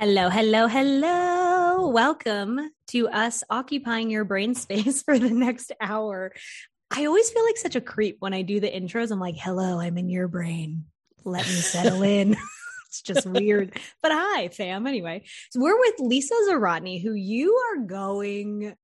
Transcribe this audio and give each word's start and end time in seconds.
Hello, 0.00 0.30
hello, 0.30 0.66
hello. 0.66 1.90
Welcome 1.90 2.70
to 2.86 3.06
us 3.10 3.44
occupying 3.50 4.08
your 4.08 4.24
brain 4.24 4.54
space 4.54 5.02
for 5.04 5.18
the 5.18 5.28
next 5.28 5.72
hour. 5.78 6.32
I 6.90 7.04
always 7.04 7.28
feel 7.28 7.44
like 7.44 7.58
such 7.58 7.76
a 7.76 7.82
creep 7.82 8.16
when 8.18 8.32
I 8.32 8.40
do 8.40 8.60
the 8.60 8.70
intros. 8.70 9.10
I'm 9.10 9.20
like, 9.20 9.36
hello, 9.36 9.78
I'm 9.78 9.98
in 9.98 10.08
your 10.08 10.26
brain. 10.26 10.86
Let 11.26 11.46
me 11.46 11.52
settle 11.52 12.02
in. 12.02 12.34
it's 12.86 13.02
just 13.02 13.26
weird. 13.26 13.78
But 14.02 14.12
hi, 14.14 14.48
fam. 14.48 14.86
Anyway, 14.86 15.24
so 15.50 15.60
we're 15.60 15.78
with 15.78 15.96
Lisa 15.98 16.34
Zawrotny, 16.48 17.02
who 17.02 17.12
you 17.12 17.54
are 17.56 17.84
going 17.84 18.74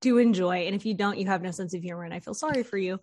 to 0.00 0.18
enjoy. 0.18 0.66
And 0.66 0.74
if 0.74 0.84
you 0.84 0.94
don't, 0.94 1.18
you 1.18 1.26
have 1.26 1.40
no 1.40 1.52
sense 1.52 1.72
of 1.74 1.82
humor. 1.82 2.02
And 2.02 2.12
I 2.12 2.18
feel 2.18 2.34
sorry 2.34 2.64
for 2.64 2.78
you. 2.78 2.98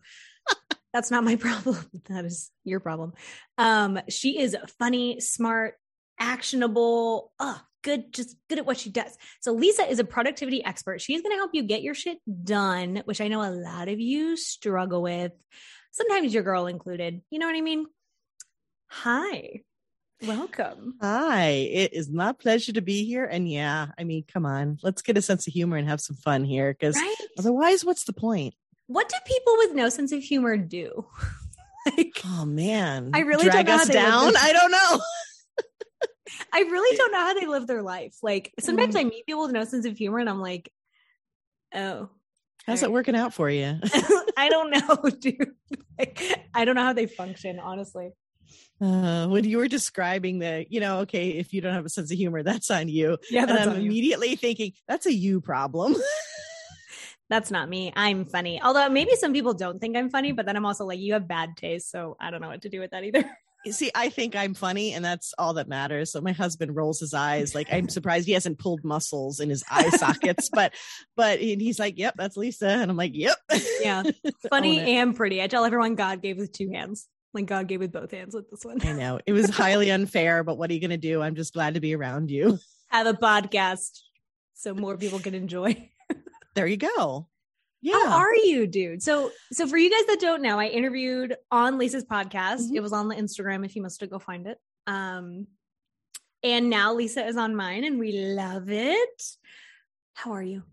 That's 0.91 1.09
not 1.09 1.23
my 1.23 1.35
problem. 1.37 1.77
That 2.09 2.25
is 2.25 2.51
your 2.65 2.81
problem. 2.81 3.13
Um, 3.57 3.97
she 4.09 4.39
is 4.39 4.57
funny, 4.77 5.21
smart, 5.21 5.75
actionable, 6.21 7.33
uh, 7.39 7.57
good, 7.81 8.13
just 8.13 8.37
good 8.47 8.59
at 8.59 8.65
what 8.65 8.77
she 8.77 8.89
does. 8.89 9.17
So 9.41 9.51
Lisa 9.51 9.89
is 9.89 9.99
a 9.99 10.03
productivity 10.05 10.63
expert. 10.63 11.01
She's 11.01 11.21
going 11.21 11.33
to 11.33 11.37
help 11.37 11.51
you 11.53 11.63
get 11.63 11.81
your 11.81 11.95
shit 11.95 12.19
done, 12.43 13.01
which 13.05 13.19
I 13.19 13.27
know 13.27 13.41
a 13.41 13.51
lot 13.51 13.89
of 13.89 13.99
you 13.99 14.37
struggle 14.37 15.01
with. 15.01 15.33
Sometimes 15.91 16.33
your 16.33 16.43
girl 16.43 16.67
included. 16.67 17.21
You 17.31 17.39
know 17.39 17.47
what 17.47 17.55
I 17.55 17.61
mean? 17.61 17.85
Hi. 18.87 19.61
Welcome. 20.25 20.97
Hi, 21.01 21.47
it 21.47 21.93
is 21.93 22.07
my 22.07 22.31
pleasure 22.33 22.73
to 22.73 22.81
be 22.81 23.05
here. 23.05 23.25
And 23.25 23.49
yeah, 23.49 23.87
I 23.97 24.03
mean, 24.03 24.23
come 24.31 24.45
on, 24.45 24.77
let's 24.83 25.01
get 25.01 25.17
a 25.17 25.21
sense 25.21 25.47
of 25.47 25.53
humor 25.53 25.77
and 25.77 25.89
have 25.89 25.99
some 25.99 26.15
fun 26.15 26.43
here 26.43 26.71
because 26.71 26.95
right? 26.95 27.15
otherwise, 27.39 27.83
what's 27.83 28.03
the 28.03 28.13
point? 28.13 28.53
What 28.85 29.09
do 29.09 29.15
people 29.25 29.55
with 29.57 29.73
no 29.73 29.89
sense 29.89 30.11
of 30.11 30.21
humor 30.21 30.57
do? 30.57 31.07
like, 31.97 32.21
oh 32.23 32.45
man, 32.45 33.09
I 33.15 33.21
really 33.21 33.45
drag 33.45 33.67
us 33.67 33.87
down. 33.87 34.33
I 34.37 34.53
don't 34.53 34.71
know. 34.71 35.01
I 36.53 36.59
really 36.61 36.97
don't 36.97 37.11
know 37.11 37.19
how 37.19 37.33
they 37.33 37.47
live 37.47 37.67
their 37.67 37.81
life. 37.81 38.15
Like 38.21 38.53
sometimes 38.59 38.95
I 38.95 39.03
mm. 39.03 39.09
meet 39.09 39.25
people 39.25 39.43
with 39.43 39.51
no 39.51 39.63
sense 39.63 39.85
of 39.85 39.97
humor 39.97 40.19
and 40.19 40.29
I'm 40.29 40.41
like, 40.41 40.71
oh. 41.73 42.09
How's 42.65 42.81
right. 42.81 42.89
it 42.89 42.91
working 42.91 43.15
out 43.15 43.33
for 43.33 43.49
you? 43.49 43.79
I 44.37 44.49
don't 44.49 44.69
know, 44.69 45.09
dude. 45.19 45.53
Like, 45.97 46.21
I 46.53 46.65
don't 46.65 46.75
know 46.75 46.83
how 46.83 46.93
they 46.93 47.07
function, 47.07 47.59
honestly. 47.59 48.11
Uh, 48.79 49.27
when 49.27 49.45
you 49.45 49.57
were 49.57 49.67
describing 49.67 50.39
the, 50.39 50.65
you 50.69 50.79
know, 50.79 50.99
okay, 50.99 51.29
if 51.29 51.53
you 51.53 51.61
don't 51.61 51.73
have 51.73 51.85
a 51.85 51.89
sense 51.89 52.11
of 52.11 52.17
humor, 52.17 52.43
that's 52.43 52.69
on 52.69 52.87
you. 52.87 53.17
Yeah, 53.29 53.43
and 53.43 53.51
I'm 53.51 53.75
immediately 53.75 54.31
you. 54.31 54.37
thinking 54.37 54.73
that's 54.87 55.05
a 55.05 55.13
you 55.13 55.41
problem. 55.41 55.95
that's 57.29 57.51
not 57.51 57.69
me. 57.69 57.93
I'm 57.95 58.25
funny. 58.25 58.61
Although 58.61 58.89
maybe 58.89 59.15
some 59.15 59.33
people 59.33 59.53
don't 59.53 59.79
think 59.79 59.95
I'm 59.95 60.09
funny, 60.09 60.31
but 60.31 60.45
then 60.45 60.55
I'm 60.55 60.65
also 60.65 60.85
like, 60.85 60.99
you 60.99 61.13
have 61.13 61.27
bad 61.27 61.55
taste, 61.57 61.89
so 61.91 62.17
I 62.19 62.31
don't 62.31 62.41
know 62.41 62.49
what 62.49 62.63
to 62.63 62.69
do 62.69 62.79
with 62.79 62.91
that 62.91 63.03
either 63.03 63.23
see, 63.69 63.91
I 63.93 64.09
think 64.09 64.35
I'm 64.35 64.53
funny, 64.53 64.93
and 64.93 65.05
that's 65.05 65.33
all 65.37 65.53
that 65.53 65.67
matters. 65.67 66.11
So 66.11 66.21
my 66.21 66.31
husband 66.31 66.75
rolls 66.75 66.99
his 66.99 67.13
eyes, 67.13 67.53
like 67.53 67.67
I'm 67.71 67.89
surprised 67.89 68.25
he 68.25 68.33
hasn't 68.33 68.59
pulled 68.59 68.83
muscles 68.83 69.39
in 69.39 69.49
his 69.49 69.63
eye 69.69 69.89
sockets, 69.89 70.49
but 70.53 70.73
but 71.15 71.39
he's 71.39 71.79
like, 71.79 71.97
"Yep, 71.97 72.15
that's 72.17 72.37
Lisa," 72.37 72.67
and 72.67 72.89
I'm 72.89 72.97
like, 72.97 73.11
"Yep." 73.13 73.37
Yeah, 73.81 74.03
funny 74.49 74.97
and 74.97 75.15
pretty. 75.15 75.41
I 75.41 75.47
tell 75.47 75.65
everyone 75.65 75.95
God 75.95 76.21
gave 76.21 76.37
with 76.37 76.51
two 76.51 76.71
hands. 76.71 77.07
Like 77.33 77.45
God 77.45 77.67
gave 77.67 77.79
with 77.79 77.91
both 77.93 78.11
hands 78.11 78.35
with 78.35 78.49
this 78.49 78.65
one. 78.65 78.85
I 78.85 78.91
know 78.93 79.19
it 79.25 79.33
was 79.33 79.49
highly 79.49 79.89
unfair, 79.89 80.43
but 80.43 80.57
what 80.57 80.69
are 80.69 80.73
you 80.73 80.81
going 80.81 80.89
to 80.89 80.97
do? 80.97 81.21
I'm 81.21 81.35
just 81.35 81.53
glad 81.53 81.75
to 81.75 81.79
be 81.79 81.95
around 81.95 82.29
you. 82.29 82.59
Have 82.89 83.07
a 83.07 83.13
podcast 83.13 83.99
so 84.53 84.73
more 84.73 84.97
people 84.97 85.19
can 85.19 85.33
enjoy. 85.33 85.89
there 86.55 86.67
you 86.67 86.75
go. 86.75 87.27
Yeah. 87.81 88.05
How 88.05 88.17
are 88.17 88.35
you, 88.35 88.67
dude? 88.67 89.01
So, 89.01 89.31
so 89.51 89.67
for 89.67 89.77
you 89.77 89.89
guys 89.89 90.05
that 90.07 90.19
don't 90.19 90.41
know, 90.41 90.59
I 90.59 90.67
interviewed 90.67 91.35
on 91.49 91.77
Lisa's 91.77 92.05
podcast. 92.05 92.61
Mm-hmm. 92.61 92.75
It 92.75 92.83
was 92.83 92.93
on 92.93 93.07
the 93.07 93.15
Instagram 93.15 93.65
if 93.65 93.75
you 93.75 93.81
must 93.81 94.07
go 94.07 94.19
find 94.19 94.45
it. 94.47 94.59
Um, 94.85 95.47
and 96.43 96.69
now 96.69 96.93
Lisa 96.93 97.25
is 97.25 97.37
on 97.37 97.55
mine 97.55 97.83
and 97.83 97.99
we 97.99 98.11
love 98.11 98.69
it. 98.69 99.23
How 100.13 100.31
are 100.31 100.43
you? 100.43 100.63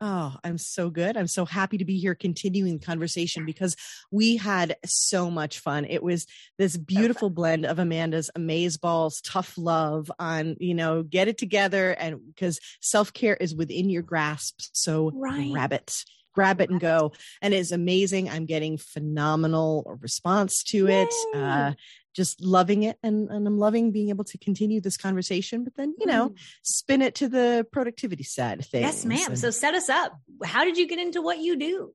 Oh, 0.00 0.34
I'm 0.44 0.58
so 0.58 0.90
good. 0.90 1.16
I'm 1.16 1.26
so 1.26 1.46
happy 1.46 1.78
to 1.78 1.84
be 1.86 1.98
here 1.98 2.14
continuing 2.14 2.78
the 2.78 2.84
conversation 2.84 3.46
because 3.46 3.76
we 4.10 4.36
had 4.36 4.76
so 4.84 5.30
much 5.30 5.60
fun. 5.60 5.86
It 5.86 6.02
was 6.02 6.26
this 6.58 6.76
beautiful 6.76 7.30
blend 7.30 7.64
of 7.64 7.78
Amanda's 7.78 8.30
amaze 8.34 8.76
balls, 8.76 9.22
tough 9.22 9.56
love 9.56 10.10
on, 10.18 10.56
you 10.60 10.74
know, 10.74 11.02
get 11.02 11.28
it 11.28 11.38
together 11.38 11.92
and 11.92 12.20
because 12.26 12.60
self-care 12.82 13.36
is 13.36 13.54
within 13.54 13.88
your 13.88 14.02
grasp. 14.02 14.60
So 14.72 15.12
right. 15.14 15.50
grab 15.50 15.72
it 15.72 16.04
grab 16.36 16.60
it 16.60 16.70
and 16.70 16.78
go. 16.78 17.12
And 17.42 17.52
it's 17.54 17.72
amazing. 17.72 18.28
I'm 18.28 18.44
getting 18.44 18.76
phenomenal 18.76 19.98
response 20.00 20.62
to 20.64 20.86
it. 20.86 21.12
Uh, 21.34 21.72
just 22.14 22.40
loving 22.42 22.84
it 22.84 22.96
and, 23.02 23.28
and 23.28 23.46
I'm 23.46 23.58
loving 23.58 23.92
being 23.92 24.08
able 24.08 24.24
to 24.24 24.38
continue 24.38 24.80
this 24.80 24.96
conversation, 24.96 25.64
but 25.64 25.74
then, 25.76 25.94
you 25.98 26.06
know, 26.06 26.30
mm. 26.30 26.36
spin 26.62 27.02
it 27.02 27.14
to 27.16 27.28
the 27.28 27.66
productivity 27.70 28.24
side 28.24 28.60
of 28.60 28.66
things. 28.66 28.84
Yes, 28.84 29.04
ma'am. 29.04 29.30
And, 29.30 29.38
so 29.38 29.50
set 29.50 29.74
us 29.74 29.90
up. 29.90 30.18
How 30.42 30.64
did 30.64 30.78
you 30.78 30.88
get 30.88 30.98
into 30.98 31.20
what 31.20 31.38
you 31.40 31.58
do? 31.58 31.92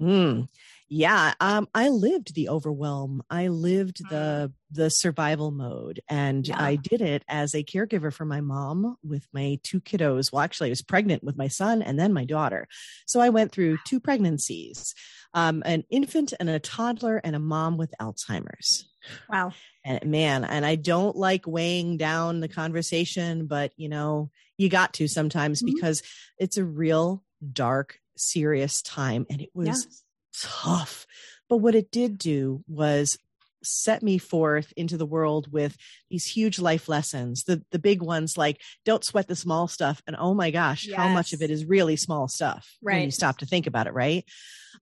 Mm, 0.00 0.48
yeah, 0.94 1.32
um, 1.40 1.68
I 1.74 1.88
lived 1.88 2.34
the 2.34 2.50
overwhelm. 2.50 3.22
I 3.30 3.48
lived 3.48 4.06
the 4.10 4.52
the 4.70 4.90
survival 4.90 5.50
mode, 5.50 6.00
and 6.06 6.46
yeah. 6.46 6.62
I 6.62 6.76
did 6.76 7.00
it 7.00 7.24
as 7.28 7.54
a 7.54 7.64
caregiver 7.64 8.12
for 8.12 8.26
my 8.26 8.42
mom 8.42 8.98
with 9.02 9.26
my 9.32 9.58
two 9.62 9.80
kiddos. 9.80 10.30
Well, 10.30 10.42
actually, 10.42 10.68
I 10.68 10.72
was 10.72 10.82
pregnant 10.82 11.24
with 11.24 11.34
my 11.34 11.48
son 11.48 11.80
and 11.80 11.98
then 11.98 12.12
my 12.12 12.26
daughter, 12.26 12.68
so 13.06 13.20
I 13.20 13.30
went 13.30 13.52
through 13.52 13.78
two 13.86 14.00
pregnancies, 14.00 14.94
um, 15.32 15.62
an 15.64 15.84
infant 15.88 16.34
and 16.38 16.50
a 16.50 16.60
toddler, 16.60 17.22
and 17.24 17.34
a 17.34 17.38
mom 17.38 17.78
with 17.78 17.94
Alzheimer's. 17.98 18.86
Wow, 19.30 19.52
and 19.86 20.04
man, 20.04 20.44
and 20.44 20.66
I 20.66 20.74
don't 20.74 21.16
like 21.16 21.46
weighing 21.46 21.96
down 21.96 22.40
the 22.40 22.48
conversation, 22.48 23.46
but 23.46 23.72
you 23.76 23.88
know, 23.88 24.30
you 24.58 24.68
got 24.68 24.92
to 24.94 25.08
sometimes 25.08 25.62
mm-hmm. 25.62 25.74
because 25.74 26.02
it's 26.36 26.58
a 26.58 26.64
real 26.66 27.24
dark, 27.50 27.98
serious 28.14 28.82
time, 28.82 29.24
and 29.30 29.40
it 29.40 29.48
was. 29.54 29.86
Yeah 29.88 29.96
tough. 30.38 31.06
But 31.48 31.58
what 31.58 31.74
it 31.74 31.90
did 31.90 32.18
do 32.18 32.62
was 32.66 33.18
set 33.64 34.02
me 34.02 34.18
forth 34.18 34.72
into 34.76 34.96
the 34.96 35.06
world 35.06 35.52
with 35.52 35.76
these 36.10 36.26
huge 36.26 36.58
life 36.58 36.88
lessons 36.88 37.44
the 37.44 37.62
the 37.70 37.78
big 37.78 38.02
ones 38.02 38.36
like 38.36 38.60
don't 38.84 39.04
sweat 39.04 39.28
the 39.28 39.36
small 39.36 39.68
stuff 39.68 40.02
and 40.06 40.16
oh 40.18 40.34
my 40.34 40.50
gosh 40.50 40.86
yes. 40.86 40.96
how 40.96 41.08
much 41.08 41.32
of 41.32 41.42
it 41.42 41.50
is 41.50 41.64
really 41.64 41.96
small 41.96 42.28
stuff 42.28 42.76
right 42.82 42.96
when 42.96 43.04
you 43.04 43.10
stop 43.10 43.38
to 43.38 43.46
think 43.46 43.66
about 43.66 43.86
it 43.86 43.94
right 43.94 44.24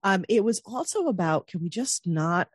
um 0.02 0.24
it 0.28 0.42
was 0.42 0.60
also 0.64 1.08
about 1.08 1.46
can 1.46 1.60
we 1.62 1.68
just 1.68 2.06
not 2.06 2.48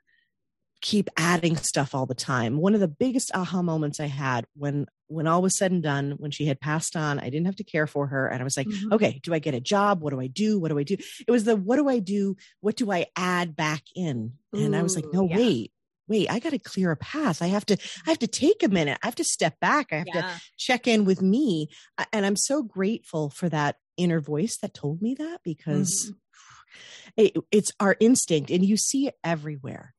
keep 0.81 1.09
adding 1.17 1.55
stuff 1.55 1.95
all 1.95 2.05
the 2.05 2.15
time 2.15 2.57
one 2.57 2.73
of 2.73 2.79
the 2.79 2.87
biggest 2.87 3.31
aha 3.33 3.61
moments 3.61 3.99
i 3.99 4.07
had 4.07 4.45
when 4.55 4.85
when 5.07 5.27
all 5.27 5.41
was 5.41 5.57
said 5.57 5.71
and 5.71 5.83
done, 5.83 6.15
when 6.17 6.31
she 6.31 6.45
had 6.45 6.59
passed 6.59 6.95
on, 6.95 7.19
I 7.19 7.25
didn't 7.25 7.45
have 7.45 7.57
to 7.57 7.63
care 7.63 7.87
for 7.87 8.07
her. 8.07 8.27
And 8.27 8.41
I 8.41 8.43
was 8.43 8.57
like, 8.57 8.67
mm-hmm. 8.67 8.93
okay, 8.93 9.19
do 9.23 9.33
I 9.33 9.39
get 9.39 9.53
a 9.53 9.59
job? 9.59 10.01
What 10.01 10.11
do 10.11 10.19
I 10.19 10.27
do? 10.27 10.59
What 10.59 10.69
do 10.69 10.79
I 10.79 10.83
do? 10.83 10.97
It 11.27 11.31
was 11.31 11.43
the 11.43 11.55
what 11.55 11.77
do 11.77 11.87
I 11.87 11.99
do? 11.99 12.35
What 12.61 12.75
do 12.75 12.91
I 12.91 13.07
add 13.15 13.55
back 13.55 13.83
in? 13.95 14.33
And 14.53 14.75
I 14.75 14.81
was 14.83 14.95
like, 14.95 15.05
no, 15.11 15.27
yeah. 15.27 15.35
wait, 15.35 15.71
wait, 16.07 16.29
I 16.29 16.39
got 16.39 16.51
to 16.51 16.59
clear 16.59 16.91
a 16.91 16.97
path. 16.97 17.41
I 17.41 17.47
have 17.47 17.65
to, 17.67 17.77
I 18.05 18.11
have 18.11 18.19
to 18.19 18.27
take 18.27 18.63
a 18.63 18.69
minute. 18.69 18.97
I 19.03 19.07
have 19.07 19.15
to 19.15 19.23
step 19.23 19.59
back. 19.59 19.87
I 19.91 19.97
have 19.97 20.07
yeah. 20.07 20.21
to 20.21 20.41
check 20.57 20.87
in 20.87 21.05
with 21.05 21.21
me. 21.21 21.69
And 22.13 22.25
I'm 22.25 22.35
so 22.35 22.63
grateful 22.63 23.29
for 23.29 23.49
that 23.49 23.77
inner 23.97 24.21
voice 24.21 24.57
that 24.61 24.73
told 24.73 25.01
me 25.01 25.15
that 25.15 25.39
because 25.43 26.11
mm-hmm. 26.11 27.23
it, 27.25 27.37
it's 27.51 27.71
our 27.79 27.95
instinct 27.99 28.51
and 28.51 28.63
you 28.63 28.77
see 28.77 29.07
it 29.07 29.15
everywhere. 29.23 29.94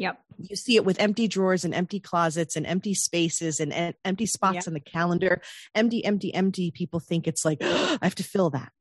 Yep. 0.00 0.18
You 0.38 0.56
see 0.56 0.76
it 0.76 0.84
with 0.86 0.98
empty 0.98 1.28
drawers 1.28 1.66
and 1.66 1.74
empty 1.74 2.00
closets 2.00 2.56
and 2.56 2.66
empty 2.66 2.94
spaces 2.94 3.60
and, 3.60 3.70
and 3.70 3.94
empty 4.02 4.24
spots 4.24 4.54
yep. 4.54 4.66
on 4.66 4.72
the 4.72 4.80
calendar. 4.80 5.42
Empty, 5.74 6.02
empty, 6.02 6.32
empty. 6.32 6.70
People 6.70 7.00
think 7.00 7.28
it's 7.28 7.44
like, 7.44 7.58
oh, 7.60 7.98
I 8.02 8.06
have 8.06 8.14
to 8.14 8.24
fill 8.24 8.48
that. 8.50 8.72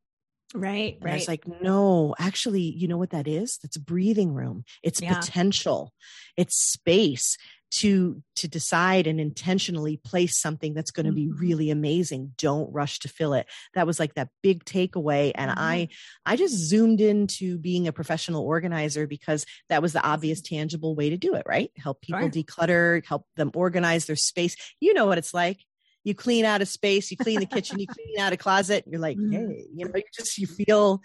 Right. 0.55 0.95
And 0.95 1.03
right. 1.03 1.19
It's 1.19 1.27
like, 1.27 1.43
no, 1.61 2.15
actually, 2.17 2.61
you 2.61 2.87
know 2.87 2.97
what 2.97 3.09
that 3.09 3.27
is? 3.27 3.59
That's 3.61 3.75
breathing 3.75 4.33
room. 4.33 4.63
It's 4.81 5.01
yeah. 5.01 5.19
potential. 5.19 5.93
It's 6.37 6.55
space. 6.55 7.37
To 7.71 8.23
to 8.35 8.47
decide 8.47 9.05
and 9.05 9.19
intentionally 9.19 9.97
place 9.97 10.39
something 10.39 10.73
that's 10.73 10.91
going 10.91 11.05
to 11.05 11.11
be 11.11 11.27
Mhm. 11.27 11.39
really 11.39 11.69
amazing 11.69 12.33
don't 12.37 12.71
rush 12.73 12.99
to 12.99 13.07
fill 13.07 13.33
it 13.33 13.45
that 13.75 13.85
was 13.85 13.99
like 13.99 14.15
that 14.15 14.29
big 14.41 14.63
takeaway 14.65 15.31
and 15.35 15.51
Mhm. 15.51 15.57
i 15.59 15.87
i 16.25 16.35
just 16.35 16.53
zoomed 16.55 16.99
into 16.99 17.57
being 17.59 17.87
a 17.87 17.93
professional 17.93 18.43
organizer 18.43 19.05
because 19.05 19.45
that 19.69 19.81
was 19.81 19.93
the 19.93 20.03
obvious 20.03 20.41
tangible 20.41 20.95
way 20.95 21.09
to 21.11 21.17
do 21.17 21.35
it 21.35 21.43
right 21.45 21.71
help 21.77 22.01
people 22.01 22.29
declutter 22.29 23.05
help 23.05 23.25
them 23.35 23.51
organize 23.53 24.05
their 24.05 24.15
space 24.15 24.55
you 24.79 24.93
know 24.93 25.05
what 25.05 25.17
it's 25.19 25.33
like 25.33 25.59
you 26.03 26.15
clean 26.15 26.45
out 26.45 26.61
a 26.61 26.65
space 26.65 27.11
you 27.11 27.17
clean 27.17 27.39
the 27.39 27.45
kitchen 27.45 27.79
you 27.79 27.87
clean 27.87 28.19
out 28.19 28.33
a 28.33 28.37
closet 28.37 28.83
you're 28.87 28.99
like 28.99 29.17
Mhm. 29.17 29.31
hey 29.31 29.65
you 29.75 29.85
know 29.85 29.91
you 29.95 30.03
just 30.15 30.37
you 30.39 30.47
feel 30.47 31.01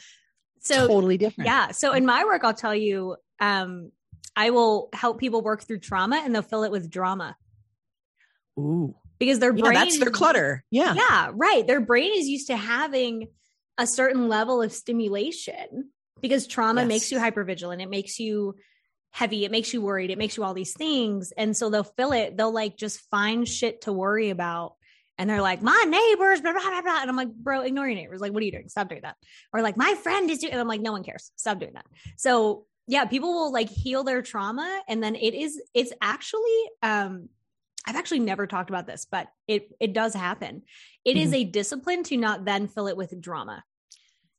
So 0.60 0.86
totally 0.86 1.18
different 1.18 1.46
Yeah. 1.46 1.72
So 1.72 1.92
in 1.92 2.06
my 2.06 2.24
work, 2.24 2.42
I'll 2.42 2.54
tell 2.54 2.74
you, 2.74 3.16
um, 3.40 3.92
I 4.36 4.50
will 4.50 4.88
help 4.92 5.18
people 5.18 5.42
work 5.42 5.62
through 5.62 5.78
trauma 5.80 6.20
and 6.24 6.34
they'll 6.34 6.42
fill 6.42 6.64
it 6.64 6.70
with 6.70 6.90
drama 6.90 7.36
ooh 8.58 8.94
because 9.18 9.38
their 9.38 9.54
yeah 9.54 9.62
brain 9.64 9.74
that's 9.74 9.98
their 9.98 10.10
clutter 10.10 10.64
yeah 10.70 10.94
Yeah, 10.94 11.30
right. 11.34 11.66
Their 11.66 11.80
brain 11.80 12.12
is 12.14 12.26
used 12.28 12.48
to 12.48 12.56
having 12.56 13.28
a 13.78 13.86
certain 13.86 14.28
level 14.28 14.62
of 14.62 14.72
stimulation 14.72 15.90
because 16.20 16.46
trauma 16.46 16.82
Yes. 16.82 16.88
makes 16.88 17.12
you 17.12 17.18
hypervigilant. 17.18 17.82
It 17.82 17.90
makes 17.90 18.18
you 18.18 18.54
heavy. 19.10 19.44
It 19.44 19.50
makes 19.50 19.72
you 19.72 19.80
worried. 19.80 20.10
It 20.10 20.18
makes 20.18 20.36
you 20.36 20.44
all 20.44 20.54
these 20.54 20.72
things. 20.72 21.32
And 21.36 21.56
so 21.56 21.70
they'll 21.70 21.84
fill 21.84 22.12
it, 22.12 22.36
they'll 22.36 22.52
like 22.52 22.76
just 22.76 23.00
find 23.10 23.48
shit 23.48 23.82
to 23.82 23.92
worry 23.92 24.30
about. 24.30 24.74
And 25.16 25.30
they're 25.30 25.42
like, 25.42 25.62
my 25.62 25.84
neighbors, 25.86 26.40
blah, 26.40 26.52
blah, 26.52 26.62
blah, 26.62 26.82
blah. 26.82 27.00
And 27.00 27.08
I'm 27.08 27.14
like, 27.16 27.32
bro, 27.32 27.60
ignore 27.60 27.86
your 27.86 27.94
neighbors. 27.94 28.20
Like, 28.20 28.32
what 28.32 28.42
are 28.42 28.46
you 28.46 28.50
doing? 28.50 28.68
Stop 28.68 28.88
doing 28.88 29.02
that. 29.02 29.16
Or 29.52 29.62
like, 29.62 29.76
my 29.76 29.94
friend 30.02 30.28
is 30.28 30.38
doing, 30.38 30.52
and 30.52 30.60
I'm 30.60 30.66
like, 30.66 30.80
no 30.80 30.90
one 30.90 31.04
cares. 31.04 31.30
Stop 31.36 31.60
doing 31.60 31.74
that. 31.74 31.86
So 32.16 32.66
yeah, 32.86 33.04
people 33.06 33.32
will 33.32 33.52
like 33.52 33.68
heal 33.70 34.04
their 34.04 34.22
trauma. 34.22 34.82
And 34.88 35.02
then 35.02 35.14
it 35.16 35.34
is, 35.34 35.60
it's 35.74 35.92
actually, 36.02 36.58
um, 36.82 37.28
I've 37.86 37.96
actually 37.96 38.20
never 38.20 38.46
talked 38.46 38.70
about 38.70 38.86
this, 38.86 39.06
but 39.10 39.28
it 39.46 39.70
it 39.78 39.92
does 39.92 40.14
happen. 40.14 40.62
It 41.04 41.16
is 41.18 41.32
a 41.34 41.44
discipline 41.44 42.02
to 42.04 42.16
not 42.16 42.44
then 42.46 42.66
fill 42.66 42.86
it 42.88 42.96
with 42.96 43.20
drama. 43.20 43.62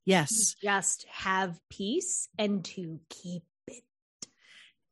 yes 0.04 0.56
Just 0.60 1.06
have 1.10 1.60
peace 1.70 2.28
and 2.38 2.64
to 2.64 2.98
keep 3.08 3.44
it. 3.68 3.84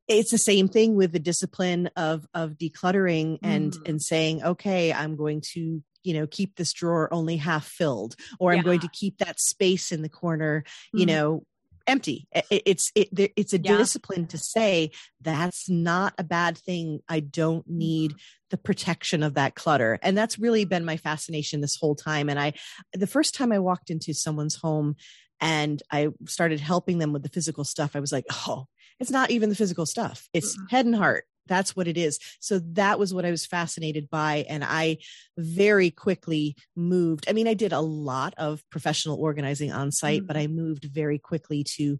it's 0.06 0.30
the 0.30 0.38
same 0.38 0.68
thing 0.68 0.94
with 0.94 1.10
the 1.12 1.18
discipline 1.18 1.88
of 1.96 2.26
of 2.34 2.52
decluttering 2.58 3.38
and 3.42 3.72
Mm. 3.72 3.88
and 3.88 4.02
saying 4.02 4.42
okay 4.42 4.92
i'm 4.92 5.16
going 5.16 5.40
to 5.54 5.82
you 6.02 6.14
know 6.14 6.26
keep 6.26 6.56
this 6.56 6.72
drawer 6.72 7.12
only 7.12 7.36
half 7.38 7.66
filled 7.66 8.14
or 8.38 8.52
i'm 8.52 8.62
going 8.62 8.80
to 8.80 8.88
keep 8.88 9.18
that 9.18 9.40
space 9.40 9.90
in 9.92 10.02
the 10.02 10.08
corner 10.08 10.62
you 10.92 11.06
Mhm. 11.06 11.08
know 11.08 11.46
empty 11.86 12.26
it's 12.50 12.90
it, 12.94 13.08
it's 13.36 13.52
a 13.52 13.58
Yeah. 13.60 13.76
discipline 13.76 14.26
to 14.28 14.38
say 14.38 14.90
that's 15.20 15.68
not 15.68 16.14
a 16.18 16.24
bad 16.24 16.56
thing 16.56 17.00
i 17.08 17.20
don't 17.20 17.68
need 17.68 18.12
Mm-hmm. 18.12 18.18
the 18.50 18.56
protection 18.58 19.22
of 19.22 19.34
that 19.34 19.54
clutter 19.54 19.98
and 20.02 20.16
that's 20.16 20.38
really 20.38 20.64
been 20.64 20.84
my 20.84 20.96
fascination 20.96 21.60
this 21.60 21.76
whole 21.80 21.94
time 21.94 22.28
and 22.30 22.38
i 22.38 22.52
the 22.92 23.06
first 23.06 23.34
time 23.34 23.52
i 23.52 23.58
walked 23.58 23.90
into 23.90 24.14
someone's 24.14 24.56
home 24.56 24.96
and 25.40 25.82
i 25.90 26.08
started 26.26 26.60
helping 26.60 26.98
them 26.98 27.12
with 27.12 27.22
the 27.22 27.28
physical 27.28 27.64
stuff 27.64 27.94
i 27.94 28.00
was 28.00 28.12
like 28.12 28.24
oh 28.46 28.66
it's 29.00 29.10
not 29.10 29.30
even 29.30 29.48
the 29.50 29.56
physical 29.56 29.84
stuff 29.86 30.28
it's 30.32 30.56
Mm-mm. 30.56 30.70
head 30.70 30.86
and 30.86 30.94
heart 30.96 31.24
that's 31.46 31.76
what 31.76 31.88
it 31.88 31.96
is 31.96 32.18
so 32.40 32.58
that 32.58 32.98
was 32.98 33.12
what 33.12 33.24
i 33.24 33.30
was 33.30 33.46
fascinated 33.46 34.08
by 34.10 34.44
and 34.48 34.64
i 34.64 34.96
very 35.36 35.90
quickly 35.90 36.56
moved 36.76 37.24
i 37.28 37.32
mean 37.32 37.46
i 37.48 37.54
did 37.54 37.72
a 37.72 37.80
lot 37.80 38.34
of 38.38 38.62
professional 38.70 39.16
organizing 39.20 39.72
on 39.72 39.90
site 39.92 40.26
but 40.26 40.36
i 40.36 40.46
moved 40.46 40.84
very 40.84 41.18
quickly 41.18 41.64
to 41.64 41.98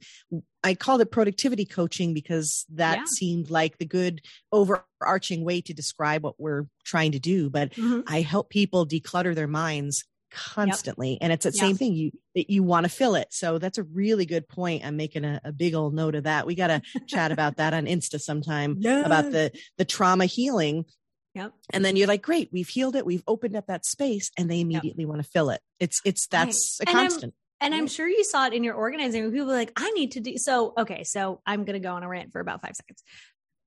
i 0.63 0.75
called 0.75 1.01
it 1.01 1.11
productivity 1.11 1.65
coaching 1.65 2.15
because 2.15 2.65
that 2.73 2.99
Yeah. 2.99 3.05
seemed 3.07 3.51
like 3.51 3.79
the 3.79 3.87
good 3.87 4.21
overarching 4.53 5.45
way 5.45 5.61
to 5.63 5.75
describe 5.75 6.23
what 6.23 6.39
we're 6.41 6.65
trying 6.85 7.13
to 7.13 7.19
do 7.19 7.51
but 7.51 7.73
Mhm. 7.75 8.03
I 8.07 8.21
help 8.21 8.51
people 8.51 8.87
declutter 8.87 9.35
their 9.35 9.49
minds 9.49 10.05
constantly 10.35 11.17
and 11.21 11.33
it's 11.33 11.45
the 11.45 11.53
Yeah. 11.55 11.61
same 11.69 11.77
thing 11.77 11.95
you 11.95 12.11
that 12.35 12.51
you 12.51 12.63
want 12.63 12.85
to 12.85 12.91
fill 12.91 13.15
it 13.15 13.29
so 13.31 13.59
that's 13.59 13.79
a 13.79 13.83
really 13.85 14.27
good 14.27 14.49
point 14.49 14.85
i'm 14.85 14.97
making 14.97 15.25
a, 15.25 15.41
a 15.45 15.53
big 15.53 15.75
old 15.75 15.95
note 15.95 16.15
of 16.15 16.25
that 16.25 16.47
we 16.47 16.55
got 16.55 16.67
to 16.69 16.83
chat 17.07 17.33
about 17.37 17.57
that 17.57 17.73
on 17.73 17.87
insta 17.87 18.21
sometime 18.21 18.79
about 18.85 19.31
the 19.31 19.53
the 19.79 19.85
trauma 19.85 20.27
healing 20.27 20.85
Yep. 21.37 21.53
and 21.73 21.85
then 21.85 21.97
you're 21.97 22.07
like 22.07 22.23
great 22.23 22.51
we've 22.53 22.69
healed 22.69 22.95
it 22.95 23.05
we've 23.07 23.25
opened 23.27 23.57
up 23.57 23.67
that 23.67 23.85
space 23.85 24.31
and 24.39 24.51
they 24.51 24.61
immediately 24.61 25.05
want 25.05 25.23
to 25.23 25.29
fill 25.29 25.51
it 25.51 25.61
it's 25.81 26.01
it's 26.05 26.29
Right. 26.33 26.47
that's 26.47 26.79
a 26.81 26.89
And 26.89 26.97
I'm- 26.99 27.09
constant 27.09 27.35
And 27.61 27.75
I'm 27.75 27.87
sure 27.87 28.07
you 28.09 28.25
saw 28.25 28.47
it 28.47 28.53
in 28.53 28.63
your 28.63 28.75
organizing 28.75 29.31
people 29.33 29.47
like, 29.47 29.73
I 29.77 29.91
need 29.93 30.13
to 30.13 30.21
do 30.21 30.35
so. 30.37 30.75
Okay. 30.77 31.03
So 31.05 31.41
I'm 31.47 31.65
going 31.65 31.81
to 31.81 31.87
go 31.89 31.95
on 31.95 32.03
a 32.03 32.09
rant 32.09 32.31
for 32.33 32.41
about 32.41 32.61
five 32.61 32.75
seconds. 32.77 33.03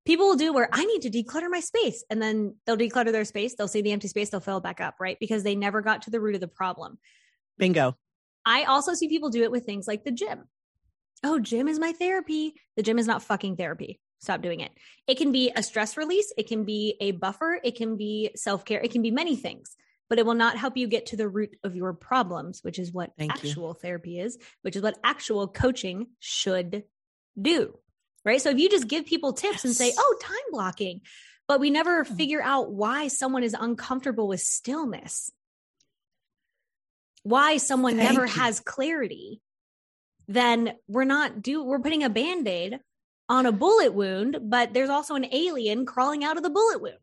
People 0.08 0.28
will 0.28 0.38
do 0.38 0.54
where 0.54 0.70
I 0.72 0.86
need 0.86 1.02
to 1.02 1.10
declutter 1.10 1.50
my 1.52 1.60
space 1.60 2.06
and 2.10 2.22
then 2.22 2.56
they'll 2.66 2.78
declutter 2.78 3.12
their 3.12 3.26
space. 3.26 3.56
They'll 3.56 3.68
see 3.68 3.82
the 3.82 3.92
empty 3.92 4.08
space. 4.08 4.30
They'll 4.30 4.40
fill 4.40 4.60
it 4.60 4.64
back 4.64 4.80
up, 4.80 4.96
right? 5.02 5.18
Because 5.20 5.44
they 5.44 5.54
never 5.54 5.82
got 5.82 6.04
to 6.04 6.10
the 6.10 6.22
root 6.22 6.36
of 6.36 6.40
the 6.40 6.48
problem. 6.48 6.98
bingo 7.58 7.98
I 8.46 8.64
also 8.64 8.94
see 8.94 9.10
people 9.10 9.30
do 9.30 9.44
it 9.44 9.52
with 9.52 9.66
things 9.66 9.86
like 9.86 10.06
the 10.06 10.12
gym. 10.12 10.46
Oh, 11.26 11.40
gym 11.40 11.68
is 11.68 11.78
my 11.78 11.92
therapy. 11.92 12.54
The 12.78 12.84
gym 12.84 13.00
is 13.00 13.06
not 13.06 13.22
fucking 13.22 13.58
therapy. 13.58 14.00
Stop 14.20 14.42
doing 14.42 14.62
it. 14.62 14.72
It 15.08 15.18
can 15.18 15.34
be 15.34 15.52
a 15.54 15.62
stress 15.62 15.98
release. 15.98 16.32
It 16.38 16.48
can 16.48 16.64
be 16.64 16.96
a 17.02 17.12
buffer. 17.12 17.60
It 17.62 17.76
can 17.76 17.98
be 17.98 18.32
self 18.36 18.64
care. 18.64 18.80
It 18.80 18.92
can 18.92 19.02
be 19.02 19.12
many 19.12 19.36
things, 19.36 19.76
but 20.08 20.20
it 20.20 20.26
will 20.26 20.36
not 20.36 20.56
help 20.56 20.78
you 20.78 20.88
get 20.88 21.08
to 21.08 21.18
the 21.18 21.28
root 21.28 21.58
of 21.66 21.76
your 21.76 21.92
problems, 21.92 22.64
which 22.64 22.80
is 22.80 22.94
what 22.94 23.12
Thank 23.18 23.44
you. 23.44 23.50
actual 23.50 23.74
therapy 23.74 24.22
is, 24.22 24.38
which 24.62 24.78
is 24.78 24.82
what 24.82 24.98
actual 25.04 25.50
coaching 25.50 26.08
should 26.22 26.86
do. 27.40 27.78
Right. 28.28 28.42
So 28.42 28.50
if 28.50 28.60
you 28.60 28.70
just 28.70 28.90
give 28.90 29.06
people 29.06 29.32
tips 29.32 29.64
and 29.64 29.74
say, 29.74 29.94
oh, 29.98 30.16
time 30.22 30.36
blocking, 30.52 31.00
but 31.48 31.62
we 31.62 31.70
never 31.70 32.00
Yeah. 32.00 32.16
figure 32.16 32.42
out 32.42 32.74
why 32.74 33.08
someone 33.08 33.42
is 33.42 33.56
uncomfortable 33.58 34.28
with 34.28 34.42
stillness, 34.42 35.32
why 37.24 37.56
someone 37.56 37.96
Thank 37.96 38.10
never 38.12 38.26
you. 38.26 38.34
has 38.34 38.60
clarity, 38.60 39.42
then 40.28 40.76
we're 40.90 41.06
not 41.06 41.42
do 41.42 41.64
we're 41.64 41.80
putting 41.80 42.04
a 42.04 42.10
band-aid 42.10 42.82
on 43.30 43.46
a 43.46 43.54
bullet 43.54 43.94
wound, 43.94 44.40
but 44.42 44.74
there's 44.74 44.90
also 44.90 45.16
an 45.16 45.28
alien 45.32 45.86
crawling 45.86 46.26
out 46.26 46.36
of 46.36 46.44
the 46.44 46.50
bullet 46.50 46.82
wound. 46.82 46.98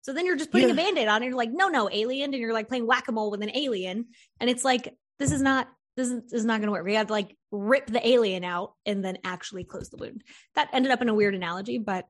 So 0.00 0.14
then 0.14 0.24
you're 0.24 0.36
just 0.36 0.50
putting 0.52 0.70
a 0.70 0.74
Yeah. 0.74 0.84
band-aid 0.84 1.08
on 1.08 1.16
and 1.16 1.26
you're 1.26 1.36
like, 1.36 1.52
no, 1.52 1.68
no, 1.68 1.90
alien, 1.92 2.32
and 2.32 2.40
you're 2.40 2.54
like 2.54 2.68
playing 2.68 2.86
whack-a-mole 2.86 3.30
with 3.30 3.42
an 3.42 3.54
alien. 3.54 4.06
And 4.40 4.48
it's 4.48 4.64
like, 4.64 4.96
this 5.18 5.32
is 5.32 5.42
not 5.42 5.68
this 6.00 6.10
is, 6.10 6.22
this 6.24 6.40
is 6.40 6.44
not 6.44 6.60
gonna 6.60 6.72
work. 6.72 6.84
We 6.84 6.94
have 6.94 7.08
to 7.08 7.12
like 7.12 7.36
rip 7.50 7.86
the 7.86 8.06
alien 8.06 8.44
out 8.44 8.74
and 8.86 9.04
then 9.04 9.18
actually 9.24 9.64
close 9.64 9.90
the 9.90 9.96
wound. 9.96 10.22
That 10.54 10.68
ended 10.72 10.92
up 10.92 11.02
in 11.02 11.08
a 11.08 11.14
weird 11.14 11.34
analogy, 11.34 11.78
but 11.78 12.06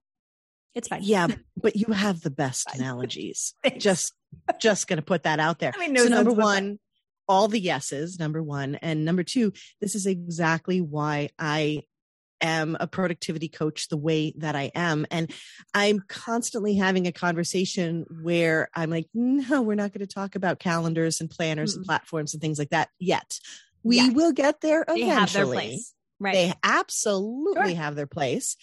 it's 0.75 0.89
fine. 0.89 1.01
yeah 1.03 1.27
but 1.57 1.77
you 1.77 1.93
have 1.93 2.21
the 2.21 2.31
best 2.31 2.73
analogies 2.75 3.55
just 3.79 4.13
just 4.61 4.87
gonna 4.87 5.03
put 5.03 5.25
that 5.25 5.41
out 5.41 5.59
there 5.59 5.73
I 5.75 5.81
mean, 5.81 5.93
no 5.93 6.05
so 6.05 6.09
number 6.09 6.33
one 6.33 6.79
all 7.29 7.49
the 7.49 7.61
yeses 7.61 8.19
number 8.19 8.43
one 8.43 8.77
and 8.77 9.05
number 9.05 9.23
two 9.23 9.53
this 9.81 9.95
is 9.95 10.07
exactly 10.07 10.81
why 10.81 11.31
i 11.39 11.83
am 12.43 12.77
a 12.81 12.87
productivity 12.87 13.49
coach 13.49 13.89
the 13.89 13.97
way 13.97 14.33
that 14.39 14.57
i 14.57 14.71
am 14.75 15.07
and 15.11 15.33
i'm 15.75 16.03
constantly 16.09 16.76
having 16.76 17.07
a 17.07 17.12
conversation 17.12 18.07
where 18.23 18.71
i'm 18.75 18.91
like 18.91 19.07
no 19.12 19.62
we're 19.62 19.75
not 19.75 19.93
going 19.93 20.07
to 20.07 20.12
talk 20.12 20.35
about 20.37 20.59
calendars 20.59 21.21
and 21.21 21.31
planners 21.31 21.75
and 21.75 21.85
Mm-mm. 21.85 21.88
platforms 21.88 22.33
and 22.33 22.41
things 22.41 22.59
like 22.59 22.71
that 22.71 22.88
yet 22.99 23.38
we 23.83 23.97
Yet. 23.97 24.15
will 24.15 24.33
get 24.33 24.61
there 24.61 24.83
eventually. 24.83 25.03
they 25.03 25.15
have 25.15 25.33
their 25.33 25.47
place. 25.47 25.95
Right. 26.19 26.35
they 26.35 26.53
absolutely 26.63 27.71
Sure. 27.75 27.83
have 27.83 27.95
their 27.97 28.07
place, 28.07 28.57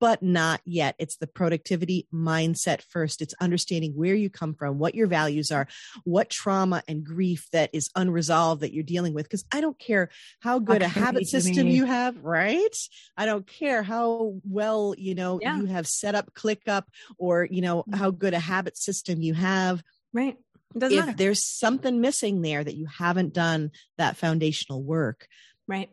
but 0.00 0.22
not 0.22 0.60
yet. 0.66 0.94
It's 0.98 1.16
the 1.16 1.26
productivity 1.26 2.06
mindset 2.14 2.82
first. 2.82 3.22
It's 3.22 3.34
understanding 3.40 3.92
where 3.96 4.14
you 4.14 4.28
come 4.30 4.54
from, 4.54 4.78
what 4.78 4.94
your 4.94 5.06
values 5.06 5.50
are, 5.50 5.66
what 6.04 6.28
trauma 6.30 6.82
and 6.86 7.02
grief 7.02 7.48
that 7.52 7.70
is 7.72 7.88
unresolved 7.96 8.60
that 8.60 8.72
you're 8.74 8.84
dealing 8.84 9.14
with. 9.14 9.24
Because 9.24 9.44
I 9.50 9.60
don't 9.62 9.78
care 9.78 10.10
how 10.40 10.58
good 10.58 10.82
a 10.82 10.88
habit 10.88 11.26
system 11.26 11.66
me. 11.66 11.74
you 11.74 11.84
have, 11.86 12.22
right? 12.22 12.76
I 13.16 13.24
don't 13.26 13.46
care 13.46 13.82
how 13.82 14.34
well, 14.44 14.94
you 14.98 15.14
know, 15.14 15.40
Yeah. 15.42 15.56
you 15.58 15.64
have 15.64 15.86
set 15.88 16.14
up 16.14 16.34
ClickUp 16.34 16.84
or, 17.16 17.48
you 17.50 17.62
know, 17.62 17.84
Mhm. 17.88 17.94
how 17.96 18.10
good 18.10 18.34
a 18.34 18.38
habit 18.38 18.76
system 18.76 19.22
you 19.22 19.32
have. 19.34 19.82
right. 20.14 20.36
If 20.74 20.92
matter. 20.92 21.12
there's 21.16 21.44
something 21.44 22.00
missing 22.00 22.42
there 22.42 22.62
that 22.62 22.76
you 22.76 22.86
haven't 22.86 23.32
done 23.32 23.70
that 23.96 24.16
foundational 24.16 24.82
work, 24.82 25.26
Right. 25.66 25.90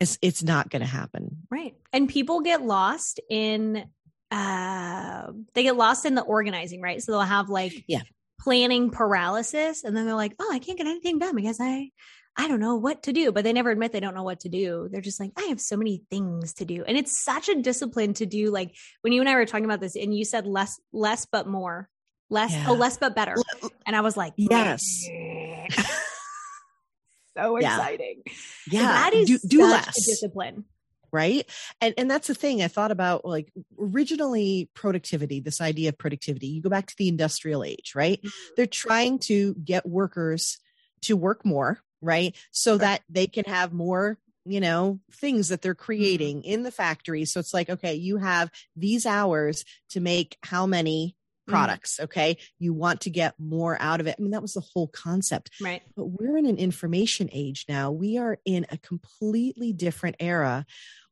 it's, 0.00 0.18
it's 0.22 0.42
not 0.42 0.70
going 0.70 0.82
to 0.82 0.88
happen. 0.88 1.38
Right. 1.50 1.74
And 1.92 2.08
people 2.08 2.40
get 2.40 2.62
lost 2.62 3.20
in 3.30 3.88
uh 4.30 5.30
they 5.54 5.62
get 5.62 5.76
lost 5.76 6.06
in 6.06 6.14
the 6.14 6.22
organizing, 6.22 6.80
right? 6.80 7.00
So 7.02 7.12
they'll 7.12 7.20
have 7.20 7.48
like 7.48 7.84
Yeah. 7.86 8.02
planning 8.40 8.90
paralysis 8.90 9.84
and 9.84 9.96
then 9.96 10.06
they're 10.06 10.14
like, 10.16 10.34
"Oh, 10.40 10.50
I 10.52 10.58
can't 10.58 10.76
get 10.78 10.86
anything 10.88 11.18
done 11.18 11.36
because 11.36 11.58
I 11.60 11.90
I 12.36 12.48
don't 12.48 12.58
know 12.58 12.74
what 12.76 13.04
to 13.04 13.12
do." 13.12 13.30
But 13.30 13.44
they 13.44 13.52
never 13.52 13.70
admit 13.70 13.92
they 13.92 14.00
don't 14.00 14.14
know 14.14 14.24
what 14.24 14.40
to 14.40 14.48
do. 14.48 14.88
They're 14.90 15.00
just 15.02 15.20
like, 15.20 15.30
"I 15.38 15.42
have 15.44 15.60
so 15.60 15.76
many 15.76 16.02
things 16.10 16.54
to 16.54 16.64
do." 16.64 16.82
And 16.84 16.96
it's 16.96 17.16
such 17.22 17.48
a 17.48 17.60
discipline 17.62 18.14
to 18.14 18.26
do 18.26 18.50
like 18.50 18.74
when 19.02 19.12
you 19.12 19.20
and 19.20 19.28
I 19.28 19.34
were 19.36 19.46
talking 19.46 19.66
about 19.66 19.80
this 19.80 19.94
and 19.94 20.12
you 20.12 20.24
said 20.24 20.46
less 20.46 20.80
less 20.92 21.26
but 21.30 21.46
more. 21.46 21.88
Less 22.34 22.52
Yeah. 22.52 22.64
oh 22.68 22.74
less 22.74 22.96
but 22.96 23.14
better. 23.14 23.36
And 23.86 23.94
I 23.94 24.00
was 24.00 24.16
like, 24.16 24.32
Yes. 24.36 24.82
so 27.36 27.56
exciting. 27.56 28.22
Yeah. 28.68 28.82
That 28.82 29.14
is 29.14 29.28
do, 29.28 29.38
do 29.46 29.62
less. 29.62 29.96
a 29.96 30.10
discipline. 30.10 30.64
right 31.12 31.48
and 31.80 31.94
and 31.96 32.10
that's 32.10 32.26
the 32.26 32.34
thing 32.34 32.60
i 32.60 32.66
thought 32.66 32.90
about 32.90 33.24
like 33.24 33.52
originally 33.78 34.68
productivity 34.74 35.38
this 35.38 35.60
idea 35.60 35.90
of 35.90 35.96
productivity 35.96 36.48
you 36.48 36.60
go 36.60 36.68
back 36.68 36.86
to 36.86 36.96
the 36.98 37.06
industrial 37.06 37.62
age 37.62 37.92
right 37.94 38.18
mm-hmm. 38.18 38.54
they're 38.56 38.66
trying 38.66 39.20
to 39.20 39.54
get 39.62 39.86
workers 39.86 40.58
to 41.02 41.16
work 41.16 41.44
more 41.44 41.78
right 42.02 42.36
so 42.50 42.72
right. 42.72 42.80
that 42.80 43.02
they 43.08 43.28
can 43.28 43.44
have 43.44 43.72
more 43.72 44.18
you 44.44 44.58
know 44.58 44.98
things 45.12 45.48
that 45.48 45.62
they're 45.62 45.72
mm-hmm. 45.72 45.84
creating 45.84 46.38
mm-hmm. 46.38 46.50
in 46.50 46.62
the 46.64 46.72
factory 46.72 47.24
so 47.24 47.38
it's 47.38 47.54
like 47.54 47.70
okay 47.70 47.94
you 47.94 48.16
have 48.16 48.50
these 48.74 49.06
hours 49.06 49.64
to 49.90 50.00
make 50.00 50.36
how 50.42 50.66
many. 50.66 51.14
Products 51.46 51.98
mm. 51.98 52.04
okay 52.04 52.36
you 52.58 52.72
want 52.72 53.02
to 53.02 53.10
get 53.10 53.34
more 53.38 53.76
out 53.80 54.00
of 54.00 54.06
it 54.06 54.16
i 54.18 54.22
mean 54.22 54.30
that 54.30 54.42
was 54.42 54.54
the 54.54 54.64
whole 54.72 54.88
concept 54.88 55.50
right 55.60 55.82
but 55.96 56.06
we're 56.06 56.36
in 56.36 56.46
an 56.46 56.56
information 56.56 57.28
age 57.32 57.64
now 57.68 57.90
we 57.90 58.18
are 58.18 58.38
in 58.44 58.66
a 58.70 58.78
completely 58.78 59.72
different 59.72 60.16
era 60.20 60.64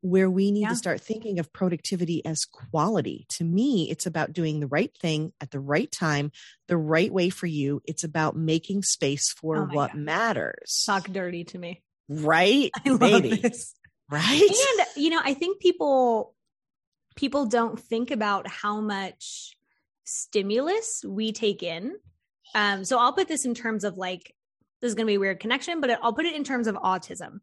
where 0.03 0.29
we 0.29 0.51
need 0.51 0.63
yeah. 0.63 0.69
to 0.71 0.77
start 0.77 1.01
thinking 1.01 1.39
of 1.39 1.53
productivity 1.53 2.25
as 2.27 2.45
quality. 2.45 3.25
To 3.31 3.45
me, 3.45 3.89
it's 3.89 4.05
about 4.05 4.33
doing 4.33 4.59
the 4.59 4.67
right 4.67 4.93
thing 4.99 5.33
at 5.41 5.53
the 5.53 5.61
right 5.61 5.91
time, 5.91 6.33
the 6.67 6.77
right 6.77 7.11
way 7.11 7.31
for 7.31 7.47
you. 7.47 7.81
It's 7.87 8.03
about 8.03 8.37
making 8.37 8.83
space 8.83 9.33
for 9.33 9.59
oh 9.59 9.75
what 9.75 9.93
God. 9.93 10.01
matters. 10.01 10.83
Talk 10.85 11.09
dirty 11.09 11.45
to 11.45 11.59
me. 11.59 11.83
Right? 12.09 12.71
I 12.85 12.91
love 12.91 13.23
baby. 13.23 13.37
this. 13.37 13.75
Right? 14.11 14.43
And 14.43 14.87
you 14.97 15.11
know, 15.11 15.21
I 15.25 15.35
think 15.35 15.61
people 15.61 16.35
people 17.15 17.47
don't 17.47 17.79
think 17.79 18.11
about 18.11 18.49
how 18.49 18.81
much 18.81 19.57
stimulus 20.05 21.05
we 21.07 21.33
take 21.33 21.63
in. 21.63 21.95
Um, 22.55 22.85
so 22.85 22.99
I'll 22.99 23.13
put 23.13 23.29
this 23.29 23.45
in 23.45 23.55
terms 23.55 23.85
of 23.85 23.97
like 23.97 24.35
this 24.81 24.89
is 24.89 24.95
going 24.95 25.07
to 25.07 25.11
be 25.11 25.15
a 25.15 25.21
weird 25.21 25.41
connection, 25.41 25.81
but 25.81 25.99
I'll 26.03 26.13
put 26.13 26.27
it 26.27 26.35
in 26.35 26.45
terms 26.45 26.67
of 26.67 26.75
autism 26.75 27.41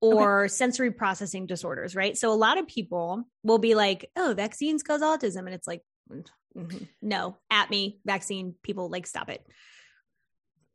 or 0.00 0.44
okay. 0.44 0.48
sensory 0.48 0.90
processing 0.90 1.46
disorders, 1.46 1.94
right? 1.94 2.16
So 2.16 2.32
a 2.32 2.34
lot 2.34 2.58
of 2.58 2.66
people 2.66 3.24
will 3.42 3.58
be 3.58 3.74
like, 3.74 4.10
"Oh, 4.16 4.34
vaccines 4.34 4.82
cause 4.82 5.02
autism," 5.02 5.40
and 5.40 5.50
it's 5.50 5.66
like, 5.66 5.82
mm-hmm. 6.10 6.84
no, 7.02 7.36
at 7.50 7.70
me, 7.70 8.00
vaccine 8.06 8.54
people 8.62 8.88
like 8.88 9.06
stop 9.06 9.28
it. 9.28 9.46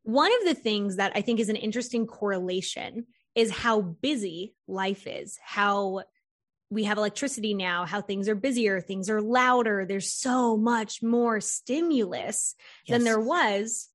One 0.04 0.32
of 0.32 0.46
the 0.46 0.54
things 0.54 0.98
that 0.98 1.14
I 1.16 1.22
think 1.22 1.40
is 1.40 1.50
an 1.50 1.56
interesting 1.56 2.06
correlation 2.06 3.08
is 3.34 3.50
how 3.50 3.82
busy 3.82 4.54
life 4.68 5.08
is, 5.08 5.40
how 5.44 6.04
we 6.70 6.86
have 6.86 6.98
electricity 6.98 7.54
now, 7.54 7.86
how 7.86 8.02
things 8.02 8.28
are 8.28 8.36
busier, 8.36 8.82
things 8.82 9.10
are 9.10 9.22
louder. 9.22 9.86
There's 9.86 10.12
so 10.12 10.58
much 10.58 11.04
more 11.04 11.40
stimulus 11.40 12.56
yes. 12.86 12.96
than 12.96 13.04
there 13.04 13.20
was 13.20 13.90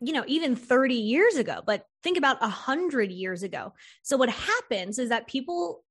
you 0.00 0.12
know, 0.12 0.24
even 0.26 0.56
30 0.56 0.94
years 0.94 1.36
ago, 1.36 1.60
but 1.64 1.84
think 2.02 2.16
about 2.16 2.40
100 2.40 3.12
years 3.12 3.42
ago. 3.42 3.74
So, 4.02 4.16
what 4.16 4.30
happens 4.30 4.98
is 4.98 5.10
that 5.10 5.26
people 5.26 5.84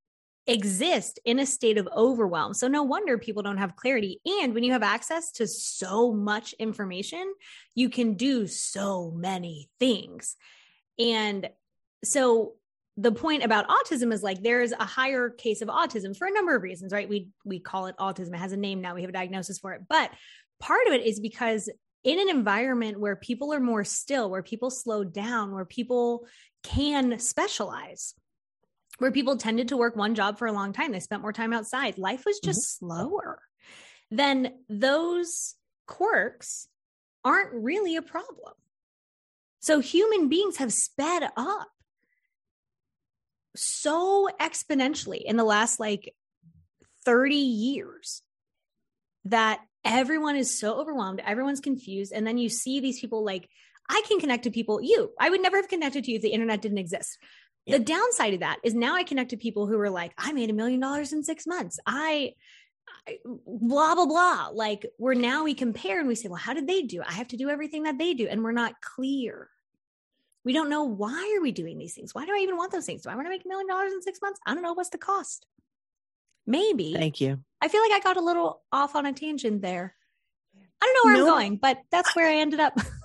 exist 0.48 1.20
in 1.26 1.38
a 1.38 1.46
state 1.46 1.78
of 1.78 1.88
overwhelm. 1.96 2.56
So, 2.56 2.68
no 2.68 2.82
wonder 2.82 3.18
people 3.20 3.44
don't 3.44 3.58
have 3.58 3.76
clarity. 3.76 4.20
And 4.26 4.54
when 4.54 4.64
you 4.64 4.72
have 4.72 4.84
access 4.84 5.32
to 5.34 5.48
so 5.48 6.12
much 6.12 6.54
information, 6.54 7.34
you 7.76 7.90
can 7.90 8.16
do 8.16 8.48
so 8.48 9.12
many 9.12 9.70
things. 9.80 10.36
And 10.98 11.50
so, 12.04 12.54
the 13.00 13.14
point 13.14 13.44
about 13.44 13.70
autism 13.70 14.12
is 14.12 14.22
like 14.22 14.44
there's 14.44 14.74
a 14.74 14.84
higher 14.84 15.30
case 15.30 15.62
of 15.62 15.70
autism 15.70 16.16
for 16.16 16.28
a 16.28 16.32
number 16.32 16.54
of 16.54 16.62
reasons, 16.62 16.92
right? 16.92 17.08
We 17.08 17.30
we 17.46 17.60
call 17.60 17.86
it 17.86 17.96
autism. 17.98 18.34
It 18.34 18.40
has 18.40 18.52
a 18.52 18.58
name 18.58 18.82
now. 18.82 18.94
We 18.94 19.02
have 19.02 19.10
a 19.10 19.14
diagnosis 19.14 19.58
for 19.58 19.72
it. 19.72 19.84
But 19.88 20.12
part 20.60 20.86
of 20.88 20.94
it 20.94 21.06
is 21.06 21.22
because 21.22 21.70
in 22.04 22.20
an 22.20 22.30
environment 22.30 23.00
where 23.00 23.16
people 23.16 23.54
are 23.54 23.60
more 23.62 23.86
still, 23.86 24.30
where 24.30 24.44
people 24.44 24.70
slow 24.70 25.06
down, 25.06 25.54
where 25.54 25.66
people 25.66 26.28
can 26.64 27.20
specialize, 27.20 28.16
where 28.98 29.12
people 29.12 29.38
tended 29.38 29.70
to 29.70 29.78
work 29.78 29.96
one 29.96 30.14
job 30.14 30.38
for 30.38 30.48
a 30.48 30.52
long 30.52 30.74
time, 30.74 30.92
they 30.92 31.00
spent 31.00 31.22
more 31.22 31.34
time 31.34 31.54
outside, 31.54 31.98
life 31.98 32.26
was 32.26 32.40
just 32.40 32.82
mm-hmm. 32.82 32.88
slower, 32.88 33.40
then 34.12 34.54
those 34.68 35.56
quirks 35.88 36.68
aren't 37.24 37.54
really 37.54 37.96
a 37.96 38.02
problem. 38.02 38.54
So 39.62 39.80
human 39.80 40.28
beings 40.28 40.58
have 40.58 40.74
sped 40.74 41.24
up 41.38 41.68
so 43.60 44.30
exponentially 44.40 45.22
in 45.24 45.38
the 45.38 45.44
last 45.44 45.80
like 45.80 46.16
30 47.06 47.36
years 47.36 48.22
that 49.26 49.60
everyone 49.84 50.36
is 50.36 50.58
so 50.58 50.80
overwhelmed, 50.80 51.22
everyone's 51.26 51.60
confused. 51.60 52.12
And 52.14 52.26
then 52.26 52.38
you 52.38 52.50
see 52.50 52.80
these 52.80 53.00
people 53.00 53.24
like, 53.24 53.50
I 53.90 54.04
can 54.08 54.20
connect 54.20 54.44
to 54.44 54.52
people, 54.52 54.82
you, 54.82 55.12
I 55.20 55.30
would 55.30 55.42
never 55.42 55.58
have 55.58 55.68
connected 55.68 56.04
to 56.04 56.12
you 56.12 56.18
if 56.18 56.22
the 56.22 56.30
internet 56.30 56.62
didn't 56.62 56.78
exist. 56.78 57.18
Yeah. 57.66 57.78
The 57.78 57.84
downside 57.84 58.36
of 58.36 58.40
that 58.42 58.60
is 58.64 58.74
now 58.74 58.96
I 58.96 59.04
connect 59.04 59.32
to 59.32 59.38
people 59.38 59.68
who 59.68 59.80
are 59.80 59.90
like, 59.90 60.14
I 60.18 60.32
made 60.32 60.50
a 60.50 60.54
million 60.54 60.80
dollars 60.80 61.14
in 61.14 61.24
six 61.24 61.46
months. 61.48 61.80
I, 61.86 62.34
I, 63.08 63.18
blah, 63.26 63.96
blah, 63.96 64.06
blah. 64.06 64.50
Like, 64.54 64.86
we're 64.98 65.16
now 65.16 65.44
we 65.44 65.54
compare 65.54 66.00
and 66.00 66.08
we 66.08 66.16
say, 66.16 66.30
well, 66.30 66.38
how 66.38 66.54
did 66.54 66.68
they 66.68 66.84
do? 66.84 67.02
I 67.06 67.14
have 67.14 67.30
to 67.30 67.38
do 67.38 67.50
everything 67.50 67.84
that 67.84 67.98
they 67.98 68.14
do. 68.14 68.28
And 68.28 68.44
we're 68.44 68.52
not 68.52 68.82
clear. 68.82 69.50
We 70.46 70.54
don't 70.54 70.70
know 70.70 70.84
why 70.84 71.36
are 71.38 71.42
we 71.42 71.52
doing 71.52 71.78
these 71.78 71.94
things? 71.94 72.16
Why 72.16 72.26
do 72.26 72.34
I 72.34 72.40
even 72.40 72.58
want 72.58 72.72
those 72.72 72.86
things? 72.86 73.02
Do 73.02 73.10
I 73.10 73.16
want 73.16 73.26
to 73.26 73.30
make 73.30 73.46
a 73.46 73.48
million 73.48 73.68
dollars 73.68 73.92
in 73.92 74.02
six 74.02 74.22
months? 74.22 74.40
I 74.46 74.54
don't 74.54 74.64
know. 74.64 74.74
What's 74.74 74.90
the 74.90 74.98
cost? 74.98 75.46
Maybe. 76.48 76.94
Thank 76.94 77.22
you. 77.22 77.40
I 77.62 77.68
feel 77.68 77.82
like 77.82 77.92
I 77.92 78.00
got 78.00 78.18
a 78.18 78.22
little 78.22 78.62
off 78.72 78.96
on 78.96 79.06
a 79.06 79.14
tangent 79.14 79.62
there. 79.62 79.96
I 80.82 80.86
don't 80.86 80.94
know 80.94 81.10
where 81.10 81.18
no, 81.18 81.34
I'm 81.34 81.40
going, 81.40 81.58
but 81.58 81.80
that's 81.92 82.16
where 82.16 82.28
I 82.28 82.36
ended 82.36 82.60
up. 82.60 82.80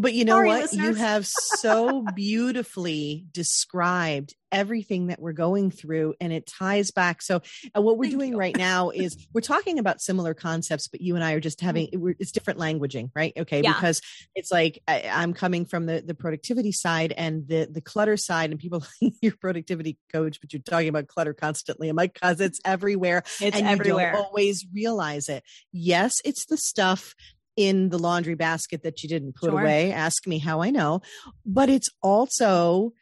But 0.00 0.14
you 0.14 0.24
know 0.24 0.34
Sorry, 0.34 0.48
what? 0.48 0.60
Listeners. 0.62 0.86
You 0.86 0.94
have 0.94 1.26
so 1.26 2.02
beautifully 2.14 3.24
described 3.32 4.34
everything 4.52 5.08
that 5.08 5.20
we're 5.20 5.32
going 5.32 5.70
through, 5.70 6.14
and 6.20 6.32
it 6.32 6.46
ties 6.46 6.90
back. 6.92 7.20
So, 7.20 7.42
uh, 7.76 7.82
what 7.82 7.98
we're 7.98 8.04
Thank 8.04 8.18
doing 8.18 8.32
you. 8.32 8.38
right 8.38 8.56
now 8.56 8.90
is 8.90 9.26
we're 9.32 9.40
talking 9.40 9.78
about 9.78 10.00
similar 10.00 10.34
concepts, 10.34 10.86
but 10.86 11.00
you 11.00 11.16
and 11.16 11.24
I 11.24 11.32
are 11.32 11.40
just 11.40 11.60
having 11.60 11.88
mm. 11.88 12.14
it's 12.20 12.30
different 12.30 12.60
languaging, 12.60 13.10
right? 13.14 13.32
Okay, 13.36 13.60
yeah. 13.62 13.72
because 13.72 14.00
it's 14.36 14.52
like 14.52 14.80
I, 14.86 15.00
am 15.04 15.34
coming 15.34 15.64
from 15.64 15.86
the 15.86 16.00
the 16.00 16.14
productivity 16.14 16.72
side 16.72 17.12
and 17.16 17.48
the 17.48 17.68
the 17.70 17.80
clutter 17.80 18.16
side, 18.16 18.50
and 18.50 18.60
people 18.60 18.84
your 19.20 19.34
productivity 19.40 19.98
coach, 20.12 20.40
but 20.40 20.52
you're 20.52 20.62
talking 20.62 20.88
about 20.88 21.08
clutter 21.08 21.34
constantly. 21.34 21.88
I'm 21.88 21.96
like, 21.96 22.14
because 22.14 22.40
it's 22.40 22.60
everywhere, 22.64 23.24
it's 23.40 23.56
and 23.56 23.66
everywhere. 23.66 24.10
you 24.10 24.12
don't 24.12 24.26
always 24.26 24.64
realize 24.72 25.28
it. 25.28 25.42
Yes, 25.72 26.14
it's 26.24 26.46
the 26.46 26.56
stuff 26.56 27.14
in 27.58 27.88
the 27.88 27.98
laundry 27.98 28.36
basket 28.36 28.84
that 28.84 29.02
you 29.02 29.08
didn't 29.08 29.34
put 29.34 29.50
sure. 29.50 29.60
away. 29.60 29.90
Ask 29.92 30.28
me 30.28 30.38
how 30.38 30.62
I 30.62 30.70
know. 30.70 31.02
But 31.44 31.68
it's 31.68 31.90
also 32.00 32.92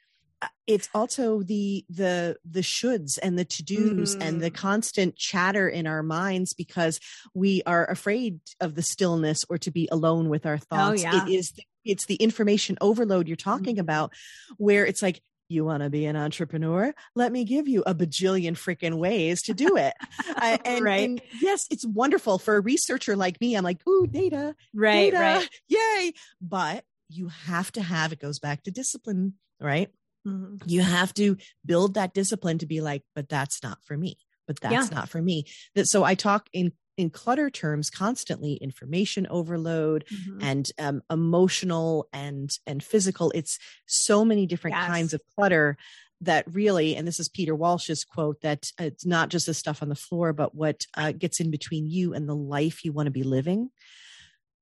uh, 0.40 0.48
it's 0.66 0.88
also 0.94 1.42
the 1.42 1.84
the 1.90 2.38
the 2.42 2.62
shoulds 2.62 3.18
and 3.22 3.38
the 3.38 3.44
to-dos 3.44 4.16
mm. 4.16 4.26
and 4.26 4.40
the 4.40 4.50
mm. 4.50 4.54
constant 4.54 5.14
chatter 5.16 5.68
in 5.68 5.86
our 5.86 6.02
minds 6.02 6.54
because 6.54 7.00
we 7.34 7.62
are 7.66 7.84
afraid 7.90 8.40
of 8.58 8.74
the 8.74 8.82
stillness 8.82 9.44
or 9.50 9.58
to 9.58 9.70
be 9.70 9.88
alone 9.92 10.30
with 10.30 10.46
our 10.46 10.54
oh, 10.54 10.66
thoughts 10.70 11.04
oh, 11.04 11.10
yeah. 11.10 11.26
it 11.26 11.30
is 11.30 11.52
it's 11.84 12.06
the 12.06 12.16
information 12.16 12.78
overload 12.80 13.28
you're 13.28 13.36
talking 13.36 13.76
mm. 13.76 13.80
about 13.80 14.12
where 14.56 14.86
it's 14.86 15.02
like 15.02 15.22
you 15.48 15.64
want 15.64 15.82
to 15.82 15.90
be 15.90 16.06
an 16.06 16.16
entrepreneur? 16.16 16.94
Let 17.14 17.32
me 17.32 17.44
give 17.44 17.68
you 17.68 17.82
a 17.86 17.94
bajillion 17.94 18.52
freaking 18.52 18.94
ways 18.94 19.42
to 19.42 19.54
do 19.54 19.76
it. 19.76 19.94
uh, 20.36 20.58
and, 20.64 20.84
right. 20.84 21.08
and, 21.08 21.22
yes, 21.40 21.66
it's 21.70 21.86
wonderful 21.86 22.38
for 22.38 22.56
a 22.56 22.60
researcher 22.60 23.16
like 23.16 23.40
me. 23.40 23.54
I'm 23.54 23.64
like, 23.64 23.86
ooh, 23.88 24.06
data, 24.06 24.54
right, 24.74 25.12
data, 25.12 25.18
right. 25.18 25.48
yay! 25.68 26.12
But 26.40 26.84
you 27.08 27.28
have 27.28 27.70
to 27.72 27.82
have 27.82 28.12
it. 28.12 28.20
Goes 28.20 28.38
back 28.38 28.62
to 28.64 28.70
discipline, 28.70 29.34
right? 29.60 29.90
Mm-hmm. 30.26 30.56
You 30.66 30.82
have 30.82 31.14
to 31.14 31.36
build 31.64 31.94
that 31.94 32.14
discipline 32.14 32.58
to 32.58 32.66
be 32.66 32.80
like, 32.80 33.02
but 33.14 33.28
that's 33.28 33.62
not 33.62 33.78
for 33.84 33.96
me. 33.96 34.18
But 34.46 34.60
that's 34.60 34.90
yeah. 34.90 34.96
not 34.96 35.08
for 35.08 35.20
me. 35.20 35.46
That 35.74 35.86
so 35.86 36.04
I 36.04 36.14
talk 36.14 36.48
in 36.52 36.72
in 36.96 37.10
clutter 37.10 37.50
terms 37.50 37.90
constantly 37.90 38.54
information 38.54 39.26
overload 39.28 40.04
mm-hmm. 40.12 40.38
and 40.42 40.70
um, 40.78 41.02
emotional 41.10 42.08
and 42.12 42.50
and 42.66 42.82
physical. 42.82 43.30
It's 43.34 43.58
so 43.86 44.24
many 44.24 44.46
different 44.46 44.76
yes. 44.76 44.86
kinds 44.86 45.14
of 45.14 45.20
clutter 45.34 45.76
that 46.22 46.44
really 46.50 46.96
and 46.96 47.06
this 47.06 47.20
is 47.20 47.28
peter 47.28 47.54
walsh's 47.54 48.02
quote 48.02 48.40
that 48.40 48.70
it's 48.78 49.04
not 49.04 49.28
just 49.28 49.44
the 49.44 49.52
stuff 49.52 49.82
on 49.82 49.90
the 49.90 49.94
floor 49.94 50.32
but 50.32 50.54
what 50.54 50.86
uh, 50.96 51.12
gets 51.12 51.40
in 51.40 51.50
between 51.50 51.86
you 51.86 52.14
and 52.14 52.26
the 52.26 52.34
life 52.34 52.86
you 52.86 52.92
want 52.92 53.06
to 53.06 53.10
be 53.10 53.22
living 53.22 53.68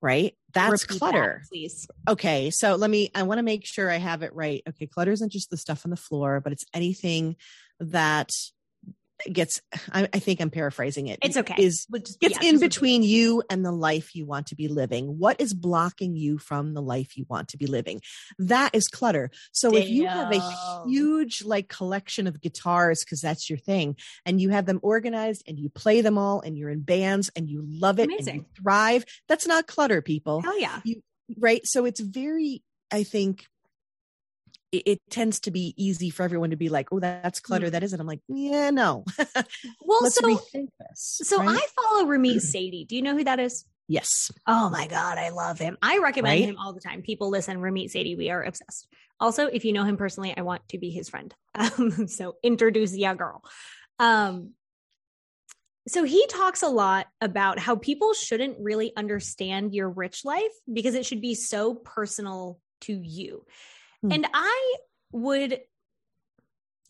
right? 0.02 0.34
That's 0.52 0.82
Repeat 0.82 0.98
clutter. 0.98 1.40
that, 1.40 1.48
please. 1.48 1.88
Okay 2.06 2.50
so 2.50 2.74
let 2.74 2.90
me 2.90 3.10
i 3.14 3.22
want 3.22 3.38
to 3.38 3.42
make 3.42 3.64
sure 3.64 3.90
i 3.90 3.96
have 3.96 4.22
it 4.22 4.34
right. 4.34 4.62
Okay 4.68 4.86
clutter 4.86 5.12
isn't 5.12 5.32
just 5.32 5.50
the 5.50 5.56
stuff 5.56 5.86
on 5.86 5.90
the 5.90 5.96
floor 5.96 6.40
but 6.40 6.52
it's 6.52 6.64
anything 6.74 7.36
that 7.80 8.30
gets 9.32 9.60
I, 9.92 10.08
I, 10.12 10.18
think 10.18 10.40
i'm 10.40 10.50
paraphrasing 10.50 11.08
it 11.08 11.18
it's 11.22 11.36
okay. 11.36 11.54
is 11.58 11.86
just, 11.86 12.20
gets 12.20 12.42
yeah, 12.42 12.50
in 12.50 12.60
between 12.60 13.02
you 13.02 13.42
and 13.50 13.64
the 13.64 13.72
life 13.72 14.14
you 14.14 14.26
want 14.26 14.48
to 14.48 14.54
be 14.54 14.68
living. 14.68 15.18
What 15.18 15.40
is 15.40 15.54
blocking 15.54 16.16
you 16.16 16.38
from 16.38 16.74
the 16.74 16.82
life 16.82 17.16
you 17.16 17.24
want 17.28 17.48
to 17.48 17.56
be 17.56 17.66
living? 17.66 18.00
That 18.38 18.74
is 18.74 18.88
clutter. 18.88 19.30
So 19.52 19.70
Damn. 19.70 19.82
if 19.82 19.88
you 19.88 20.06
have 20.06 20.32
a 20.32 20.84
huge 20.86 21.44
like 21.44 21.68
collection 21.68 22.26
of 22.26 22.40
guitars 22.40 23.04
because 23.04 23.20
that's 23.20 23.48
your 23.48 23.58
thing 23.58 23.96
and 24.24 24.40
you 24.40 24.50
have 24.50 24.66
them 24.66 24.80
organized 24.82 25.44
and 25.46 25.58
you 25.58 25.68
play 25.68 26.00
them 26.00 26.18
all 26.18 26.40
and 26.40 26.56
you're 26.56 26.70
in 26.70 26.80
bands 26.80 27.30
and 27.36 27.48
you 27.48 27.64
love 27.66 27.98
it 27.98 28.04
Amazing. 28.04 28.28
and 28.28 28.36
you 28.38 28.62
thrive 28.62 29.04
that's 29.28 29.46
not 29.46 29.66
clutter 29.66 30.02
people. 30.02 30.42
Oh 30.44 30.56
yeah. 30.56 30.80
You, 30.84 31.02
right? 31.38 31.62
So 31.64 31.84
it's 31.84 32.00
very 32.00 32.62
i 32.90 33.02
think 33.02 33.46
it, 34.74 34.82
it, 34.90 35.00
tends 35.10 35.40
to 35.40 35.50
be 35.50 35.74
easy 35.76 36.10
for 36.10 36.22
everyone 36.22 36.50
to 36.50 36.56
be 36.56 36.68
like, 36.68 36.88
oh, 36.92 37.00
that's 37.00 37.40
clutter. 37.40 37.68
Mm. 37.68 37.72
That 37.72 37.82
isn't. 37.84 38.00
I'm 38.00 38.06
like, 38.06 38.20
yeah, 38.28 38.70
no. 38.70 39.04
well, 39.80 40.00
Let's 40.02 40.16
so, 40.16 40.40
this. 40.52 41.20
So 41.22 41.38
right? 41.38 41.58
I 41.58 41.82
follow 41.82 42.06
Ramit 42.06 42.36
Sethi. 42.54 42.86
Do 42.86 42.96
you 42.96 43.02
know 43.02 43.16
who 43.16 43.24
that 43.24 43.38
is? 43.38 43.64
Yes. 43.86 44.32
Oh 44.46 44.70
my 44.70 44.86
God. 44.86 45.18
I 45.18 45.28
love 45.28 45.58
him. 45.58 45.76
I 45.82 45.98
recommend 45.98 46.40
right? 46.40 46.48
him 46.48 46.56
all 46.58 46.72
the 46.72 46.80
time. 46.80 47.02
People 47.02 47.30
listen, 47.30 47.58
Ramit 47.58 47.92
Sethi, 47.92 48.16
We 48.16 48.30
are 48.30 48.42
obsessed. 48.42 48.88
Also, 49.20 49.46
if 49.46 49.64
you 49.64 49.72
know 49.72 49.84
him 49.84 49.96
personally, 49.96 50.34
I 50.36 50.42
want 50.42 50.66
to 50.70 50.78
be 50.78 50.90
his 50.90 51.08
friend. 51.08 51.34
Um, 51.54 52.06
so 52.08 52.36
introduce 52.42 52.96
ya 52.96 53.14
girl. 53.14 53.42
Um, 53.98 54.52
so 55.86 56.02
he 56.02 56.26
talks 56.26 56.62
a 56.62 56.68
lot 56.68 57.08
about 57.20 57.58
how 57.58 57.76
people 57.76 58.14
shouldn't 58.14 58.56
really 58.58 58.92
understand 58.96 59.74
your 59.74 59.90
rich 59.90 60.24
life 60.24 60.52
because 60.72 60.94
it 60.94 61.04
should 61.04 61.20
be 61.20 61.34
so 61.34 61.74
personal 61.74 62.58
to 62.82 62.98
you. 63.02 63.44
Hmm. 64.04 64.12
And 64.12 64.26
I 64.32 64.76
would 65.12 65.60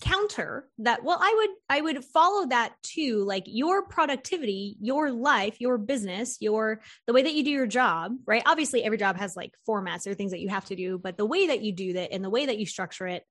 counter 0.01 0.69
that. 0.79 1.05
Well 1.05 1.17
i 1.21 1.35
would 1.37 1.51
i 1.71 1.81
would 1.81 2.05
follow 2.05 2.47
that 2.49 2.75
too 2.83 3.25
like 3.25 3.45
your 3.47 3.87
productivity 3.87 4.77
your 4.81 5.13
life 5.13 5.61
your 5.61 5.79
business 5.79 6.37
your 6.41 6.81
the 7.07 7.13
way 7.13 7.23
that 7.23 7.33
you 7.33 7.45
do 7.45 7.51
your 7.51 7.67
job 7.67 8.13
right? 8.27 8.43
Obviously 8.45 8.83
every 8.83 8.99
job 8.99 9.17
has 9.17 9.37
like 9.37 9.53
formats 9.67 10.07
or 10.07 10.15
things 10.15 10.33
that 10.33 10.41
you 10.41 10.49
have 10.49 10.65
to 10.67 10.77
do 10.77 10.99
but 10.99 11.17
the 11.17 11.25
way 11.25 11.47
that 11.47 11.63
you 11.63 11.73
do 11.73 11.93
that 11.95 12.13
and 12.13 12.25
the 12.25 12.29
way 12.29 12.45
that 12.47 12.59
you 12.59 12.67
structure 12.67 13.07
it 13.07 13.25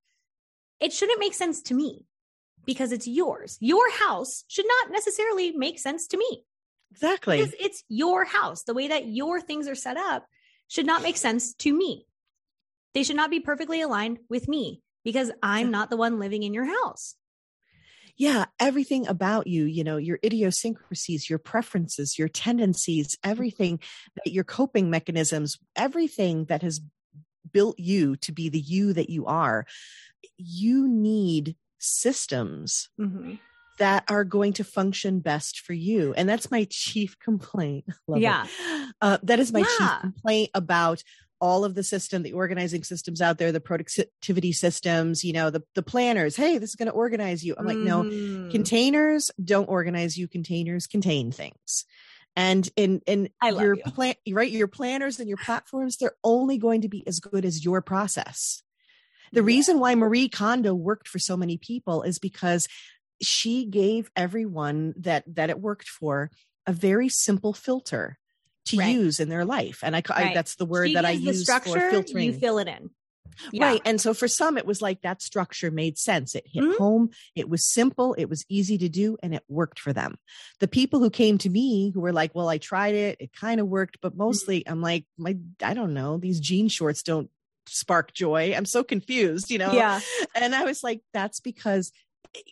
it 0.80 0.92
shouldn't 0.92 1.20
make 1.20 1.34
sense 1.34 1.62
to 1.62 1.74
me 1.74 2.06
because 2.66 2.92
it's 2.92 3.06
yours. 3.06 3.56
Your 3.60 3.90
house 3.90 4.44
should 4.48 4.66
not 4.66 4.92
necessarily 4.92 5.52
make 5.52 5.78
sense 5.78 6.06
to 6.08 6.16
me 6.16 6.44
exactly. 6.90 7.38
because 7.38 7.54
it's 7.60 7.84
your 7.88 8.24
house. 8.24 8.64
The 8.64 8.74
way 8.74 8.88
that 8.88 9.06
your 9.06 9.40
things 9.40 9.68
are 9.68 9.74
set 9.74 9.96
up 9.96 10.26
should 10.68 10.86
not 10.86 11.02
make 11.02 11.16
sense 11.16 11.54
to 11.54 11.72
me 11.72 12.06
they 12.94 13.02
should 13.02 13.16
not 13.16 13.30
be 13.30 13.40
perfectly 13.40 13.80
aligned 13.80 14.18
with 14.30 14.48
me 14.48 14.82
because 15.04 15.30
I'm 15.42 15.70
not 15.70 15.90
the 15.90 15.96
one 15.96 16.18
living 16.18 16.42
in 16.42 16.54
your 16.54 16.64
house. 16.64 17.16
Yeah, 18.16 18.44
everything 18.60 19.08
about 19.08 19.48
you, 19.48 19.64
you 19.64 19.82
know, 19.82 19.96
your 19.96 20.20
idiosyncrasies, 20.24 21.28
your 21.28 21.40
preferences, 21.40 22.16
your 22.16 22.28
tendencies, 22.28 23.18
everything 23.24 23.80
that 24.14 24.32
your 24.32 24.44
coping 24.44 24.88
mechanisms, 24.88 25.58
everything 25.74 26.44
that 26.44 26.62
has 26.62 26.80
built 27.52 27.78
you 27.78 28.16
to 28.16 28.32
be 28.32 28.48
the 28.48 28.60
you 28.60 28.92
that 28.92 29.10
you 29.10 29.26
are, 29.26 29.66
you 30.36 30.88
need 30.88 31.56
systems 31.78 32.88
mm-hmm. 33.00 33.34
that 33.78 34.04
are 34.08 34.24
going 34.24 34.52
to 34.54 34.64
function 34.64 35.18
best 35.18 35.60
for 35.60 35.72
you. 35.72 36.14
And 36.14 36.28
that's 36.28 36.52
my 36.52 36.68
chief 36.70 37.18
complaint. 37.18 37.86
Love 38.06 38.20
yeah. 38.20 38.46
Uh, 39.00 39.18
that 39.24 39.40
is 39.40 39.52
my 39.52 39.60
yeah. 39.60 39.66
chief 39.78 40.00
complaint 40.00 40.50
about 40.54 41.02
all 41.44 41.62
of 41.62 41.74
the 41.74 41.82
system, 41.82 42.22
the 42.22 42.32
organizing 42.32 42.82
systems 42.82 43.20
out 43.20 43.36
there, 43.36 43.52
the 43.52 43.60
productivity 43.60 44.50
systems, 44.50 45.22
you 45.22 45.34
know, 45.34 45.50
the, 45.50 45.62
the 45.74 45.82
planners. 45.82 46.36
Hey, 46.36 46.56
this 46.56 46.70
is 46.70 46.74
going 46.74 46.88
to 46.88 46.94
organize 46.94 47.44
you. 47.44 47.54
I'm 47.58 47.66
like, 47.66 47.76
no, 47.76 48.02
mm. 48.02 48.50
containers 48.50 49.30
don't 49.44 49.68
organize 49.68 50.16
you. 50.16 50.26
Containers 50.26 50.86
contain 50.86 51.32
things. 51.32 51.84
And 52.34 52.66
in, 52.76 53.02
in 53.06 53.28
your 53.42 53.76
you. 53.76 53.82
plan, 53.82 54.14
right, 54.30 54.50
your 54.50 54.68
planners 54.68 55.20
and 55.20 55.28
your 55.28 55.36
platforms, 55.36 55.98
they're 55.98 56.16
only 56.24 56.56
going 56.56 56.80
to 56.80 56.88
be 56.88 57.06
as 57.06 57.20
good 57.20 57.44
as 57.44 57.62
your 57.62 57.82
process. 57.82 58.62
The 59.32 59.40
yeah. 59.40 59.46
reason 59.46 59.78
why 59.78 59.94
Marie 59.96 60.30
Kondo 60.30 60.72
worked 60.72 61.08
for 61.08 61.18
so 61.18 61.36
many 61.36 61.58
people 61.58 62.00
is 62.04 62.18
because 62.18 62.68
she 63.20 63.66
gave 63.66 64.10
everyone 64.16 64.94
that, 64.96 65.24
that 65.26 65.50
it 65.50 65.60
worked 65.60 65.90
for 65.90 66.30
a 66.66 66.72
very 66.72 67.10
simple 67.10 67.52
filter 67.52 68.18
to 68.66 68.78
right. 68.78 68.94
use 68.94 69.20
in 69.20 69.28
their 69.28 69.44
life. 69.44 69.80
And 69.82 69.94
I, 69.94 70.02
right. 70.08 70.30
I 70.30 70.34
that's 70.34 70.56
the 70.56 70.66
word 70.66 70.88
she 70.88 70.94
that 70.94 71.04
I 71.04 71.10
use 71.10 71.42
structure, 71.42 71.72
for 71.72 71.90
filtering. 71.90 72.26
You 72.26 72.32
fill 72.32 72.58
it 72.58 72.68
in. 72.68 72.90
Yeah. 73.52 73.66
Right. 73.66 73.82
And 73.84 74.00
so 74.00 74.14
for 74.14 74.28
some, 74.28 74.56
it 74.56 74.66
was 74.66 74.80
like 74.80 75.02
that 75.02 75.20
structure 75.20 75.70
made 75.70 75.98
sense. 75.98 76.34
It 76.34 76.44
hit 76.46 76.62
mm-hmm. 76.62 76.82
home. 76.82 77.10
It 77.34 77.48
was 77.48 77.68
simple. 77.68 78.14
It 78.14 78.26
was 78.26 78.44
easy 78.48 78.78
to 78.78 78.88
do 78.88 79.16
and 79.22 79.34
it 79.34 79.42
worked 79.48 79.80
for 79.80 79.92
them. 79.92 80.18
The 80.60 80.68
people 80.68 81.00
who 81.00 81.10
came 81.10 81.38
to 81.38 81.50
me 81.50 81.90
who 81.90 82.00
were 82.00 82.12
like, 82.12 82.34
well, 82.34 82.48
I 82.48 82.58
tried 82.58 82.94
it. 82.94 83.16
It 83.20 83.32
kind 83.32 83.60
of 83.60 83.66
worked, 83.66 83.98
but 84.00 84.12
mm-hmm. 84.12 84.22
mostly 84.22 84.60
mm-hmm. 84.60 84.72
I'm 84.72 84.82
like, 84.82 85.06
my, 85.18 85.36
I 85.62 85.74
don't 85.74 85.94
know. 85.94 86.16
These 86.18 86.40
jean 86.40 86.68
shorts 86.68 87.02
don't 87.02 87.28
spark 87.66 88.12
joy. 88.12 88.54
I'm 88.54 88.66
so 88.66 88.84
confused, 88.84 89.50
you 89.50 89.58
know? 89.58 89.72
Yeah. 89.72 90.00
And 90.34 90.54
I 90.54 90.64
was 90.64 90.84
like, 90.84 91.00
that's 91.12 91.40
because 91.40 91.92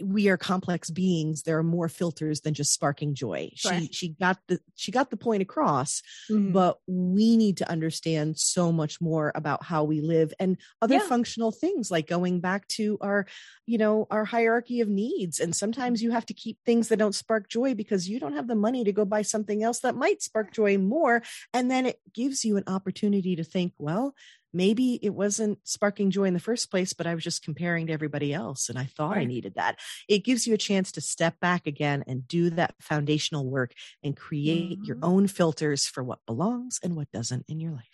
we 0.03 0.29
are 0.29 0.37
complex 0.37 0.91
beings 0.91 1.43
there 1.43 1.59
are 1.59 1.63
more 1.63 1.89
filters 1.89 2.41
than 2.41 2.55
just 2.55 2.73
sparking 2.73 3.15
joy 3.15 3.51
she 3.55 3.89
she 3.93 4.09
got 4.09 4.39
the 4.49 4.61
she 4.75 4.93
got 4.93 5.11
the 5.11 5.17
point 5.17 5.43
across 5.43 6.03
mm-hmm. 6.31 6.53
but 6.53 6.79
we 6.87 7.37
need 7.37 7.57
to 7.57 7.71
understand 7.71 8.39
so 8.39 8.73
much 8.73 9.01
more 9.01 9.33
about 9.35 9.65
how 9.65 9.85
we 9.85 10.01
live 10.01 10.33
and 10.39 10.57
other 10.81 10.97
yeah. 10.97 11.07
functional 11.07 11.51
things 11.51 11.91
like 11.91 12.07
going 12.07 12.41
back 12.41 12.67
to 12.69 12.99
our 13.01 13.27
you 13.67 13.79
know 13.79 14.07
our 14.11 14.25
hierarchy 14.25 14.81
of 14.81 14.89
needs 14.89 15.41
and 15.41 15.55
sometimes 15.55 16.03
you 16.03 16.11
have 16.11 16.27
to 16.27 16.35
keep 16.35 16.59
things 16.65 16.89
that 16.89 16.99
don't 16.99 17.15
spark 17.15 17.49
joy 17.49 17.75
because 17.75 18.09
you 18.09 18.21
don't 18.21 18.35
have 18.35 18.49
the 18.49 18.55
money 18.55 18.85
to 18.85 18.93
go 18.93 19.05
buy 19.05 19.23
something 19.23 19.63
else 19.63 19.81
that 19.81 19.97
might 19.97 20.23
spark 20.23 20.53
joy 20.53 20.79
more 20.79 21.23
and 21.53 21.71
then 21.71 21.87
it 21.87 22.01
gives 22.15 22.45
you 22.45 22.57
an 22.57 22.65
opportunity 22.67 23.37
to 23.37 23.45
think 23.45 23.73
well 23.79 24.15
maybe 24.53 24.99
it 25.03 25.15
wasn't 25.15 25.59
sparking 25.65 26.11
joy 26.11 26.25
in 26.25 26.35
the 26.35 26.41
first 26.41 26.71
place, 26.71 26.93
but 26.93 27.07
I 27.07 27.15
was 27.15 27.25
just 27.25 27.43
comparing 27.43 27.87
to 27.87 27.93
everybody 27.93 28.33
else 28.33 28.69
and 28.69 28.79
I 28.79 28.85
thought 28.85 29.17
right. 29.17 29.23
I 29.23 29.25
needed 29.25 29.55
that. 29.55 29.79
It 30.09 30.25
gives 30.25 30.47
you 30.47 30.55
a 30.55 30.59
chance 30.59 30.93
to 30.93 31.01
step 31.01 31.41
back 31.41 31.67
again 31.67 32.05
and 32.07 32.27
do 32.27 32.51
that 32.51 32.75
foundational 32.81 33.49
work 33.49 33.73
and 34.03 34.17
create 34.17 34.79
mm-hmm. 34.79 34.85
your 34.85 34.99
own 35.03 35.27
filters 35.27 35.87
for 35.87 36.03
what 36.03 36.21
belongs 36.27 36.79
and 36.83 36.97
what 36.97 37.11
doesn't 37.13 37.45
in 37.49 37.61
your 37.61 37.73
life. 37.73 37.87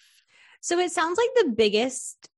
So 0.61 0.79
it 0.79 0.91
sounds 0.91 1.19
like 1.19 1.47
the 1.47 1.53
biggest 1.53 2.29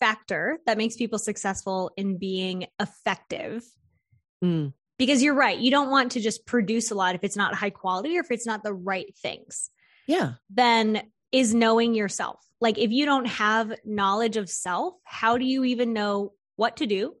factor 0.00 0.58
that 0.66 0.76
makes 0.76 0.96
people 0.96 1.18
successful 1.18 1.92
in 1.96 2.18
being 2.18 2.66
effective. 2.80 3.64
Mm. 4.42 4.72
Because 4.98 5.22
you're 5.22 5.34
right, 5.34 5.58
you 5.58 5.70
don't 5.70 5.90
want 5.90 6.12
to 6.12 6.20
just 6.20 6.46
produce 6.46 6.90
a 6.90 6.94
lot 6.94 7.14
if 7.14 7.24
it's 7.24 7.36
not 7.36 7.54
high 7.54 7.70
quality 7.70 8.16
or 8.16 8.20
if 8.20 8.30
it's 8.30 8.46
not 8.46 8.62
the 8.62 8.72
right 8.72 9.14
things. 9.16 9.70
Yeah. 10.06 10.34
Then 10.50 11.02
is 11.32 11.52
knowing 11.54 11.94
yourself. 11.94 12.38
Like 12.64 12.78
if 12.78 12.92
you 12.92 13.04
don't 13.04 13.26
have 13.26 13.74
knowledge 13.84 14.38
of 14.38 14.48
self, 14.48 14.94
how 15.04 15.36
do 15.36 15.44
you 15.44 15.64
even 15.64 15.92
know 15.92 16.32
what 16.56 16.78
to 16.78 16.86
do, 16.86 17.14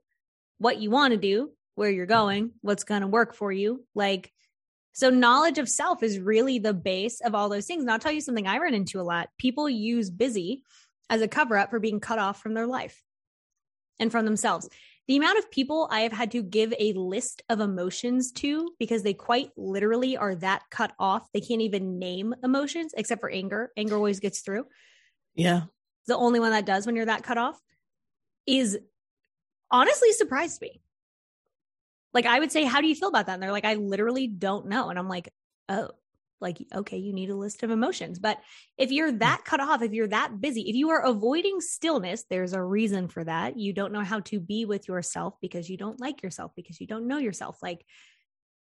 what 0.56 0.78
you 0.78 0.88
want 0.88 1.12
to 1.12 1.18
do, 1.18 1.50
where 1.74 1.90
you're 1.90 2.06
going, 2.06 2.52
what's 2.62 2.84
going 2.84 3.02
to 3.02 3.08
work 3.08 3.34
for 3.34 3.52
you? 3.52 3.84
Like, 3.94 4.32
so 4.94 5.10
knowledge 5.10 5.58
of 5.58 5.68
self 5.68 6.02
is 6.02 6.18
really 6.18 6.60
the 6.60 6.72
base 6.72 7.20
of 7.20 7.34
all 7.34 7.50
those 7.50 7.66
things. 7.66 7.82
And 7.82 7.90
I'll 7.90 7.98
tell 7.98 8.10
you 8.10 8.22
something 8.22 8.46
I 8.46 8.56
run 8.56 8.72
into 8.72 8.98
a 8.98 9.02
lot. 9.02 9.28
People 9.38 9.68
use 9.68 10.08
busy 10.08 10.62
as 11.10 11.20
a 11.20 11.28
cover 11.28 11.58
up 11.58 11.68
for 11.68 11.78
being 11.78 12.00
cut 12.00 12.18
off 12.18 12.40
from 12.40 12.54
their 12.54 12.66
life 12.66 13.02
and 14.00 14.10
from 14.10 14.24
themselves 14.24 14.70
the 15.06 15.16
amount 15.16 15.38
of 15.38 15.50
people 15.50 15.86
I 15.90 16.00
have 16.00 16.12
had 16.12 16.30
to 16.30 16.42
give 16.42 16.72
a 16.78 16.94
list 16.94 17.42
of 17.50 17.60
emotions 17.60 18.32
to 18.32 18.70
because 18.78 19.02
they 19.02 19.12
quite 19.12 19.50
literally 19.54 20.16
are 20.16 20.34
that 20.36 20.62
cut 20.70 20.92
off. 20.98 21.30
They 21.32 21.42
can't 21.42 21.60
even 21.60 21.98
name 21.98 22.34
emotions 22.42 22.94
except 22.96 23.20
for 23.20 23.28
anger. 23.28 23.70
Anger 23.76 23.96
always 23.96 24.20
gets 24.20 24.40
through. 24.40 24.64
Yeah. 25.34 25.62
The 26.06 26.16
only 26.16 26.40
one 26.40 26.50
that 26.50 26.66
does 26.66 26.86
when 26.86 26.96
you're 26.96 27.06
that 27.06 27.22
cut 27.22 27.38
off 27.38 27.60
is 28.46 28.78
honestly 29.70 30.12
surprised 30.12 30.60
me. 30.60 30.80
Like 32.12 32.26
I 32.26 32.38
would 32.38 32.52
say, 32.52 32.64
how 32.64 32.80
do 32.80 32.86
you 32.86 32.94
feel 32.94 33.08
about 33.08 33.26
that? 33.26 33.34
And 33.34 33.42
they're 33.42 33.52
like, 33.52 33.64
I 33.64 33.74
literally 33.74 34.28
don't 34.28 34.66
know. 34.66 34.90
And 34.90 34.98
I'm 34.98 35.08
like, 35.08 35.32
oh, 35.68 35.90
like 36.40 36.64
okay 36.74 36.98
you 36.98 37.12
need 37.12 37.30
a 37.30 37.34
list 37.34 37.62
of 37.62 37.70
emotions 37.70 38.18
but 38.18 38.38
if 38.76 38.92
you're 38.92 39.12
mm. 39.12 39.18
that 39.20 39.44
cut 39.44 39.60
off 39.60 39.82
if 39.82 39.92
you're 39.92 40.08
that 40.08 40.40
busy 40.40 40.68
if 40.68 40.76
you 40.76 40.90
are 40.90 41.04
avoiding 41.04 41.60
stillness 41.60 42.24
there's 42.28 42.52
a 42.52 42.62
reason 42.62 43.08
for 43.08 43.24
that 43.24 43.58
you 43.58 43.72
don't 43.72 43.92
know 43.92 44.04
how 44.04 44.20
to 44.20 44.38
be 44.38 44.64
with 44.64 44.86
yourself 44.86 45.34
because 45.40 45.68
you 45.70 45.76
don't 45.76 46.00
like 46.00 46.22
yourself 46.22 46.52
because 46.54 46.80
you 46.80 46.86
don't 46.86 47.08
know 47.08 47.18
yourself 47.18 47.58
like 47.62 47.84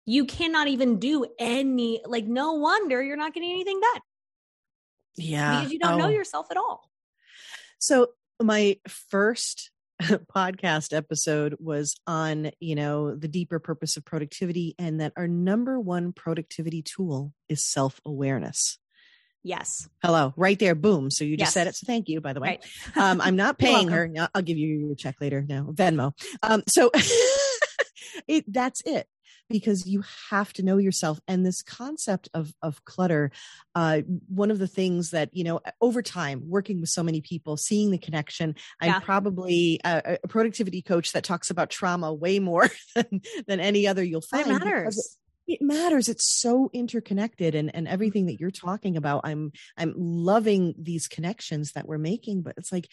you 0.06 0.26
cannot 0.26 0.68
even 0.68 1.00
do 1.00 1.26
any 1.40 2.02
like 2.06 2.26
no 2.26 2.54
wonder 2.54 3.02
you're 3.02 3.16
not 3.16 3.34
getting 3.34 3.52
anything 3.52 3.80
done 3.80 4.02
yeah 5.20 5.60
because 5.60 5.72
you 5.72 5.80
don't 5.80 5.94
oh. 5.94 5.98
know 5.98 6.10
yourself 6.10 6.48
at 6.52 6.58
all 6.58 6.90
so 7.80 8.08
my 8.42 8.78
first 8.88 9.72
podcast 10.02 10.96
episode 10.96 11.56
was 11.60 11.96
on, 12.08 12.52
you 12.60 12.76
know, 12.76 13.16
the 13.16 13.28
deeper 13.28 13.60
purpose 13.60 13.98
of 13.98 14.06
productivity 14.06 14.76
and 14.80 15.02
that 15.02 15.14
our 15.18 15.28
number 15.28 15.80
one 15.80 16.14
productivity 16.14 16.82
tool 16.82 17.34
is 17.50 17.66
self 17.66 18.00
awareness. 18.06 18.78
Yes. 19.44 19.88
Hello, 20.04 20.34
right 20.36 20.60
there. 20.60 20.76
Boom. 20.76 21.10
So 21.10 21.24
you 21.24 21.38
just 21.38 21.48
yes. 21.48 21.54
said 21.54 21.68
it. 21.68 21.76
So 21.76 21.86
thank 21.86 22.10
you, 22.10 22.20
by 22.20 22.34
the 22.34 22.42
way. 22.42 22.60
Right. 22.96 22.98
um, 23.04 23.22
I'm 23.22 23.38
not 23.38 23.58
paying 23.58 23.88
her. 23.88 24.10
I'll 24.36 24.42
give 24.42 24.58
you 24.58 24.68
your 24.68 24.96
check 24.96 25.16
later. 25.22 25.46
No, 25.48 25.72
Venmo. 25.74 26.12
Um, 26.44 26.64
so 26.68 26.92
it, 28.28 28.44
that's 28.48 28.82
it 28.86 29.08
because 29.50 29.88
you 29.88 30.04
have 30.30 30.54
to 30.54 30.64
know 30.64 30.78
yourself 30.78 31.20
and 31.28 31.46
this 31.46 31.62
concept 31.62 32.30
of 32.34 32.54
of 32.62 32.84
clutter 32.86 33.32
uh, 33.76 34.02
one 34.28 34.52
of 34.52 34.60
the 34.60 34.68
things 34.68 35.12
that 35.12 35.30
you 35.34 35.44
know 35.44 35.60
over 35.82 36.02
time 36.02 36.44
working 36.48 36.80
with 36.80 36.90
so 36.90 37.04
many 37.04 37.22
people 37.22 37.58
seeing 37.58 37.92
the 37.92 37.98
connection 37.98 38.56
i'm 38.82 38.90
yeah. 38.90 39.00
probably 39.00 39.80
a, 39.84 40.18
a, 40.24 40.28
productivity 40.28 40.82
coach 40.82 41.12
that 41.14 41.24
talks 41.24 41.50
about 41.50 41.70
trauma 41.70 42.14
way 42.14 42.40
more 42.40 42.70
than, 42.96 43.22
than 43.48 43.60
any 43.60 43.88
other 43.88 44.04
you'll 44.04 44.22
find 44.22 44.48
it 44.48 44.60
matters 44.60 45.18
it 45.48 45.62
matters 45.62 46.08
it's 46.10 46.30
so 46.40 46.70
interconnected 46.74 47.56
and 47.56 47.74
and 47.74 47.88
everything 47.88 48.28
that 48.28 48.40
you're 48.40 48.52
talking 48.52 48.98
about 48.98 49.22
i'm 49.24 49.52
i'm 49.78 49.94
loving 49.98 50.76
these 50.78 51.08
connections 51.08 51.72
that 51.74 51.88
we're 51.88 51.98
making 51.98 52.42
but 52.42 52.54
it's 52.58 52.72
like 52.72 52.88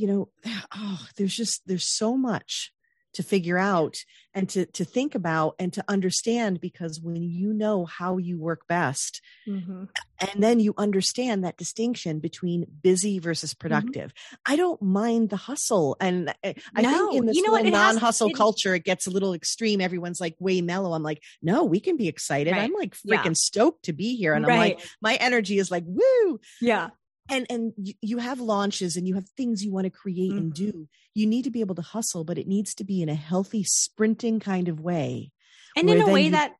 you 0.00 0.06
know, 0.06 0.28
oh, 0.74 1.06
there's 1.16 1.36
just 1.36 1.62
there's 1.66 1.86
so 1.86 2.16
much 2.16 2.72
to 3.14 3.22
figure 3.22 3.58
out 3.58 3.96
and 4.34 4.48
to 4.48 4.66
to 4.66 4.84
think 4.84 5.14
about 5.14 5.54
and 5.58 5.72
to 5.72 5.84
understand 5.88 6.60
because 6.60 7.00
when 7.00 7.22
you 7.22 7.52
know 7.52 7.84
how 7.84 8.16
you 8.16 8.38
work 8.38 8.66
best 8.68 9.20
mm-hmm. 9.48 9.84
and 10.18 10.42
then 10.42 10.60
you 10.60 10.74
understand 10.78 11.44
that 11.44 11.56
distinction 11.56 12.20
between 12.20 12.66
busy 12.82 13.18
versus 13.18 13.52
mm-hmm. 13.52 13.60
productive 13.60 14.12
mm-hmm. 14.14 14.52
i 14.52 14.56
don't 14.56 14.80
mind 14.80 15.30
the 15.30 15.36
hustle 15.36 15.96
and 16.00 16.32
i, 16.44 16.54
I 16.74 16.82
no, 16.82 16.90
think 16.90 17.14
in 17.14 17.26
this 17.26 17.36
you 17.36 17.42
know 17.42 17.56
non-hustle 17.56 18.28
has, 18.28 18.34
it, 18.34 18.36
culture 18.36 18.74
it 18.74 18.84
gets 18.84 19.06
a 19.06 19.10
little 19.10 19.34
extreme 19.34 19.80
everyone's 19.80 20.20
like 20.20 20.36
way 20.38 20.60
mellow 20.60 20.92
i'm 20.92 21.02
like 21.02 21.22
no 21.42 21.64
we 21.64 21.80
can 21.80 21.96
be 21.96 22.08
excited 22.08 22.52
right. 22.52 22.62
i'm 22.62 22.72
like 22.72 22.94
freaking 22.94 23.24
yeah. 23.26 23.32
stoked 23.34 23.84
to 23.84 23.92
be 23.92 24.16
here 24.16 24.34
and 24.34 24.46
right. 24.46 24.54
i'm 24.54 24.60
like 24.60 24.80
my 25.00 25.14
energy 25.16 25.58
is 25.58 25.70
like 25.70 25.84
woo 25.86 26.40
yeah 26.60 26.90
and 27.30 27.46
and 27.48 27.72
you 28.00 28.18
have 28.18 28.40
launches 28.40 28.96
and 28.96 29.06
you 29.06 29.14
have 29.14 29.28
things 29.36 29.64
you 29.64 29.72
want 29.72 29.84
to 29.84 29.90
create 29.90 30.30
mm-hmm. 30.30 30.38
and 30.38 30.54
do 30.54 30.88
you 31.14 31.26
need 31.26 31.44
to 31.44 31.50
be 31.50 31.60
able 31.60 31.74
to 31.74 31.82
hustle 31.82 32.24
but 32.24 32.38
it 32.38 32.46
needs 32.46 32.74
to 32.74 32.84
be 32.84 33.00
in 33.02 33.08
a 33.08 33.14
healthy 33.14 33.64
sprinting 33.64 34.40
kind 34.40 34.68
of 34.68 34.80
way 34.80 35.30
and 35.76 35.88
in 35.88 36.00
a 36.00 36.08
way 36.08 36.24
you, 36.24 36.30
that 36.32 36.54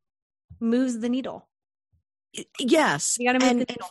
moves 0.60 1.00
the 1.00 1.08
needle 1.08 1.48
yes 2.58 3.16
you 3.18 3.26
gotta 3.26 3.38
move 3.38 3.50
and, 3.50 3.60
the 3.60 3.66
needle 3.68 3.88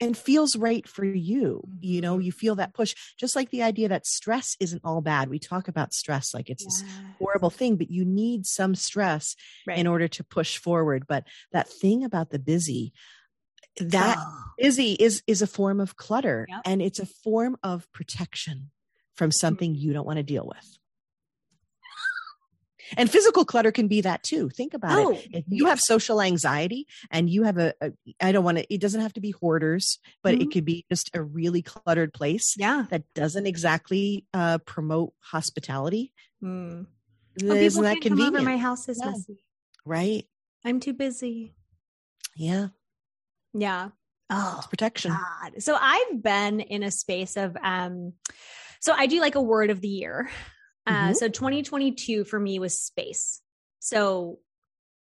and 0.00 0.16
feels 0.16 0.56
right 0.56 0.88
for 0.88 1.04
you 1.04 1.62
you 1.80 2.00
know 2.00 2.14
mm-hmm. 2.14 2.22
you 2.22 2.32
feel 2.32 2.54
that 2.54 2.74
push 2.74 2.94
just 3.18 3.36
like 3.36 3.50
the 3.50 3.62
idea 3.62 3.88
that 3.88 4.06
stress 4.06 4.56
isn't 4.60 4.82
all 4.84 5.00
bad 5.00 5.28
we 5.28 5.38
talk 5.38 5.68
about 5.68 5.92
stress 5.92 6.34
like 6.34 6.50
it's 6.50 6.64
yes. 6.64 6.82
this 6.82 6.92
horrible 7.18 7.50
thing 7.50 7.76
but 7.76 7.90
you 7.90 8.04
need 8.04 8.46
some 8.46 8.74
stress 8.74 9.36
right. 9.66 9.78
in 9.78 9.86
order 9.86 10.08
to 10.08 10.24
push 10.24 10.58
forward 10.58 11.06
but 11.06 11.24
that 11.52 11.68
thing 11.68 12.04
about 12.04 12.30
the 12.30 12.38
busy 12.38 12.92
that 13.80 14.18
busy 14.60 14.92
is 14.92 15.22
is 15.26 15.42
a 15.42 15.46
form 15.46 15.80
of 15.80 15.96
clutter 15.96 16.46
yep. 16.48 16.60
and 16.64 16.82
it's 16.82 16.98
a 16.98 17.06
form 17.06 17.56
of 17.62 17.90
protection 17.92 18.70
from 19.14 19.32
something 19.32 19.74
you 19.74 19.92
don't 19.92 20.06
want 20.06 20.18
to 20.18 20.22
deal 20.22 20.46
with. 20.46 20.66
And 22.96 23.08
physical 23.08 23.44
clutter 23.44 23.70
can 23.70 23.86
be 23.86 24.00
that 24.00 24.24
too. 24.24 24.48
Think 24.48 24.74
about 24.74 24.98
oh, 24.98 25.10
it 25.12 25.28
if 25.32 25.44
you 25.46 25.66
have 25.66 25.80
social 25.80 26.20
anxiety 26.20 26.88
and 27.08 27.30
you 27.30 27.44
have 27.44 27.56
a 27.56 27.72
a 27.80 27.92
i 28.20 28.32
don't 28.32 28.42
want 28.42 28.58
to 28.58 28.74
it 28.74 28.80
doesn't 28.80 29.00
have 29.00 29.12
to 29.12 29.20
be 29.20 29.30
hoarders 29.30 30.00
but 30.24 30.34
mm-hmm. 30.34 30.42
it 30.42 30.50
could 30.50 30.64
be 30.64 30.84
just 30.90 31.08
a 31.14 31.22
really 31.22 31.62
cluttered 31.62 32.12
place 32.12 32.56
yeah. 32.58 32.86
that 32.90 33.04
doesn't 33.14 33.46
exactly 33.46 34.26
uh, 34.34 34.58
promote 34.58 35.12
hospitality. 35.20 36.12
Mm. 36.42 36.86
oh, 37.44 37.54
isn't 37.54 37.84
that 37.84 38.00
convenient? 38.00 38.44
my 38.44 38.56
house 38.56 38.88
is 38.88 38.98
yeah. 39.00 39.10
messy. 39.10 39.44
Right. 39.84 40.26
I'm 40.64 40.80
too 40.80 40.92
busy. 40.92 41.54
Yeah 42.34 42.68
yeah. 43.54 43.88
Oh, 44.30 44.56
it's 44.58 44.68
protection. 44.68 45.10
God. 45.10 45.62
So 45.62 45.76
I've 45.78 46.22
been 46.22 46.60
in 46.60 46.82
a 46.82 46.90
space 46.90 47.36
of 47.36 47.56
um 47.62 48.12
so 48.80 48.94
I 48.96 49.06
do 49.06 49.20
like 49.20 49.34
a 49.34 49.42
word 49.42 49.70
of 49.70 49.80
the 49.80 49.88
year. 49.88 50.30
Uh 50.86 50.92
mm-hmm. 50.92 51.12
so 51.14 51.28
2022 51.28 52.24
for 52.24 52.38
me 52.38 52.58
was 52.58 52.80
space. 52.80 53.42
So 53.80 54.38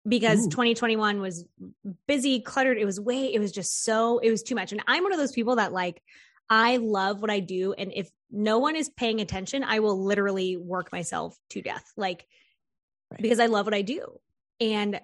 because 0.08 0.46
Ooh. 0.46 0.50
2021 0.50 1.20
was 1.20 1.44
busy, 2.08 2.40
cluttered, 2.40 2.78
it 2.78 2.86
was 2.86 2.98
way 2.98 3.32
it 3.32 3.38
was 3.38 3.52
just 3.52 3.84
so 3.84 4.18
it 4.18 4.30
was 4.30 4.42
too 4.42 4.54
much. 4.54 4.72
And 4.72 4.82
I'm 4.86 5.02
one 5.02 5.12
of 5.12 5.18
those 5.18 5.32
people 5.32 5.56
that 5.56 5.72
like 5.72 6.02
I 6.48 6.78
love 6.78 7.20
what 7.20 7.30
I 7.30 7.40
do 7.40 7.74
and 7.74 7.92
if 7.94 8.10
no 8.32 8.58
one 8.58 8.76
is 8.76 8.88
paying 8.88 9.20
attention, 9.20 9.64
I 9.64 9.80
will 9.80 10.02
literally 10.02 10.56
work 10.56 10.92
myself 10.92 11.36
to 11.50 11.60
death. 11.60 11.92
Like 11.96 12.26
right. 13.10 13.20
because 13.20 13.38
I 13.38 13.46
love 13.46 13.66
what 13.66 13.74
I 13.74 13.82
do. 13.82 14.18
And 14.60 15.00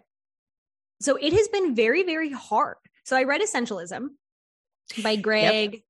so 1.00 1.16
it 1.16 1.34
has 1.34 1.48
been 1.48 1.74
very 1.74 2.02
very 2.02 2.32
hard 2.32 2.76
so 3.06 3.16
I 3.16 3.22
read 3.22 3.40
Essentialism 3.40 4.08
by 5.00 5.14
Greg 5.14 5.74
yep. 5.74 5.82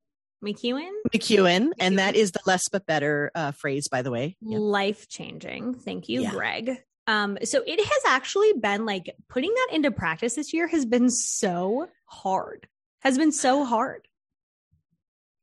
McKeown. 0.45 0.91
McKeown. 1.15 1.71
And 1.81 1.99
that 1.99 2.15
is 2.15 2.33
the 2.33 2.41
less 2.45 2.69
but 2.71 2.85
better 2.85 3.31
uh, 3.35 3.53
phrase, 3.53 3.89
by 3.89 4.03
the 4.03 4.11
way. 4.11 4.37
Yep. 4.43 4.61
Life 4.61 5.09
changing. 5.09 5.73
Thank 5.73 6.11
you, 6.11 6.25
yeah. 6.25 6.31
Greg. 6.31 6.77
Um, 7.07 7.39
so 7.43 7.63
it 7.67 7.81
has 7.83 8.03
actually 8.07 8.53
been 8.53 8.85
like 8.85 9.17
putting 9.31 9.51
that 9.51 9.69
into 9.73 9.91
practice 9.91 10.35
this 10.35 10.53
year 10.53 10.69
has 10.69 10.85
been 10.85 11.09
so 11.09 11.89
hard, 12.05 12.69
has 13.01 13.17
been 13.17 13.33
so 13.33 13.65
hard. 13.65 14.07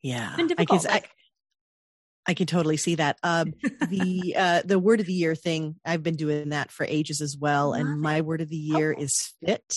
Yeah. 0.04 0.36
I 0.38 0.66
guess 0.66 0.86
like, 0.86 1.06
I, 2.28 2.32
I 2.32 2.34
can 2.36 2.46
totally 2.46 2.78
see 2.78 2.96
that. 2.96 3.18
Um, 3.24 3.56
the 3.90 4.36
uh, 4.38 4.62
the 4.64 4.78
word 4.78 5.00
of 5.00 5.08
the 5.08 5.14
year 5.14 5.34
thing, 5.34 5.78
I've 5.84 6.04
been 6.04 6.18
doing 6.18 6.50
that 6.50 6.70
for 6.70 6.86
ages 6.88 7.20
as 7.20 7.36
well. 7.36 7.74
And 7.74 8.00
my 8.00 8.22
word 8.22 8.42
of 8.42 8.50
the 8.50 8.58
year 8.58 8.94
oh. 8.96 9.02
is 9.02 9.34
fit. 9.44 9.74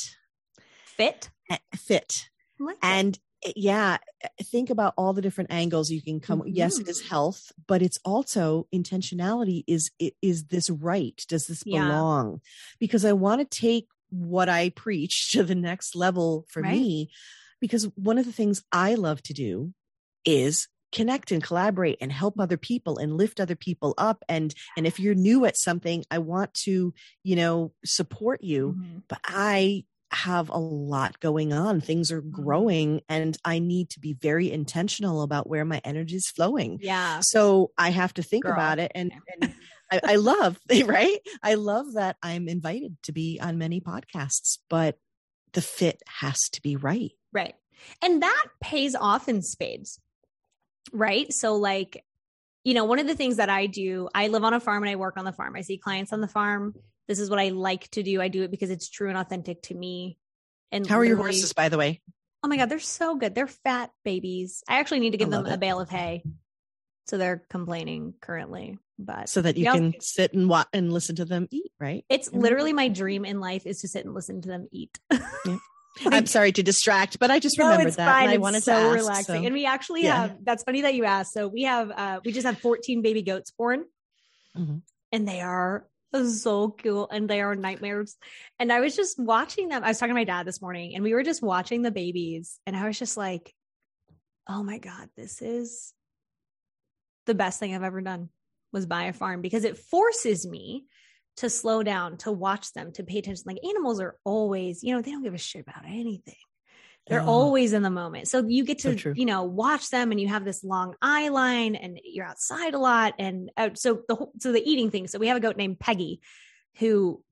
Fit? 0.85 1.31
Fit. 1.75 2.29
Like 2.59 2.77
and 2.83 3.19
eh, 3.45 3.53
yeah, 3.57 3.99
eh, 4.23 4.29
think 4.43 4.71
about 4.71 4.95
all 4.97 5.13
the 5.13 5.23
different 5.23 5.53
angles 5.53 5.91
you 5.91 6.03
can 6.03 6.21
come. 6.21 6.41
Mm-hmm. 6.41 6.55
Yes, 6.55 6.79
it 6.79 6.89
is 6.89 7.01
mm-hmm. 7.01 7.11
health, 7.11 7.53
but 7.67 7.83
it's 7.83 7.99
also 8.05 8.67
intentionality. 8.75 9.65
Is 9.67 9.91
is 10.23 10.47
this 10.47 10.71
right? 10.71 11.21
Does 11.29 11.47
this 11.47 11.63
yeah. 11.67 11.87
belong? 11.87 12.41
Because 12.79 13.05
I 13.05 13.13
want 13.13 13.41
to 13.41 13.59
take 13.59 13.87
what 14.11 14.49
I 14.49 14.71
preach 14.71 15.31
to 15.33 15.43
the 15.43 15.55
next 15.55 15.95
level 15.95 16.47
for 16.49 16.63
right. 16.63 16.73
me. 16.73 17.11
Because 17.61 17.85
one 17.95 18.19
of 18.19 18.27
the 18.27 18.33
things 18.33 18.63
I 18.71 18.95
love 18.95 19.23
to 19.25 19.33
do 19.33 19.73
is 20.25 20.69
connect 20.93 21.33
and 21.33 21.43
collaborate 21.43 21.99
and 22.01 22.13
help 22.13 22.39
other 22.39 22.57
people 22.57 22.99
and 22.99 23.17
lift 23.17 23.41
other 23.41 23.57
people 23.57 23.93
up 23.99 24.25
and 24.29 24.55
and 24.77 24.87
if 24.87 25.01
you're 25.01 25.15
new 25.15 25.45
at 25.45 25.57
something 25.57 26.05
i 26.11 26.19
want 26.19 26.55
to 26.55 26.95
you 27.25 27.35
know 27.37 27.73
support 27.85 28.43
you 28.43 28.75
mm-hmm. 28.79 28.99
but 29.09 29.19
i 29.25 29.85
have 30.17 30.49
a 30.49 30.59
lot 30.59 31.21
going 31.21 31.53
on. 31.53 31.81
Things 31.81 32.11
are 32.11 32.23
mm-hmm. 32.23 32.43
growing 32.43 33.01
and 33.09 33.37
I 33.45 33.59
need 33.59 33.91
to 33.91 34.01
be 34.01 34.15
very 34.15 34.51
intentional 34.51 35.23
about 35.23 35.49
where 35.49 35.65
my 35.65 35.81
energy 35.85 36.17
is 36.17 36.29
flowing. 36.29 36.79
Yeah. 36.81 37.21
So 37.23 37.73
I 37.77 37.91
have 37.91 38.15
to 38.15 38.23
think 38.23 38.45
Girl. 38.45 38.55
about 38.55 38.79
it. 38.79 38.93
And, 38.95 39.13
and 39.41 39.55
I, 39.91 40.01
I 40.05 40.17
love, 40.17 40.59
right? 40.85 41.19
I 41.43 41.55
love 41.55 41.93
that 41.95 42.17
I'm 42.23 42.49
invited 42.49 42.97
to 43.05 43.13
be 43.13 43.39
on 43.43 43.59
many 43.59 43.81
podcasts, 43.81 44.59
but 44.71 44.99
the 45.53 45.63
fit 45.63 46.03
has 46.21 46.41
to 46.53 46.63
be 46.63 46.77
right. 46.77 47.13
Right. 47.33 47.55
And 48.03 48.23
that 48.23 48.47
pays 48.61 48.95
off 48.95 49.29
in 49.29 49.43
spades. 49.43 50.01
Right. 50.93 51.33
So, 51.33 51.57
like, 51.57 52.05
you 52.65 52.75
know, 52.75 52.85
one 52.85 52.99
of 52.99 53.07
the 53.07 53.15
things 53.15 53.37
that 53.37 53.51
I 53.51 53.67
do, 53.67 54.09
I 54.15 54.29
live 54.29 54.45
on 54.45 54.55
a 54.55 54.61
farm 54.61 54.83
and 54.83 54.91
I 54.91 54.97
work 54.97 55.17
on 55.19 55.25
the 55.25 55.33
farm. 55.33 55.55
I 55.57 55.61
see 55.61 55.77
clients 55.79 56.13
on 56.13 56.21
the 56.21 56.29
farm 56.29 56.75
this 57.09 57.19
is 57.19 57.31
what 57.31 57.39
I 57.39 57.51
like 57.51 57.89
to 57.93 58.03
do. 58.03 58.21
I 58.21 58.29
do 58.29 58.43
it 58.43 58.51
because 58.51 58.71
it's 58.71 58.89
true 58.89 59.09
and 59.09 59.19
authentic 59.19 59.63
to 59.63 59.75
me. 59.75 60.19
And 60.73 60.87
how 60.87 60.99
are 60.99 61.05
your 61.05 61.17
horses, 61.17 61.53
by 61.53 61.69
the 61.69 61.79
way? 61.79 62.03
Oh 62.43 62.49
my 62.49 62.57
God, 62.57 62.69
they're 62.69 62.79
so 62.81 63.17
good. 63.17 63.35
They're 63.35 63.47
fat 63.47 63.91
babies. 64.05 64.63
I 64.69 64.79
actually 64.79 65.01
need 65.01 65.13
to 65.13 65.19
give 65.19 65.31
them 65.31 65.47
it. 65.47 65.53
a 65.53 65.59
bale 65.59 65.81
of 65.81 65.89
hay. 65.89 66.23
So 67.07 67.19
they're 67.19 67.45
complaining 67.49 68.15
currently, 68.21 68.79
but 68.99 69.29
so 69.29 69.41
that 69.41 69.57
you 69.57 69.71
can 69.71 69.95
sit 70.01 70.33
and 70.33 70.49
watch 70.49 70.67
and 70.73 70.93
listen 70.93 71.17
to 71.17 71.25
them 71.25 71.47
eat, 71.53 71.71
right? 71.79 72.05
It's 72.09 72.29
mm-hmm. 72.29 72.41
literally 72.41 72.73
my 72.73 72.89
dream 72.89 73.25
in 73.25 73.39
life 73.39 73.65
is 73.65 73.81
to 73.83 73.89
sit 73.89 74.05
and 74.05 74.13
listen 74.13 74.43
to 74.43 74.49
them 74.49 74.67
eat. 74.73 74.99
yeah. 75.13 75.59
I'm 76.05 76.27
sorry 76.27 76.51
to 76.53 76.65
distract, 76.65 77.21
but 77.21 77.31
I 77.31 77.39
just 77.39 77.59
no, 77.59 77.69
remembered 77.69 77.95
that. 77.95 78.23
And 78.23 78.31
I 78.31 78.39
wanted 78.39 78.65
so 78.65 78.73
to 78.73 78.79
ask, 78.79 78.95
relaxing. 78.97 79.43
So. 79.43 79.47
And 79.47 79.55
we 79.55 79.67
actually 79.67 80.03
yeah. 80.03 80.23
have, 80.23 80.45
that's 80.45 80.65
funny 80.65 80.83
that 80.83 80.95
you 80.95 81.05
asked. 81.05 81.33
So 81.33 81.47
we 81.47 81.63
have, 81.63 81.93
uh, 81.93 82.21
we 82.25 82.33
just 82.33 82.45
had 82.45 82.59
14 82.59 83.03
baby 83.03 83.23
goats 83.23 83.53
born 83.53 83.85
mm-hmm. 84.57 84.79
and 85.13 85.29
they 85.29 85.41
are 85.41 85.87
so 86.25 86.71
cool 86.71 87.09
and 87.11 87.29
they 87.29 87.41
are 87.41 87.55
nightmares. 87.55 88.17
And 88.59 88.73
I 88.73 88.81
was 88.81 88.97
just 88.97 89.19
watching 89.19 89.69
them. 89.69 89.85
I 89.85 89.89
was 89.89 89.99
talking 89.99 90.15
to 90.15 90.21
my 90.21 90.25
dad 90.25 90.47
this 90.47 90.63
morning 90.63 90.95
and 90.95 91.05
we 91.05 91.15
were 91.15 91.23
just 91.23 91.43
watching 91.43 91.83
the 91.83 91.91
babies 91.91 92.59
and 92.67 92.77
I 92.77 92.87
was 92.87 92.99
just 92.99 93.17
like, 93.17 93.53
oh 94.49 94.63
my 94.63 94.79
God, 94.79 95.09
this 95.17 95.43
is 95.43 95.93
the 97.27 97.35
best 97.35 97.59
thing 97.59 97.75
I've 97.75 97.83
ever 97.83 98.01
done 98.01 98.29
was 98.73 98.87
buy 98.87 99.05
a 99.05 99.13
farm 99.13 99.41
because 99.43 99.65
it 99.65 99.79
forces 99.79 100.47
me 100.47 100.87
to 101.39 101.51
slow 101.51 101.83
down, 101.83 102.17
to 102.19 102.33
watch 102.33 102.73
them, 102.73 102.93
to 102.93 103.03
pay 103.03 103.19
attention. 103.19 103.45
Like 103.47 103.59
animals 103.63 104.01
are 104.01 104.17
always, 104.25 104.83
you 104.83 104.95
know, 104.95 105.03
they 105.03 105.11
don't 105.11 105.23
give 105.23 105.35
a 105.35 105.39
shit 105.39 105.67
about 105.67 105.85
anything. 105.85 106.35
They're 107.09 107.23
oh. 107.23 107.27
always 107.27 107.73
in 107.73 107.83
the 107.83 107.91
moment. 107.91 108.29
So 108.29 108.45
you 108.47 108.65
get 108.65 108.81
to, 108.81 108.99
so 108.99 109.13
you 109.15 109.27
know, 109.27 109.45
watch 109.45 109.91
them 109.91 110.11
and 110.11 110.21
you 110.21 110.29
have 110.29 110.45
this 110.45 110.65
long 110.65 110.95
eye 111.01 111.29
line 111.29 111.77
and 111.77 112.01
you're 112.03 112.27
outside 112.27 112.75
a 112.75 112.79
lot. 112.79 113.15
And 113.19 113.51
uh, 113.57 113.71
so 113.75 114.03
the, 114.09 114.17
whole, 114.17 114.33
so 114.41 114.51
the 114.53 114.69
eating 114.69 114.91
thing. 114.91 115.07
So 115.07 115.19
we 115.19 115.29
have 115.29 115.37
a 115.37 115.41
goat 115.41 115.57
named 115.57 115.79
Peggy 115.79 116.21
who 116.79 117.23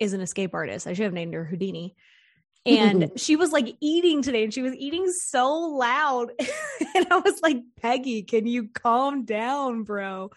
is 0.00 0.14
an 0.14 0.20
escape 0.20 0.52
artist. 0.52 0.86
I 0.86 0.94
should 0.94 1.04
have 1.04 1.12
named 1.12 1.34
her 1.34 1.44
Houdini 1.44 1.94
and 2.66 3.10
she 3.16 3.36
was 3.36 3.52
like 3.52 3.74
eating 3.80 4.22
today 4.22 4.44
and 4.44 4.52
she 4.52 4.62
was 4.62 4.74
eating 4.74 5.10
so 5.10 5.52
loud. 5.52 6.30
And 6.92 7.06
i 7.10 7.18
was 7.18 7.40
like 7.40 7.58
peggy 7.80 8.22
can 8.22 8.46
you 8.46 8.68
calm 8.68 9.24
down 9.24 9.84
bro? 9.84 10.30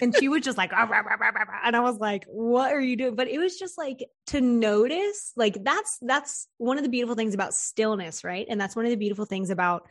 And 0.00 0.14
she 0.14 0.28
was 0.28 0.42
just 0.42 0.58
like 0.58 0.70
rah, 0.72 0.84
rah, 0.84 1.00
rah, 1.00 1.60
and 1.64 1.74
i 1.74 1.80
was 1.80 1.96
like 1.98 2.24
what 2.26 2.72
are 2.72 2.80
you 2.80 2.96
doing? 2.96 3.14
But 3.14 3.28
it 3.28 3.38
was 3.38 3.58
just 3.58 3.78
like 3.78 4.04
to 4.26 4.40
notice 4.40 5.32
like 5.36 5.56
that's 5.62 5.96
that's 6.02 6.48
one 6.58 6.76
of 6.76 6.82
the 6.84 6.90
beautiful 6.90 7.14
things 7.14 7.34
about 7.34 7.54
stillness 7.54 8.24
right? 8.24 8.46
And 8.48 8.60
that's 8.60 8.76
one 8.76 8.84
of 8.84 8.90
the 8.90 8.96
beautiful 8.96 9.24
things 9.24 9.48
about 9.50 9.86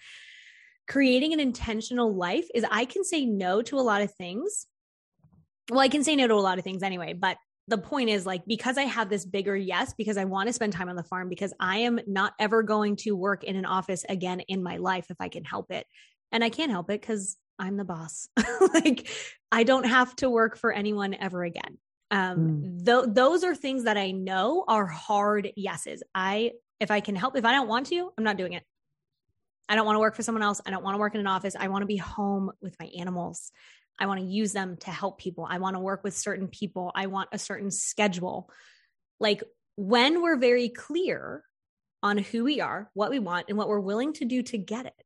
creating 0.88 1.34
an 1.34 1.40
intentional 1.40 2.14
life 2.14 2.48
is 2.54 2.66
i 2.70 2.86
can 2.86 3.04
say 3.04 3.26
no 3.26 3.62
to 3.64 3.80
a 3.80 3.82
lot 3.82 4.02
of 4.02 4.14
things. 4.14 4.68
Well 5.72 5.80
i 5.80 5.88
can 5.88 6.04
say 6.04 6.16
no 6.16 6.28
to 6.28 6.36
a 6.36 6.36
lot 6.36 6.60
of 6.60 6.64
things 6.64 6.84
anyway 6.84 7.14
but 7.14 7.38
the 7.68 7.78
point 7.78 8.10
is 8.10 8.26
like 8.26 8.44
because 8.46 8.78
I 8.78 8.84
have 8.84 9.10
this 9.10 9.26
bigger 9.26 9.56
yes, 9.56 9.94
because 9.98 10.18
I 10.18 10.26
want 10.26 10.48
to 10.48 10.54
spend 10.54 10.74
time 10.74 10.90
on 10.90 10.96
the 10.96 11.04
farm, 11.04 11.30
because 11.30 11.54
I 11.60 11.80
am 11.80 12.00
not 12.06 12.34
ever 12.40 12.64
going 12.64 12.96
to 12.98 13.12
work 13.16 13.44
in 13.44 13.56
an 13.56 13.66
office 13.66 14.06
again 14.08 14.42
in 14.42 14.62
my 14.62 14.78
life 14.78 15.08
if 15.10 15.18
I 15.20 15.30
can 15.30 15.44
help 15.44 15.72
it. 15.72 15.86
And 16.32 16.44
I 16.44 16.50
can't 16.50 16.72
help 16.72 16.90
it 16.90 17.02
because 17.02 17.38
I'm 17.58 17.78
the 17.78 17.86
boss. 17.86 18.30
like 18.74 19.10
I 19.52 19.64
don't 19.64 19.86
have 19.86 20.16
to 20.18 20.30
work 20.30 20.58
for 20.58 20.72
anyone 20.72 21.16
ever 21.16 21.44
again. 21.44 21.78
Um, 22.12 22.38
mm. 22.38 22.86
th- 22.86 23.16
those 23.16 23.44
are 23.44 23.56
things 23.56 23.86
that 23.86 23.98
I 23.98 24.12
know 24.12 24.64
are 24.68 24.86
hard 24.86 25.50
yeses. 25.56 26.04
I, 26.14 26.52
if 26.80 26.92
I 26.92 27.00
can 27.00 27.16
help, 27.16 27.36
if 27.36 27.46
I 27.46 27.52
don't 27.52 27.68
want 27.68 27.88
to, 27.88 28.12
I'm 28.18 28.24
not 28.24 28.38
doing 28.38 28.54
it. 28.54 28.64
I 29.68 29.76
don't 29.76 29.86
want 29.86 29.96
to 29.96 30.00
work 30.00 30.16
for 30.16 30.22
someone 30.22 30.44
else. 30.44 30.62
I 30.66 30.70
don't 30.70 30.84
want 30.84 30.96
to 30.96 31.00
work 31.00 31.16
in 31.16 31.22
an 31.22 31.28
office. 31.28 31.56
I 31.60 31.70
want 31.70 31.82
to 31.82 31.88
be 31.88 31.98
home 31.98 32.52
with 32.62 32.76
my 32.80 32.90
animals. 33.00 33.52
I 34.00 34.08
want 34.08 34.20
to 34.20 34.26
use 34.26 34.54
them 34.54 34.78
to 34.78 34.92
help 34.92 35.20
people. 35.20 35.48
I 35.50 35.60
want 35.60 35.76
to 35.76 35.80
work 35.80 36.04
with 36.04 36.16
certain 36.16 36.48
people. 36.48 36.92
I 36.96 37.08
want 37.08 37.30
a 37.32 37.40
certain 37.40 37.72
schedule. 37.72 38.50
Like 39.20 39.44
when 39.76 40.22
we're 40.22 40.38
very 40.38 40.70
clear 40.70 41.44
on 42.04 42.18
who 42.18 42.44
we 42.44 42.62
are, 42.62 42.90
what 42.94 43.10
we 43.10 43.20
want, 43.20 43.46
and 43.50 43.58
what 43.58 43.68
we're 43.68 43.80
willing 43.80 44.14
to 44.14 44.26
do 44.26 44.44
to 44.44 44.58
get 44.58 44.86
it, 44.86 45.04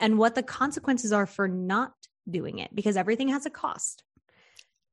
and 0.00 0.18
what 0.18 0.34
the 0.34 0.42
consequences 0.42 1.12
are 1.12 1.26
for 1.26 1.46
not 1.46 1.92
doing 2.28 2.58
it, 2.58 2.74
because 2.74 2.96
everything 2.96 3.28
has 3.28 3.46
a 3.46 3.50
cost, 3.50 4.02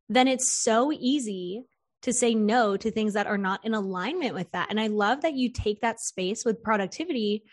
then 0.09 0.27
it's 0.27 0.51
so 0.51 0.91
easy 0.91 1.63
to 2.03 2.13
say 2.13 2.35
no 2.35 2.77
to 2.77 2.91
things 2.91 3.13
that 3.13 3.27
are 3.27 3.37
not 3.37 3.65
in 3.65 3.73
alignment 3.73 4.35
with 4.35 4.51
that. 4.51 4.67
And 4.69 4.79
I 4.79 4.87
love 4.87 5.21
that 5.21 5.33
you 5.33 5.51
take 5.51 5.81
that 5.81 5.99
space 5.99 6.45
with 6.45 6.61
productivity 6.61 7.43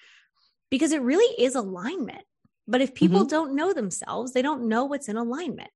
because 0.71 0.93
it 0.93 1.03
really 1.03 1.43
is 1.43 1.55
alignment. 1.55 2.25
But 2.69 2.81
if 2.81 2.95
people 2.95 3.21
mm-hmm. 3.21 3.29
don't 3.29 3.57
know 3.57 3.73
themselves, 3.73 4.33
they 4.33 4.43
don't 4.43 4.69
know 4.69 4.85
what's 4.85 5.09
in 5.09 5.17
alignment. 5.17 5.71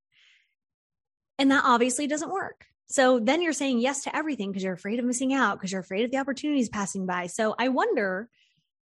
And 1.39 1.51
that 1.51 1.65
obviously 1.65 2.07
doesn't 2.07 2.31
work. 2.31 2.65
So 2.87 3.21
then 3.21 3.43
you're 3.43 3.53
saying 3.53 3.81
yes 3.81 4.05
to 4.05 4.17
everything 4.17 4.51
because 4.51 4.63
you're 4.63 4.73
afraid 4.73 4.99
of 4.99 5.05
missing 5.05 5.35
out, 5.35 5.59
because 5.59 5.71
you're 5.71 5.81
afraid 5.81 6.05
of 6.05 6.11
the 6.11 6.19
opportunities 6.19 6.69
passing 6.69 7.07
by. 7.07 7.27
So 7.27 7.55
I 7.59 7.69
wonder, 7.69 8.29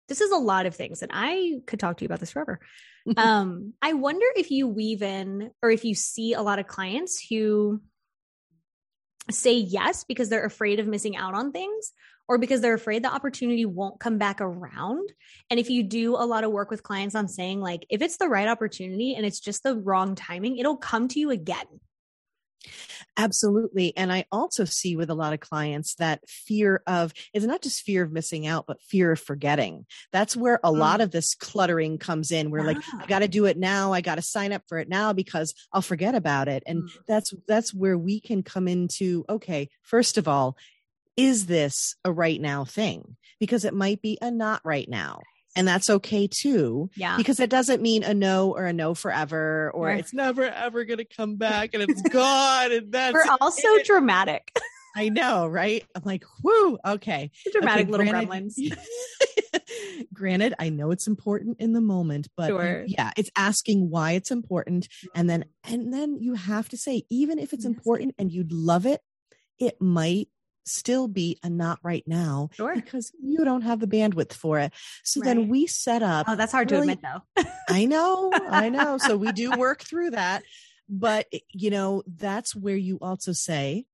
this 0.08 0.20
is 0.20 0.30
a 0.30 0.36
lot 0.36 0.66
of 0.66 0.76
things, 0.76 1.02
and 1.02 1.10
I 1.14 1.60
could 1.66 1.80
talk 1.80 1.96
to 1.96 2.04
you 2.04 2.06
about 2.06 2.20
this 2.20 2.32
forever. 2.32 2.60
um, 3.16 3.72
I 3.80 3.94
wonder 3.94 4.26
if 4.36 4.50
you 4.50 4.68
weave 4.68 5.02
in 5.02 5.50
or 5.62 5.70
if 5.70 5.84
you 5.84 5.94
see 5.94 6.34
a 6.34 6.42
lot 6.42 6.58
of 6.58 6.66
clients 6.66 7.24
who 7.28 7.80
say 9.30 9.54
yes 9.54 10.04
because 10.04 10.28
they're 10.28 10.44
afraid 10.44 10.78
of 10.78 10.86
missing 10.86 11.16
out 11.16 11.34
on 11.34 11.52
things 11.52 11.92
or 12.28 12.38
because 12.38 12.60
they're 12.60 12.74
afraid 12.74 13.02
the 13.02 13.12
opportunity 13.12 13.64
won't 13.64 14.00
come 14.00 14.18
back 14.18 14.40
around. 14.40 15.08
And 15.50 15.60
if 15.60 15.70
you 15.70 15.84
do 15.84 16.16
a 16.16 16.26
lot 16.26 16.44
of 16.44 16.50
work 16.50 16.70
with 16.70 16.82
clients 16.82 17.14
on 17.14 17.28
saying, 17.28 17.60
like, 17.60 17.86
if 17.88 18.02
it's 18.02 18.16
the 18.16 18.28
right 18.28 18.48
opportunity 18.48 19.14
and 19.14 19.24
it's 19.24 19.40
just 19.40 19.62
the 19.62 19.76
wrong 19.76 20.14
timing, 20.14 20.58
it'll 20.58 20.76
come 20.76 21.08
to 21.08 21.20
you 21.20 21.30
again. 21.30 21.66
Absolutely. 23.16 23.96
And 23.96 24.12
I 24.12 24.26
also 24.30 24.64
see 24.64 24.96
with 24.96 25.10
a 25.10 25.14
lot 25.14 25.32
of 25.32 25.40
clients 25.40 25.94
that 25.96 26.20
fear 26.28 26.82
of 26.86 27.12
is 27.32 27.46
not 27.46 27.62
just 27.62 27.82
fear 27.82 28.02
of 28.02 28.12
missing 28.12 28.46
out, 28.46 28.66
but 28.66 28.82
fear 28.82 29.12
of 29.12 29.20
forgetting. 29.20 29.86
That's 30.12 30.36
where 30.36 30.60
a 30.62 30.70
mm. 30.70 30.78
lot 30.78 31.00
of 31.00 31.10
this 31.10 31.34
cluttering 31.34 31.98
comes 31.98 32.30
in. 32.30 32.50
We're 32.50 32.60
yeah. 32.60 32.66
like, 32.66 32.78
I 33.00 33.06
got 33.06 33.20
to 33.20 33.28
do 33.28 33.46
it 33.46 33.56
now. 33.56 33.92
I 33.92 34.00
got 34.00 34.16
to 34.16 34.22
sign 34.22 34.52
up 34.52 34.62
for 34.68 34.78
it 34.78 34.88
now 34.88 35.12
because 35.12 35.54
I'll 35.72 35.82
forget 35.82 36.14
about 36.14 36.48
it. 36.48 36.62
And 36.66 36.82
mm. 36.82 36.90
that's, 37.06 37.32
that's 37.48 37.72
where 37.72 37.96
we 37.96 38.20
can 38.20 38.42
come 38.42 38.68
into, 38.68 39.24
okay, 39.28 39.70
first 39.82 40.18
of 40.18 40.28
all, 40.28 40.56
is 41.16 41.46
this 41.46 41.94
a 42.04 42.12
right 42.12 42.40
now 42.40 42.64
thing? 42.64 43.16
Because 43.40 43.64
it 43.64 43.74
might 43.74 44.02
be 44.02 44.18
a 44.20 44.30
not 44.30 44.60
right 44.64 44.88
now 44.88 45.22
and 45.56 45.66
that's 45.66 45.90
okay 45.90 46.28
too. 46.30 46.90
Yeah. 46.94 47.16
Because 47.16 47.40
it 47.40 47.50
doesn't 47.50 47.82
mean 47.82 48.04
a 48.04 48.14
no 48.14 48.52
or 48.54 48.66
a 48.66 48.72
no 48.72 48.94
forever 48.94 49.70
or 49.74 49.90
it's 49.90 50.12
never 50.12 50.44
ever 50.44 50.84
going 50.84 50.98
to 50.98 51.04
come 51.04 51.36
back 51.36 51.74
and 51.74 51.82
it's 51.82 52.02
gone. 52.10 52.72
And 52.72 52.92
that's 52.92 53.14
we're 53.14 53.24
also 53.40 53.68
it. 53.68 53.86
dramatic. 53.86 54.56
I 54.96 55.10
know, 55.10 55.46
right? 55.46 55.84
I'm 55.94 56.02
like, 56.06 56.24
whoo, 56.42 56.78
okay. 56.86 57.30
Dramatic 57.52 57.82
okay, 57.82 57.90
little 57.90 58.06
granted, 58.06 58.30
gremlins. 58.30 58.78
granted, 60.14 60.54
I 60.58 60.70
know 60.70 60.90
it's 60.90 61.06
important 61.06 61.60
in 61.60 61.74
the 61.74 61.82
moment, 61.82 62.28
but 62.34 62.48
sure. 62.48 62.84
yeah, 62.86 63.10
it's 63.14 63.28
asking 63.36 63.90
why 63.90 64.12
it's 64.12 64.30
important. 64.30 64.84
Mm-hmm. 64.88 65.18
And 65.18 65.28
then, 65.28 65.44
and 65.64 65.92
then 65.92 66.16
you 66.18 66.32
have 66.32 66.70
to 66.70 66.78
say, 66.78 67.02
even 67.10 67.38
if 67.38 67.52
it's 67.52 67.64
yes. 67.64 67.74
important 67.74 68.14
and 68.18 68.32
you'd 68.32 68.52
love 68.52 68.86
it, 68.86 69.02
it 69.58 69.80
might 69.82 70.28
still 70.66 71.08
be 71.08 71.38
a 71.42 71.48
not 71.48 71.78
right 71.82 72.04
now 72.06 72.50
sure. 72.52 72.74
because 72.74 73.12
you 73.22 73.44
don't 73.44 73.62
have 73.62 73.80
the 73.80 73.86
bandwidth 73.86 74.32
for 74.32 74.58
it. 74.58 74.72
So 75.04 75.20
right. 75.20 75.26
then 75.26 75.48
we 75.48 75.66
set 75.66 76.02
up. 76.02 76.26
Oh, 76.28 76.36
that's 76.36 76.52
hard 76.52 76.70
really, 76.70 76.86
to 76.86 76.92
admit 76.92 77.22
though. 77.36 77.44
I 77.68 77.84
know, 77.86 78.32
I 78.50 78.68
know. 78.68 78.98
So 78.98 79.16
we 79.16 79.32
do 79.32 79.50
work 79.58 79.82
through 79.82 80.10
that. 80.10 80.42
But, 80.88 81.26
eh, 81.32 81.38
you 81.52 81.70
know, 81.70 82.02
that's 82.06 82.54
where 82.54 82.76
you 82.76 82.98
also 83.00 83.32
say, 83.32 83.86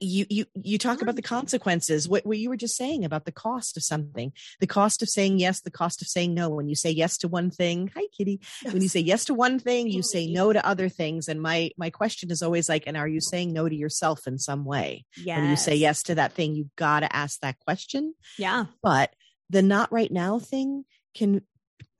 you 0.00 0.26
you 0.28 0.44
you 0.54 0.78
talk 0.78 1.00
about 1.00 1.16
the 1.16 1.22
consequences 1.22 2.08
what, 2.08 2.26
what 2.26 2.38
you 2.38 2.48
were 2.48 2.56
just 2.56 2.76
saying 2.76 3.04
about 3.04 3.24
the 3.24 3.32
cost 3.32 3.76
of 3.76 3.82
something 3.82 4.32
the 4.60 4.66
cost 4.66 5.02
of 5.02 5.08
saying 5.08 5.38
yes 5.38 5.60
the 5.60 5.70
cost 5.70 6.02
of 6.02 6.08
saying 6.08 6.34
no. 6.34 6.48
When 6.48 6.68
you 6.68 6.74
say 6.74 6.90
yes 6.90 7.18
to 7.18 7.28
one 7.28 7.50
thing 7.50 7.90
hi 7.94 8.02
kitty. 8.16 8.40
Yes. 8.62 8.72
when 8.72 8.82
you 8.82 8.88
say 8.88 9.00
yes 9.00 9.24
to 9.26 9.34
one 9.34 9.58
thing 9.58 9.88
you 9.88 10.02
say 10.02 10.26
no 10.26 10.52
to 10.52 10.64
other 10.66 10.88
things 10.88 11.28
and 11.28 11.40
my 11.40 11.70
my 11.76 11.90
question 11.90 12.30
is 12.30 12.42
always 12.42 12.68
like 12.68 12.84
and 12.86 12.96
are 12.96 13.08
you 13.08 13.20
saying 13.20 13.52
no 13.52 13.68
to 13.68 13.74
yourself 13.74 14.26
in 14.26 14.38
some 14.38 14.64
way? 14.64 15.04
Yes. 15.16 15.38
when 15.38 15.50
you 15.50 15.56
say 15.56 15.76
yes. 15.76 16.02
to 16.04 16.16
that 16.16 16.32
thing 16.32 16.54
you 16.54 16.70
got 16.76 17.00
to 17.00 17.14
ask 17.14 17.40
that 17.40 17.58
question. 17.60 18.14
Yeah. 18.38 18.66
But 18.82 19.14
the 19.50 19.62
not 19.62 19.92
right 19.92 20.10
now 20.10 20.38
thing 20.38 20.84
can 21.14 21.42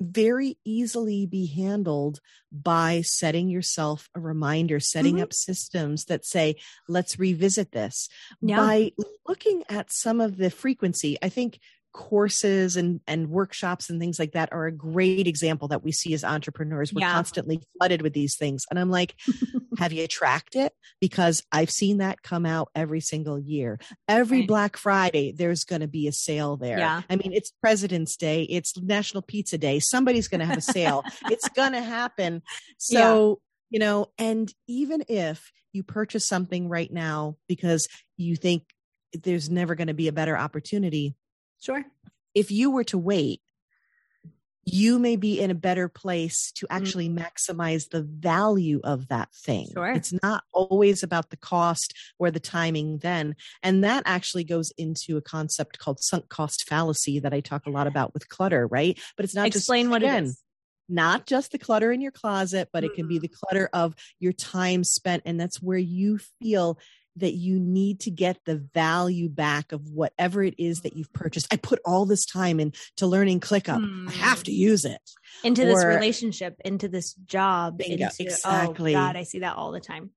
very 0.01 0.59
easily 0.65 1.27
be 1.27 1.47
handled 1.47 2.21
by 2.53 3.03
setting 3.03 3.49
yourself 3.49 4.09
a 4.15 4.21
reminder, 4.21 4.81
setting 4.81 5.15
mm-hmm. 5.15 5.25
up 5.25 5.33
systems 5.33 6.05
that 6.07 6.25
say, 6.25 6.57
let's 6.89 7.19
revisit 7.19 7.73
this. 7.73 8.09
Yeah. 8.41 8.57
By 8.57 8.93
looking 9.27 9.65
at 9.69 9.93
some 9.93 10.21
of 10.21 10.37
the 10.37 10.51
frequency, 10.51 11.17
I 11.23 11.29
think 11.29 11.59
courses 11.97 12.77
and 12.77 13.01
and 13.07 13.31
workshops 13.31 13.89
and 13.89 13.99
things 13.99 14.19
like 14.19 14.33
that 14.33 14.53
are 14.53 14.67
a 14.67 14.73
great 14.73 15.27
example 15.27 15.67
that 15.67 15.83
we 15.83 15.91
see 15.91 16.13
as 16.13 16.23
entrepreneurs 16.23 16.93
we're 16.93 17.01
yeah. 17.01 17.11
constantly 17.15 17.59
flooded 17.79 18.03
with 18.03 18.13
these 18.13 18.37
things 18.37 18.67
and 18.71 18.79
i'm 18.79 18.91
like 18.91 19.15
have 19.79 19.95
you 19.95 20.07
tracked 20.07 20.55
it 20.57 20.75
because 21.01 21.43
i've 21.53 21.71
seen 21.71 21.97
that 21.99 22.23
come 22.23 22.45
out 22.45 22.69
every 22.75 23.01
single 23.01 23.41
year 23.41 23.81
every 24.09 24.41
right. 24.41 24.49
black 24.49 24.77
friday 24.77 25.33
there's 25.33 25.65
going 25.65 25.81
to 25.81 25.89
be 25.89 26.07
a 26.07 26.13
sale 26.13 26.59
there 26.59 26.79
yeah. 26.79 27.01
i 27.09 27.17
mean 27.17 27.33
it's 27.33 27.51
president's 27.63 28.15
day 28.15 28.43
it's 28.43 28.77
national 28.77 29.23
pizza 29.23 29.57
day 29.57 29.81
somebody's 29.81 30.29
going 30.29 30.41
to 30.41 30.47
have 30.47 30.59
a 30.59 30.61
sale 30.61 31.03
it's 31.31 31.49
going 31.49 31.73
to 31.73 31.83
happen 31.83 32.43
so 32.77 33.41
yeah. 33.71 33.75
you 33.75 33.81
know 33.81 34.07
and 34.19 34.53
even 34.69 35.03
if 35.09 35.51
you 35.73 35.83
purchase 35.83 36.29
something 36.29 36.69
right 36.69 36.93
now 36.93 37.37
because 37.49 37.89
you 38.19 38.37
think 38.37 38.65
there's 39.23 39.49
never 39.49 39.75
going 39.75 39.89
to 39.89 39.95
be 39.95 40.09
a 40.09 40.13
better 40.13 40.37
opportunity 40.37 41.17
Sure. 41.67 41.85
If 42.33 42.53
you 42.53 42.71
were 42.71 42.85
to 42.85 42.99
wait, 42.99 43.41
you 44.69 44.99
may 44.99 45.17
be 45.17 45.41
in 45.41 45.51
a 45.51 45.55
better 45.55 45.89
place 45.89 46.53
to 46.57 46.67
actually 46.71 47.09
mm. 47.09 47.19
maximize 47.19 47.91
the 47.91 48.03
value 48.03 48.81
of 48.85 49.09
that 49.09 49.29
thing. 49.33 49.69
Sure. 49.73 49.93
It's 49.93 50.13
not 50.23 50.45
always 50.53 51.03
about 51.03 51.31
the 51.31 51.37
cost 51.37 51.95
or 52.19 52.31
the 52.31 52.41
timing 52.41 52.99
then. 52.99 53.37
And 53.63 53.85
that 53.85 54.05
actually 54.07 54.45
goes 54.45 54.73
into 54.77 55.17
a 55.17 55.23
concept 55.23 55.79
called 55.79 56.01
sunk 56.01 56.29
cost 56.29 56.69
fallacy 56.69 57.21
that 57.21 57.33
I 57.33 57.41
talk 57.41 57.67
a 57.67 57.71
lot 57.71 57.87
about 57.87 58.15
with 58.15 58.29
clutter, 58.29 58.67
right? 58.67 58.99
But 59.17 59.25
it's 59.25 59.35
not 59.35 59.47
Explain 59.47 59.87
just 59.87 59.91
what 59.91 60.03
again, 60.03 60.25
it 60.25 60.27
is. 60.29 60.43
Not 60.89 61.27
just 61.27 61.53
the 61.53 61.59
clutter 61.59 61.91
in 61.91 62.01
your 62.01 62.13
closet, 62.13 62.69
but 62.73 62.85
it 62.85 62.95
can 62.95 63.09
be 63.09 63.19
the 63.19 63.29
clutter 63.29 63.69
of 63.73 63.95
your 64.21 64.33
time 64.33 64.85
spent. 64.85 65.23
And 65.27 65.41
that's 65.41 65.61
where 65.61 65.79
you 65.79 66.19
feel 66.41 66.79
that 67.17 67.33
you 67.33 67.59
need 67.59 68.01
to 68.01 68.11
get 68.11 68.45
the 68.45 68.57
value 68.57 69.29
back 69.29 69.73
of 69.73 69.91
whatever 69.91 70.43
it 70.43 70.55
is 70.59 70.83
that 70.83 70.97
you've 70.97 71.13
purchased. 71.13 71.53
I 71.53 71.57
put 71.57 71.81
all 71.85 72.07
this 72.07 72.27
time 72.27 72.61
into 72.61 73.07
learning 73.07 73.41
ClickUp. 73.41 73.79
Mm. 73.79 74.09
I 74.09 74.13
have 74.13 74.43
to 74.45 74.53
hmm. 74.53 74.59
use 74.59 74.85
it. 74.85 75.01
Into 75.43 75.63
or, 75.63 75.67
this 75.67 75.85
relationship, 75.85 76.61
into 76.65 76.89
this 76.89 77.15
job. 77.15 77.79
Bingo, 77.79 78.05
into, 78.05 78.15
exactly. 78.21 78.95
Oh 78.95 78.99
God, 78.99 79.17
I 79.17 79.23
see 79.23 79.41
that 79.41 79.57
all 79.57 79.73
the 79.73 79.81
time. 79.81 80.11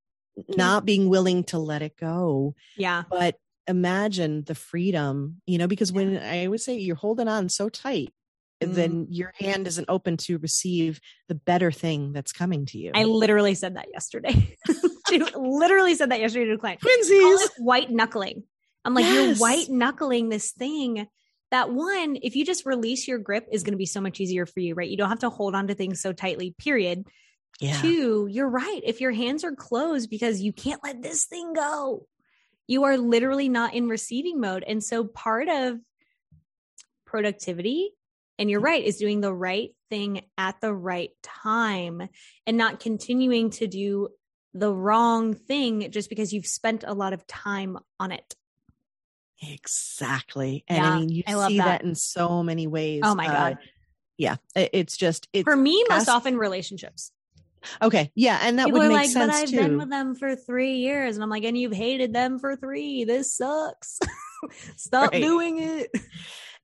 Not 0.48 0.86
being 0.86 1.10
willing 1.10 1.44
to 1.46 1.60
let 1.60 1.82
it 1.82 1.98
go. 1.98 2.56
Yeah. 2.78 3.04
But 3.10 3.36
imagine 3.68 4.44
the 4.44 4.56
freedom, 4.56 5.42
you 5.46 5.58
know, 5.58 5.68
because 5.68 5.92
when 5.92 6.18
I 6.18 6.46
always 6.46 6.64
say 6.64 6.78
you're 6.78 6.96
holding 6.96 7.28
on 7.28 7.50
so 7.50 7.70
tight, 7.70 8.14
mm. 8.62 8.74
then 8.74 9.08
your 9.10 9.34
hand 9.40 9.68
isn't 9.68 9.90
open 9.90 10.18
to 10.18 10.38
receive 10.38 11.00
the 11.28 11.36
better 11.36 11.72
thing 11.72 12.14
that's 12.14 12.32
coming 12.32 12.66
to 12.68 12.78
you. 12.78 12.92
I 12.94 13.04
literally 13.04 13.56
said 13.56 13.76
that 13.76 13.88
yesterday. 13.94 14.58
literally 15.36 15.96
said 15.96 16.12
that 16.12 16.20
yesterday 16.20 16.46
to 16.46 16.54
a 16.54 16.58
client. 16.58 16.82
Twinsies. 16.82 17.40
White 17.58 17.90
knuckling. 17.90 18.44
I'm 18.86 18.94
like, 18.94 19.06
yes. 19.06 19.14
you're 19.14 19.36
white 19.36 19.70
knuckling 19.70 20.30
this 20.30 20.52
thing 20.52 21.08
that 21.52 21.72
one, 21.72 22.18
if 22.22 22.36
you 22.36 22.46
just 22.46 22.66
release 22.66 23.08
your 23.08 23.18
grip, 23.18 23.48
is 23.52 23.64
going 23.64 23.74
to 23.74 23.78
be 23.78 23.86
so 23.86 24.02
much 24.02 24.20
easier 24.20 24.46
for 24.46 24.60
you, 24.60 24.76
right? 24.76 24.90
You 24.90 24.98
don't 24.98 25.10
have 25.10 25.20
to 25.20 25.30
hold 25.30 25.56
on 25.56 25.68
to 25.68 25.76
things 25.76 26.02
so 26.02 26.14
tightly, 26.14 26.54
period. 26.58 27.06
Yeah. 27.60 27.82
Two, 27.82 28.28
you're 28.30 28.50
right. 28.50 28.82
If 28.84 29.02
your 29.02 29.12
hands 29.12 29.44
are 29.44 29.56
closed 29.56 30.10
because 30.10 30.42
you 30.42 30.54
can't 30.54 30.84
let 30.84 31.02
this 31.02 31.26
thing 31.26 31.54
go, 31.54 32.06
you 32.68 32.84
are 32.84 32.98
literally 32.98 33.50
not 33.50 33.74
in 33.74 33.90
receiving 33.90 34.40
mode. 34.40 34.64
And 34.66 34.84
so 34.84 35.04
part 35.04 35.50
of 35.50 35.80
productivity, 37.06 37.92
and 38.38 38.50
you're 38.50 38.62
right, 38.62 38.84
is 38.84 38.98
doing 38.98 39.20
the 39.20 39.34
right 39.34 39.72
thing 39.90 40.22
at 40.38 40.62
the 40.62 40.74
right 40.74 41.10
time 41.24 42.08
and 42.46 42.58
not 42.58 42.80
continuing 42.80 43.50
to 43.50 43.68
do 43.68 44.10
the 44.54 44.74
wrong 44.74 45.34
thing 45.34 45.92
just 45.92 46.10
because 46.10 46.34
you've 46.34 46.46
spent 46.48 46.84
a 46.88 46.94
lot 46.94 47.14
of 47.14 47.26
time 47.28 47.78
on 48.00 48.12
it. 48.12 48.36
Exactly. 49.42 50.64
And 50.68 50.78
yeah, 50.84 50.92
I 50.92 51.00
mean, 51.00 51.10
you 51.10 51.24
I 51.28 51.48
see 51.48 51.58
that. 51.58 51.66
that. 51.66 51.84
in 51.84 51.96
so 51.96 52.44
many 52.44 52.68
ways. 52.68 53.02
Oh 53.04 53.16
my 53.16 53.28
uh, 53.28 53.32
God. 53.32 53.58
yeah. 54.18 54.36
It's 54.56 54.98
just, 54.98 55.28
it's 55.34 55.46
for 55.46 55.56
me, 55.56 55.84
most 55.90 56.10
often 56.10 56.38
relationships. 56.38 57.12
Okay. 57.82 58.12
Yeah. 58.16 58.40
And 58.42 58.60
that 58.60 58.66
People 58.66 58.82
would 58.82 58.88
make 58.90 58.98
like, 58.98 59.10
sense 59.10 59.34
but 59.34 59.42
I've 59.42 59.50
too. 59.50 59.58
been 59.58 59.78
with 59.78 59.90
them 59.90 60.16
for 60.16 60.36
three 60.36 60.76
years. 60.78 61.16
And 61.16 61.24
I'm 61.24 61.30
like, 61.30 61.44
and 61.44 61.58
you've 61.58 61.74
hated 61.74 62.14
them 62.14 62.40
for 62.40 62.56
three. 62.56 63.04
This 63.04 63.34
sucks. 63.34 64.00
Stop 64.78 65.12
Right. 65.12 65.22
doing 65.22 65.60
it. 65.60 65.92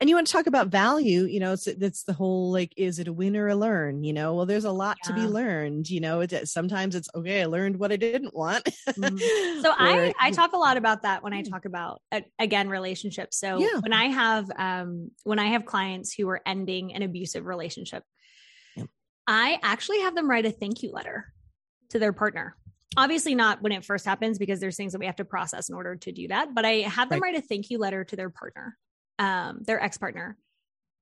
and 0.01 0.09
you 0.09 0.15
want 0.15 0.27
to 0.27 0.33
talk 0.33 0.47
about 0.47 0.67
value 0.67 1.23
you 1.23 1.39
know 1.39 1.53
it's 1.53 1.67
it's 1.67 2.03
the 2.03 2.13
whole 2.13 2.51
like 2.51 2.73
is 2.77 2.99
it 2.99 3.07
a 3.07 3.13
win 3.13 3.35
or 3.37 3.47
a 3.47 3.55
learn 3.55 4.03
you 4.03 4.11
know 4.13 4.33
well 4.35 4.45
there's 4.45 4.65
a 4.65 4.71
lot 4.71 4.97
to 5.03 5.13
be 5.13 5.27
learned 5.27 5.89
you 5.89 5.99
know 6.01 6.19
it, 6.21 6.47
sometimes 6.47 6.95
it's 6.95 7.09
okay 7.15 7.41
i 7.41 7.45
learned 7.45 7.77
what 7.77 7.91
i 7.91 7.95
didn't 7.95 8.33
want 8.35 8.67
Mhm. 8.97 9.19
So 9.61 9.71
Or- 9.71 9.75
I 9.79 10.13
I 10.19 10.31
talk 10.39 10.53
a 10.53 10.57
lot 10.57 10.77
about 10.77 11.01
that 11.03 11.23
when 11.23 11.33
I 11.33 11.41
Mm. 11.41 11.49
talk 11.49 11.65
about 11.65 12.01
uh, 12.11 12.21
again 12.39 12.69
relationships. 12.69 13.37
So 13.39 13.59
Yeah. 13.59 13.79
when 13.81 13.93
I 13.93 14.05
have 14.05 14.49
um 14.57 15.11
when 15.23 15.39
I 15.39 15.47
have 15.47 15.65
clients 15.65 16.13
who 16.13 16.29
are 16.29 16.41
ending 16.45 16.93
an 16.93 17.01
abusive 17.01 17.45
relationship. 17.45 18.03
I 19.27 19.59
actually 19.63 20.01
have 20.01 20.13
them 20.15 20.29
write 20.29 20.45
a 20.45 20.51
thank 20.51 20.83
you 20.83 20.91
letter 20.91 21.33
to 21.89 21.99
their 21.99 22.13
partner. 22.13 22.55
Obviously 22.97 23.33
not 23.35 23.61
when 23.61 23.71
it 23.71 23.83
first 23.83 24.05
happens 24.05 24.37
because 24.37 24.59
there's 24.59 24.77
things 24.77 24.91
that 24.93 24.99
we 24.99 25.07
have 25.07 25.15
to 25.17 25.25
process 25.25 25.67
in 25.69 25.75
order 25.75 25.95
to 25.95 26.11
do 26.11 26.27
that, 26.29 26.53
but 26.53 26.63
I 26.63 26.81
have 26.81 27.09
them 27.09 27.21
write 27.21 27.35
a 27.35 27.41
thank 27.41 27.69
you 27.71 27.77
letter 27.79 28.03
to 28.05 28.15
their 28.15 28.29
partner, 28.29 28.77
um 29.19 29.59
their 29.63 29.81
ex-partner. 29.81 30.37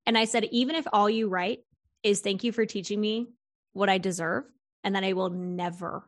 And 0.06 0.17
I 0.17 0.26
said 0.26 0.45
even 0.52 0.76
if 0.76 0.86
all 0.91 1.10
you 1.10 1.30
write 1.30 1.60
is 2.04 2.21
thank 2.21 2.43
you 2.43 2.52
for 2.52 2.65
teaching 2.65 2.99
me 2.99 3.28
what 3.73 3.89
I 3.89 3.97
deserve 3.97 4.43
and 4.84 4.95
that 4.95 5.04
I 5.04 5.13
will 5.13 5.30
never 5.30 6.08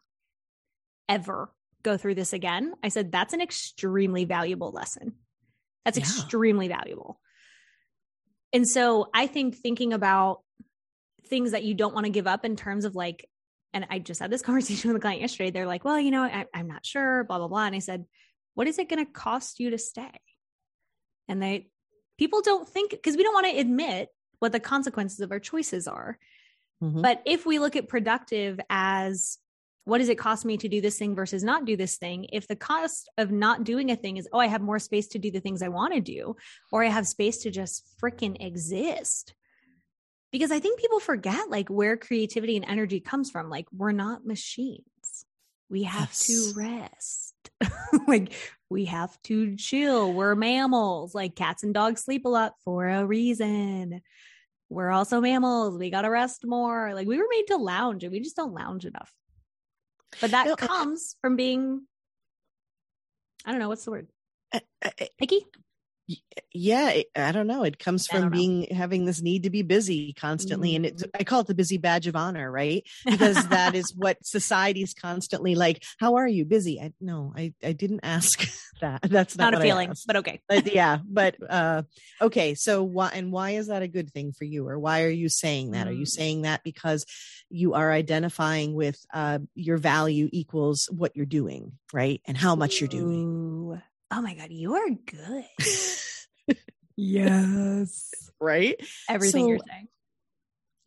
ever 1.08 1.54
go 1.84 1.98
through 1.98 2.16
this 2.16 2.34
again. 2.34 2.74
I 2.84 2.90
said, 2.90 3.12
that's 3.12 3.34
an 3.34 3.42
extremely 3.42 4.26
valuable 4.26 4.72
lesson. 4.72 5.14
That's 5.86 5.98
Yeah. 5.98 6.04
extremely 6.04 6.68
valuable. 6.68 7.20
And 8.52 8.68
so 8.68 9.10
I 9.14 9.28
think 9.28 9.56
thinking 9.56 9.94
about 9.94 10.42
things 11.28 11.52
that 11.52 11.64
you 11.64 11.74
don't 11.76 11.94
want 11.94 12.06
to 12.06 12.12
give 12.12 12.28
up 12.28 12.44
in 12.44 12.56
terms 12.56 12.86
of 12.86 12.96
like, 12.96 13.30
and 13.74 13.86
I 13.90 14.00
just 14.00 14.20
had 14.20 14.32
this 14.32 14.42
conversation 14.50 14.90
with 14.90 14.98
a 14.98 15.02
client 15.02 15.22
yesterday. 15.22 15.52
They're 15.52 15.68
like, 15.68 15.86
well, 15.86 16.00
you 16.00 16.12
know, 16.12 16.24
I, 16.24 16.46
I'm 16.54 16.68
not 16.68 16.86
sure, 16.86 17.24
blah, 17.24 17.38
blah, 17.38 17.48
blah. 17.48 17.66
And 17.66 17.76
I 17.76 17.80
said, 17.80 18.06
what 18.56 18.68
is 18.68 18.80
it 18.80 18.90
going 18.90 19.06
to 19.06 19.12
cost 19.12 19.60
you 19.60 19.70
to 19.72 19.78
stay? 19.78 20.20
And 21.28 21.42
they, 21.42 21.68
people 22.18 22.42
don't 22.42 22.68
think, 22.68 22.92
because 22.92 23.18
we 23.18 23.24
don't 23.24 23.34
want 23.34 23.48
to 23.48 23.58
admit 23.58 24.10
what 24.40 24.52
the 24.52 24.60
consequences 24.60 25.20
of 25.22 25.32
our 25.32 25.40
choices 25.40 25.88
are. 25.88 26.18
Mhm. 26.82 27.02
But 27.02 27.22
if 27.26 27.46
we 27.46 27.60
look 27.60 27.76
at 27.76 27.88
productive 27.88 28.60
as 28.70 29.38
what 29.86 30.00
does 30.00 30.10
it 30.10 30.18
cost 30.18 30.46
me 30.46 30.58
to 30.58 30.68
do 30.68 30.82
this 30.82 30.98
thing 30.98 31.14
versus 31.14 31.44
not 31.44 31.64
do 31.64 31.78
this 31.78 31.98
thing? 31.98 32.26
If 32.34 32.48
the 32.48 32.56
cost 32.56 33.08
of 33.20 33.32
not 33.32 33.64
doing 33.64 33.92
a 33.92 33.96
thing 33.96 34.18
is, 34.18 34.28
oh, 34.34 34.40
I 34.40 34.48
have 34.48 34.62
more 34.62 34.80
space 34.80 35.08
to 35.10 35.20
do 35.20 35.30
the 35.30 35.40
things 35.40 35.62
I 35.62 35.68
want 35.68 35.94
to 35.94 36.02
do, 36.02 36.36
or 36.72 36.84
I 36.84 36.88
have 36.88 37.08
space 37.08 37.38
to 37.44 37.52
just 37.52 37.86
freaking 38.02 38.36
exist. 38.44 39.36
Because 40.32 40.52
I 40.52 40.60
think 40.60 40.80
people 40.80 41.00
forget 41.00 41.52
like 41.52 41.70
where 41.70 41.98
creativity 41.98 42.56
and 42.56 42.66
energy 42.66 43.00
comes 43.00 43.30
from. 43.30 43.48
Like, 43.48 43.68
we're 43.72 43.92
not 43.92 44.26
machines. 44.26 45.26
We 45.70 45.84
have 45.84 46.10
Yes. 46.10 46.26
to 46.28 46.54
rest. 46.60 47.35
like, 48.08 48.34
we 48.70 48.86
have 48.86 49.20
to 49.24 49.56
chill. 49.56 50.14
We're 50.14 50.36
mammals. 50.36 51.14
Like, 51.16 51.36
cats 51.36 51.64
and 51.64 51.74
dogs 51.74 52.04
sleep 52.04 52.26
a 52.26 52.30
lot 52.30 52.54
for 52.64 52.88
a 52.88 53.06
reason 53.06 54.02
we're 54.70 54.90
also 54.92 55.22
mammals. 55.22 55.78
We 55.78 55.92
got 55.92 56.02
to 56.02 56.10
rest 56.10 56.44
more. 56.44 56.94
Like 56.96 57.08
we 57.08 57.18
were 57.20 57.28
made 57.30 57.46
to 57.50 57.58
lounge 57.58 58.04
and 58.04 58.12
we 58.12 58.20
just 58.20 58.36
don't 58.36 58.54
lounge 58.54 58.86
enough. 58.86 59.12
But 60.20 60.32
that 60.32 60.48
No, 60.48 60.54
I- 60.60 60.66
comes 60.68 61.16
from 61.22 61.36
being, 61.36 61.86
I 63.46 63.52
don't 63.52 63.60
know, 63.60 63.70
what's 63.70 63.86
the 63.86 63.92
word? 63.92 64.08
I- 64.52 64.62
I- 64.84 65.10
Picky? 65.20 65.46
Yeah 66.54 67.02
i 67.16 67.32
don't 67.32 67.48
know 67.48 67.64
it 67.64 67.80
comes 67.80 68.06
from 68.06 68.22
don't 68.22 68.32
know. 68.32 68.38
being 68.38 68.68
having 68.72 69.06
this 69.06 69.22
need 69.24 69.44
to 69.44 69.50
be 69.50 69.64
busy 69.64 70.14
constantly 70.14 70.76
and 70.76 70.86
it's 70.86 71.04
i 71.20 71.24
call 71.24 71.40
it 71.40 71.48
the 71.48 71.56
busy 71.56 71.78
badge 71.78 72.06
of 72.06 72.16
honor 72.16 72.52
right 72.52 72.88
because 73.06 73.48
that 73.50 73.74
is 73.74 73.92
what 73.96 74.18
society's 74.24 74.94
constantly 74.94 75.56
like 75.56 75.84
how 76.00 76.16
are 76.16 76.28
you 76.28 76.46
busy 76.46 76.80
i 76.80 76.92
no 77.02 77.34
i 77.36 77.54
i 77.64 77.72
didn't 77.72 78.02
ask 78.04 78.48
that 78.82 79.02
that's 79.04 79.36
not, 79.38 79.52
Not 79.54 79.60
a 79.62 79.64
feeling, 79.64 79.94
but 80.06 80.18
okay. 80.18 80.42
But 80.48 80.72
yeah 80.72 81.00
but 81.08 81.36
uh 81.50 81.84
okay 82.22 82.54
so 82.54 82.84
why 82.84 83.10
and 83.14 83.32
why 83.32 83.52
is 83.52 83.68
that 83.68 83.82
a 83.82 83.88
good 83.88 84.12
thing 84.12 84.32
for 84.32 84.44
you 84.44 84.68
or 84.68 84.78
why 84.78 85.04
are 85.04 85.10
you 85.10 85.30
saying 85.30 85.72
that 85.72 85.88
are 85.88 85.94
you 85.94 86.06
Mm. 86.06 86.10
saying 86.10 86.42
that 86.44 86.62
because 86.64 87.06
you 87.50 87.74
are 87.74 87.92
identifying 87.92 88.76
with 88.76 89.00
uh 89.14 89.40
your 89.56 89.78
value 89.78 90.30
equals 90.32 90.88
what 90.92 91.16
you're 91.16 91.26
doing 91.26 91.72
right 91.94 92.22
and 92.26 92.38
how 92.38 92.56
much 92.56 92.80
you're 92.80 92.88
doing. 92.90 93.82
Oh 94.12 94.22
my 94.22 94.34
God, 94.36 94.52
you 94.52 94.76
are 94.76 94.90
good. 94.90 95.46
yes. 96.98 98.30
right 98.40 98.76
Everything 99.10 99.48
you're 99.48 99.60
saying. 99.68 99.88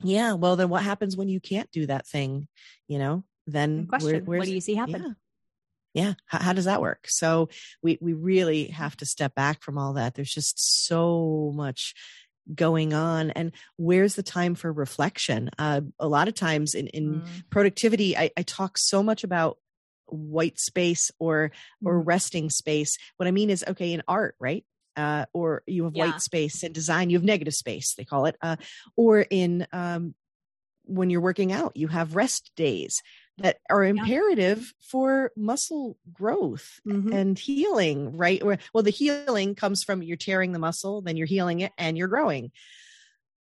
yeah 0.03 0.33
well 0.35 0.57
then 0.57 0.69
what 0.69 0.83
happens 0.83 1.17
when 1.17 1.29
you 1.29 1.41
can't 1.41 1.71
do 1.71 1.87
that 1.87 2.07
thing 2.07 2.47
you 2.87 2.99
know 2.99 3.25
then 3.47 3.81
Good 3.81 3.89
question. 3.89 4.25
what 4.27 4.45
do 4.47 4.53
you 4.53 4.61
see 4.61 4.75
happen? 4.75 5.03
yeah 5.03 5.13
yeah 6.05 6.15
how, 6.27 6.39
how 6.39 6.53
does 6.53 6.67
that 6.67 6.81
work 6.81 7.07
so 7.09 7.49
we 7.83 7.99
we 8.01 8.13
really 8.13 8.69
have 8.69 8.97
to 8.99 9.07
step 9.07 9.35
back 9.35 9.63
from 9.63 9.77
all 9.79 9.95
that 9.95 10.15
there's 10.15 10.33
just 10.33 10.87
so 10.87 11.53
much 11.55 11.95
going 12.55 12.95
on 12.95 13.31
and 13.33 13.53
where's 13.77 14.15
the 14.15 14.23
time 14.23 14.55
for 14.55 14.73
reflection 14.73 15.51
uh, 15.59 15.81
a 15.99 16.09
lot 16.09 16.29
of 16.29 16.35
times 16.35 16.75
in 16.75 16.87
in 16.89 17.23
Mm. 17.23 17.43
productivity 17.51 18.17
I, 18.17 18.31
I 18.37 18.43
talk 18.43 18.79
so 18.79 19.03
much 19.03 19.25
about 19.25 19.59
white 20.11 20.59
space 20.59 21.11
or 21.19 21.51
or 21.85 22.01
Mhm. 22.01 22.07
resting 22.07 22.51
space 22.51 22.99
what 23.17 23.27
i 23.27 23.31
mean 23.31 23.51
is 23.51 23.65
okay 23.67 23.93
in 23.93 24.03
art 24.09 24.35
right 24.39 24.65
uh, 24.97 25.27
or 25.33 25.63
you 25.67 25.85
have 25.85 25.95
Yeah. 25.95 26.07
white 26.07 26.21
space 26.21 26.65
in 26.65 26.73
design 26.73 27.09
you 27.11 27.17
have 27.17 27.25
negative 27.25 27.55
space 27.55 27.95
they 27.95 28.05
call 28.05 28.27
it 28.27 28.37
uh, 28.43 28.57
or 28.97 29.21
in 29.21 29.67
um, 29.73 30.15
when 30.85 31.11
you're 31.11 31.21
working 31.21 31.53
out 31.53 31.77
you 31.77 31.87
have 31.87 32.17
rest 32.17 32.51
days 32.57 33.03
that 33.37 33.59
are 33.71 33.85
imperative 33.85 34.73
for 34.81 35.31
muscle 35.37 35.97
growth 36.13 36.81
Mhm. 36.85 37.13
and 37.13 37.39
healing 37.39 38.17
right 38.17 38.43
well 38.45 38.83
the 38.83 38.91
healing 38.91 39.55
comes 39.55 39.85
from 39.85 40.03
you're 40.03 40.17
tearing 40.17 40.53
the 40.53 40.59
muscle 40.59 41.03
then 41.03 41.17
you're 41.17 41.27
healing 41.27 41.61
it 41.61 41.73
and 41.79 41.97
you're 41.97 42.09
growing 42.09 42.51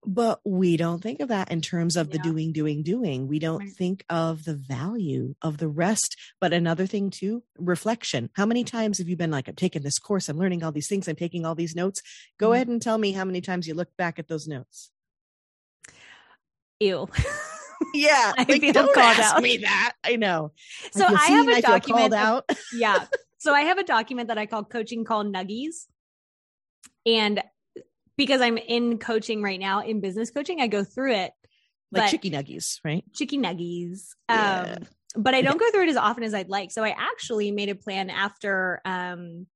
but 0.07 0.41
we 0.45 0.77
don't 0.79 1.03
think 1.03 1.21
of 1.21 1.29
that 1.29 1.51
in 1.53 1.61
terms 1.61 1.97
of 1.97 2.11
the 2.11 2.19
doing 2.19 2.53
doing 2.53 2.83
doing 2.83 3.29
we 3.29 3.39
don't 3.39 3.59
Right. 3.59 3.71
think 3.73 4.05
of 4.09 4.45
the 4.45 4.55
value 4.55 5.35
of 5.43 5.59
the 5.59 5.69
rest 5.69 6.17
but 6.41 6.53
another 6.55 6.87
thing 6.87 7.11
too 7.11 7.43
reflection 7.59 8.31
how 8.35 8.47
many 8.47 8.65
times 8.65 8.97
have 8.99 9.09
you 9.09 9.17
been 9.17 9.31
like 9.31 9.47
i'm 9.49 9.55
taking 9.57 9.83
this 9.83 9.99
course 9.99 10.29
i'm 10.29 10.39
learning 10.39 10.63
all 10.65 10.73
these 10.73 10.89
things 10.89 11.07
i'm 11.07 11.17
taking 11.17 11.45
all 11.45 11.55
these 11.55 11.77
notes 11.77 12.01
go 12.39 12.49
Mhm. 12.51 12.55
ahead 12.55 12.69
and 12.69 12.81
tell 12.81 12.97
me 12.99 13.13
how 13.13 13.25
many 13.27 13.41
times 13.43 13.69
you 13.69 13.75
look 13.75 13.95
back 13.99 14.19
at 14.19 14.27
those 14.29 14.49
notes 14.49 14.91
Ew. 16.81 17.07
yeah 17.93 18.33
I 18.39 18.47
like, 18.49 18.61
feel 18.61 18.73
don't 18.73 18.95
called 18.95 19.17
ask 19.19 19.35
out. 19.37 19.43
me 19.43 19.59
that 19.59 19.93
i 20.03 20.17
know 20.17 20.53
so 20.93 21.05
I 21.05 21.11
have 21.27 21.45
seen, 21.47 21.51
a 21.51 21.57
I 21.57 21.61
document. 21.61 22.15
of- 22.15 22.19
out 22.19 22.51
yeah. 22.75 23.05
So 23.39 23.55
I 23.55 23.63
have 23.63 23.79
a 23.79 23.83
document 23.85 24.29
that 24.29 24.37
I 24.37 24.45
call 24.45 24.65
coaching 24.65 25.03
call 25.03 25.25
nuggies. 25.25 25.87
And 27.07 27.43
because 28.21 28.43
I'm 28.43 28.59
in 28.59 28.99
coaching 28.99 29.43
right 29.43 29.59
now 29.59 29.81
in 29.81 30.01
business 30.01 30.31
coaching, 30.31 30.61
I 30.61 30.67
go 30.67 30.85
through 30.85 31.15
it 31.15 31.33
like 31.91 32.11
chicky 32.11 32.31
nuggies 32.31 32.79
right 32.85 33.03
chicky 33.15 33.39
nuggies. 33.39 34.09
Yeah. 34.29 34.77
Um, 34.77 34.87
but 35.17 35.35
I 35.35 35.41
don't 35.41 35.59
go 35.59 35.71
through 35.71 35.85
it 35.85 35.89
as 35.89 35.97
often 35.97 36.23
as 36.23 36.35
I'd 36.35 36.51
like. 36.51 36.71
So 36.71 36.85
I 36.85 36.91
actually 36.91 37.51
made 37.51 37.71
a 37.71 37.75
plan 37.75 38.11
after 38.11 38.83
um, 38.85 39.47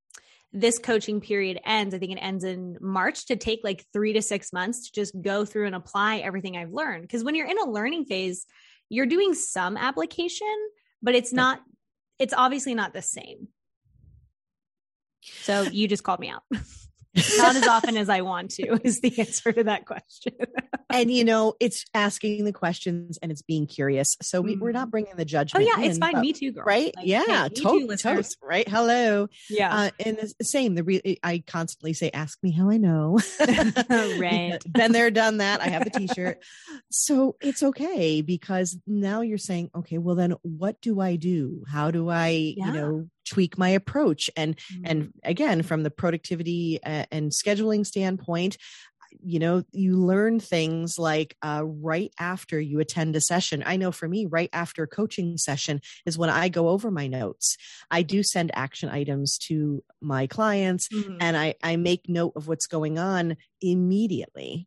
this 0.51 0.79
coaching 0.79 1.21
period 1.21 1.61
ends. 1.67 1.95
I 1.95 1.99
think 1.99 2.13
it 2.13 2.19
ends 2.23 2.43
in 2.43 2.79
March 2.81 3.27
to 3.27 3.37
take 3.37 3.61
like 3.63 3.85
three 3.93 4.15
to 4.15 4.23
six 4.23 4.51
months 4.51 4.87
to 4.87 4.93
just 4.93 5.15
go 5.21 5.45
through 5.45 5.67
and 5.67 5.75
apply 5.75 6.19
everything 6.21 6.57
I've 6.57 6.73
learned. 6.73 7.03
Because 7.03 7.23
when 7.23 7.35
you're 7.35 7.47
in 7.47 7.59
a 7.59 7.71
learning 7.71 8.07
phase, 8.07 8.47
you're 8.89 9.05
doing 9.05 9.35
some 9.35 9.77
application, 9.77 10.57
but 11.03 11.15
it's 11.15 11.35
not, 11.35 11.61
it's 12.19 12.35
obviously 12.35 12.75
not 12.75 12.95
the 12.95 13.03
same. 13.03 13.49
So 15.43 15.63
you 15.63 15.87
just 15.87 16.03
called 16.03 16.21
me 16.21 16.31
out. 16.31 16.43
not 17.39 17.57
as 17.57 17.67
often 17.67 17.97
as 17.97 18.09
I 18.09 18.23
want 18.23 18.51
to 18.53 18.79
is 18.85 19.01
the 19.01 19.19
answer 19.19 19.53
to 19.53 19.65
that 19.65 19.87
question. 19.87 20.33
and 20.91 21.11
you 21.11 21.25
know 21.25 21.55
it's 21.61 21.85
asking 21.95 22.45
the 22.45 22.53
questions 22.53 23.19
and 23.23 23.31
it's 23.33 23.43
being 23.43 23.67
curious 23.67 24.17
so 24.23 24.41
we, 24.41 24.57
we're 24.57 24.73
not 24.73 24.91
bringing 24.91 25.15
the 25.17 25.25
judgment. 25.25 25.65
oh 25.65 25.77
yeah, 25.79 25.85
it's 25.87 25.99
fine. 25.99 26.13
but- 26.13 26.21
Me 26.21 26.33
too, 26.33 26.53
girl. 26.53 26.65
right 26.65 26.93
Like, 26.97 27.07
yeah 27.07 27.25
hey, 27.27 27.43
me 27.45 27.49
to- 27.51 27.63
too, 27.89 27.97
totes, 27.97 28.37
right 28.43 28.69
hello 28.69 29.29
Yeah. 29.51 29.75
uh, 29.77 29.91
and 30.05 30.19
the 30.39 30.45
same 30.45 30.75
the 30.75 30.85
re- 30.85 31.19
i 31.23 31.43
constantly 31.47 31.93
say 31.95 32.11
ask 32.13 32.39
me 32.43 32.51
how 32.53 32.71
i 32.71 32.77
know 32.77 33.19
Right. 33.89 34.59
been 34.71 34.93
there 34.93 35.11
done 35.11 35.39
that 35.39 35.61
i 35.61 35.69
have 35.69 35.85
the 35.85 35.91
t-shirt 35.91 36.39
so 36.91 37.37
it's 37.41 37.63
okay 37.63 38.21
because 38.23 38.77
now 38.87 39.21
you're 39.23 39.39
saying 39.39 39.71
okay 39.75 39.99
well 39.99 40.15
then 40.15 40.35
what 40.43 40.81
do 40.81 41.01
i 41.01 41.17
do 41.17 41.65
how 41.69 41.91
do 41.91 42.09
i 42.09 42.55
Yeah. 42.57 42.67
you 42.67 42.73
know 42.73 43.09
tweak 43.25 43.57
my 43.59 43.69
approach 43.71 44.29
and 44.37 44.59
and 44.85 45.13
again 45.23 45.63
from 45.63 45.83
the 45.83 45.91
productivity 45.91 46.79
uh, 46.85 47.05
and 47.11 47.33
scheduling 47.33 47.85
standpoint 47.87 48.57
you 49.23 49.39
know 49.39 49.63
you 49.71 49.97
learn 49.97 50.41
things 50.41 50.99
like 50.99 51.37
uh, 51.41 51.63
right 51.65 52.13
after 52.19 52.61
you 52.61 52.81
attend 52.81 53.15
a 53.15 53.21
session. 53.21 53.63
I 53.65 53.77
know 53.77 53.93
for 53.93 54.09
me 54.09 54.27
right 54.27 54.51
after 54.53 54.83
a 54.83 54.89
coaching 54.89 55.39
session 55.39 55.81
is 56.05 56.19
when 56.19 56.31
i 56.31 56.49
go 56.49 56.69
over 56.69 56.91
my 56.91 57.07
notes. 57.07 57.57
I 57.93 58.03
do 58.03 58.25
send 58.25 58.51
action 58.55 58.89
items 58.89 59.39
to 59.47 59.85
my 60.01 60.27
clients 60.27 60.89
Mhm. 60.89 61.19
and 61.21 61.37
i 61.37 61.55
i 61.63 61.77
make 61.77 62.09
note 62.09 62.33
of 62.35 62.49
what's 62.49 62.67
going 62.67 62.99
on 62.99 63.37
immediately 63.61 64.67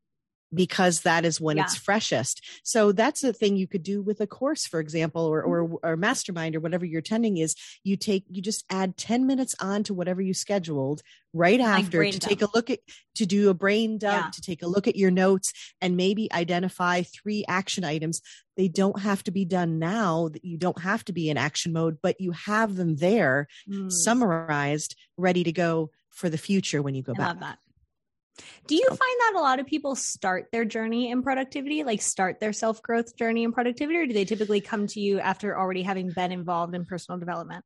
because 0.54 1.02
that 1.02 1.26
is 1.26 1.42
when 1.42 1.58
Yeah. 1.58 1.64
it's 1.64 1.76
freshest. 1.76 2.42
So 2.64 2.92
that's 2.92 3.22
the 3.22 3.34
thing 3.34 3.58
you 3.58 3.68
could 3.68 3.84
do 3.84 4.02
with 4.02 4.22
a 4.22 4.28
course, 4.28 4.66
for 4.66 4.80
example, 4.80 5.24
or, 5.26 5.42
or, 5.44 5.80
or 5.84 5.98
mastermind 5.98 6.56
or 6.56 6.60
whatever 6.60 6.86
you're 6.86 7.00
attending 7.00 7.38
is 7.38 7.56
you 7.84 7.98
take, 7.98 8.24
you 8.30 8.42
just 8.42 8.64
add 8.70 8.96
10 8.98 9.28
minutes 9.28 9.56
on 9.60 9.84
to 9.84 9.94
whatever 9.94 10.22
you 10.22 10.34
scheduled 10.34 11.02
right 11.34 11.60
Like 11.60 11.84
after 11.86 12.10
to 12.10 12.20
take 12.20 12.42
a 12.42 12.48
look 12.56 12.70
at, 12.70 12.80
to 13.16 13.26
do 13.26 13.50
a 13.50 13.54
brain 13.54 13.98
dump, 13.98 14.26
Yeah. 14.28 14.32
to 14.32 14.42
take 14.42 14.62
a 14.64 14.68
look 14.68 14.88
at 14.88 14.96
your 14.96 15.12
notes 15.12 15.52
and 15.82 15.98
maybe 15.98 16.32
identify 16.32 17.04
three 17.04 17.44
action 17.48 17.84
items. 17.84 18.22
They 18.56 18.70
don't 18.70 19.00
have 19.02 19.24
to 19.26 19.32
be 19.32 19.46
done 19.46 19.78
now 19.80 20.30
that 20.30 20.44
you 20.46 20.58
don't 20.58 20.82
have 20.82 21.04
to 21.06 21.14
be 21.14 21.30
in 21.30 21.38
action 21.38 21.74
mode, 21.74 21.98
but 22.02 22.20
you 22.22 22.32
have 22.32 22.76
them 22.76 22.96
there 22.96 23.48
Mm, 23.70 23.92
summarized, 23.92 24.96
ready 25.18 25.44
to 25.44 25.52
go 25.52 25.92
for 26.10 26.30
the 26.30 26.38
future 26.38 26.82
when 26.82 26.96
you 26.96 27.04
go 27.04 27.14
I 27.20 27.34
back. 27.34 27.60
Do 28.68 28.76
you 28.76 28.88
find 28.88 29.00
that 29.00 29.34
a 29.36 29.42
lot 29.42 29.60
of 29.60 29.66
people 29.66 29.96
start 29.96 30.48
their 30.52 30.66
journey 30.66 31.10
in 31.10 31.24
productivity, 31.24 31.84
like 31.84 32.02
start 32.02 32.40
their 32.40 32.54
self 32.54 32.82
growth 32.82 33.16
journey 33.16 33.44
in 33.44 33.52
productivity, 33.52 33.98
or 33.98 34.06
do 34.06 34.14
they 34.14 34.26
typically 34.26 34.62
come 34.62 34.88
to 34.88 35.00
you 35.00 35.20
after 35.20 35.58
already 35.58 35.82
having 35.82 36.12
been 36.12 36.32
involved 36.32 36.76
in 36.76 36.86
personal 36.86 37.20
development? 37.20 37.64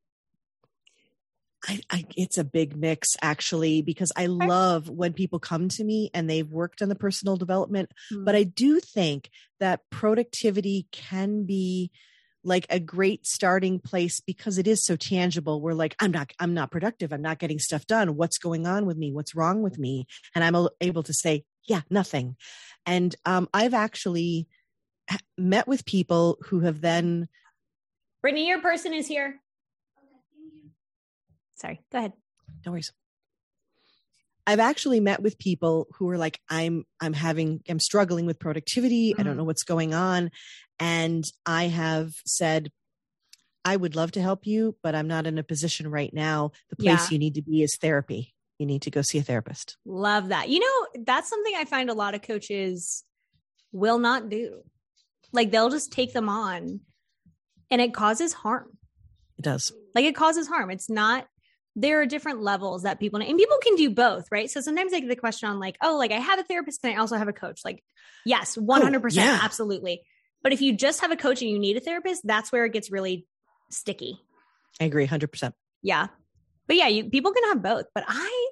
I, 1.68 1.80
I 1.90 2.06
it's 2.16 2.38
a 2.38 2.44
big 2.44 2.76
mix 2.76 3.16
actually 3.22 3.82
because 3.82 4.12
I 4.16 4.26
love 4.26 4.90
when 4.90 5.14
people 5.14 5.40
come 5.40 5.70
to 5.70 5.84
me 5.84 6.10
and 6.14 6.30
they've 6.30 6.52
worked 6.52 6.82
on 6.82 6.90
the 6.90 6.96
personal 6.96 7.38
development, 7.38 7.92
but 8.12 8.36
hmm. 8.36 8.40
I 8.40 8.44
do 8.44 8.80
think 8.80 9.30
that 9.60 9.82
productivity 9.92 10.88
can 10.92 11.46
be 11.46 11.92
like 12.44 12.66
a 12.70 12.80
great 12.80 13.26
starting 13.26 13.80
place 13.80 14.20
because 14.20 14.58
it 14.58 14.68
is 14.68 14.84
so 14.84 14.96
tangible. 14.96 15.62
We're 15.62 15.74
like, 15.74 15.96
I'm 16.00 16.12
not, 16.12 16.32
I'm 16.40 16.54
not 16.54 16.72
productive. 16.72 17.14
I'm 17.14 17.22
not 17.22 17.40
getting 17.40 17.60
stuff 17.60 17.86
done. 17.86 18.16
What's 18.16 18.38
going 18.38 18.66
on 18.66 18.86
with 18.86 18.98
me? 18.98 19.12
What's 19.12 19.36
wrong 19.36 19.62
with 19.62 19.78
me? 19.78 20.08
And 20.34 20.44
I'm 20.44 20.68
able 20.80 21.04
to 21.04 21.14
say, 21.14 21.44
yeah, 21.68 21.82
nothing. 21.90 22.36
And 22.86 23.16
um, 23.26 23.48
I've 23.54 23.74
actually 23.74 24.48
met 25.38 25.68
with 25.68 25.86
people 25.86 26.38
who 26.48 26.62
have 26.62 26.82
then 26.82 27.28
Brittany, 28.22 28.48
your 28.48 28.62
person 28.62 28.94
is 28.94 29.08
here. 29.08 29.42
Sorry, 31.56 31.82
go 31.92 31.98
ahead. 31.98 32.14
no 32.66 32.72
worries. 32.72 32.92
I've 34.48 34.60
actually 34.60 35.00
met 35.00 35.22
with 35.22 35.38
people 35.38 35.88
who 35.98 36.10
are 36.10 36.18
like, 36.18 36.40
I'm, 36.50 36.84
I'm 37.00 37.14
having, 37.14 37.62
I'm 37.70 37.80
struggling 37.80 38.26
with 38.26 38.40
productivity. 38.40 39.14
I 39.18 39.24
don't 39.24 39.34
Mhm. 39.36 39.38
know 39.38 39.44
what's 39.44 39.64
going 39.64 39.94
on. 39.94 40.32
And 40.80 41.24
I 41.46 41.66
have 41.66 42.12
said, 42.26 42.72
I 43.64 43.76
would 43.76 43.96
love 43.96 44.12
to 44.14 44.22
help 44.22 44.48
you, 44.48 44.76
but 44.82 44.96
I'm 44.96 45.08
not 45.08 45.28
in 45.28 45.38
a 45.38 45.44
position 45.44 45.88
right 45.90 46.12
now. 46.14 46.52
The 46.72 46.76
place 46.78 47.10
Yeah. 47.12 47.14
you 47.14 47.20
need 47.20 47.36
to 47.36 47.44
be 47.44 47.62
is 47.62 47.78
therapy. 47.80 48.34
You 48.58 48.66
need 48.66 48.82
to 48.84 48.92
go 48.92 49.02
see 49.04 49.20
a 49.20 49.24
therapist. 49.24 49.78
Love 49.86 50.30
that. 50.30 50.50
You 50.50 50.60
know, 50.60 51.04
that's 51.06 51.30
something 51.30 51.54
I 51.56 51.66
find 51.66 51.90
a 51.90 51.94
lot 51.94 52.16
of 52.16 52.22
coaches 52.24 53.04
will 53.72 54.00
not 54.00 54.30
do. 54.30 54.64
Like 55.32 55.52
they'll 55.52 55.70
just 55.70 55.92
take 55.92 56.14
them 56.14 56.28
on 56.30 56.82
and 57.70 57.82
it 57.82 57.94
causes 57.94 58.34
harm. 58.34 58.78
It 59.38 59.44
does. 59.44 59.72
Like 59.96 60.06
it 60.06 60.16
causes 60.16 60.48
harm. 60.48 60.72
It's 60.72 60.90
not 60.90 61.28
there 61.76 62.02
are 62.02 62.06
different 62.06 62.42
levels 62.42 62.84
that 62.84 63.00
people 63.00 63.22
and 63.22 63.38
people 63.38 63.58
can 63.64 63.76
do 63.76 63.90
both, 63.90 64.26
right? 64.32 64.50
So 64.50 64.62
sometimes 64.62 64.94
I 64.94 65.00
get 65.00 65.10
the 65.10 65.16
question 65.16 65.50
on 65.50 65.60
like, 65.60 65.78
oh, 65.82 65.98
like 65.98 66.12
I 66.12 66.20
have 66.20 66.40
a 66.40 66.44
therapist 66.44 66.82
and 66.84 66.94
I 66.94 66.98
also 66.98 67.16
have 67.16 67.28
a 67.28 67.34
coach. 67.34 67.62
Like, 67.64 67.84
yes, 68.26 68.58
100%, 68.58 69.16
yeah. 69.16 69.40
absolutely. 69.42 70.02
But 70.44 70.54
if 70.54 70.62
you 70.62 70.76
just 70.76 71.02
have 71.02 71.12
a 71.12 71.16
coach 71.16 71.42
and 71.42 71.50
you 71.50 71.60
need 71.60 71.78
a 71.78 71.80
therapist, 71.80 72.24
that's 72.26 72.52
where 72.52 72.66
it 72.66 72.74
gets 72.74 72.92
really 72.92 73.26
sticky. 73.70 74.20
I 74.80 74.86
agree 74.86 75.08
100%. 75.08 75.54
Yeah. 75.82 76.08
But 76.68 76.76
yeah, 76.76 76.88
you 76.88 77.06
people 77.10 77.32
can 77.32 77.44
have 77.50 77.62
both, 77.62 77.86
but 77.94 78.04
I 78.08 78.50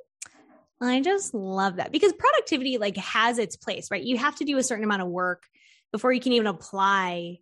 I 0.82 1.02
just 1.02 1.34
love 1.34 1.78
that 1.78 1.92
because 1.92 2.14
productivity 2.14 2.78
like 2.78 2.98
has 2.98 3.38
its 3.38 3.56
place, 3.56 3.92
right? 3.92 4.04
You 4.04 4.18
have 4.18 4.36
to 4.38 4.46
do 4.46 4.58
a 4.58 4.64
certain 4.64 4.84
amount 4.84 5.02
of 5.02 5.10
work 5.10 5.44
before 5.92 6.14
you 6.14 6.22
can 6.22 6.34
even 6.34 6.48
apply 6.48 7.40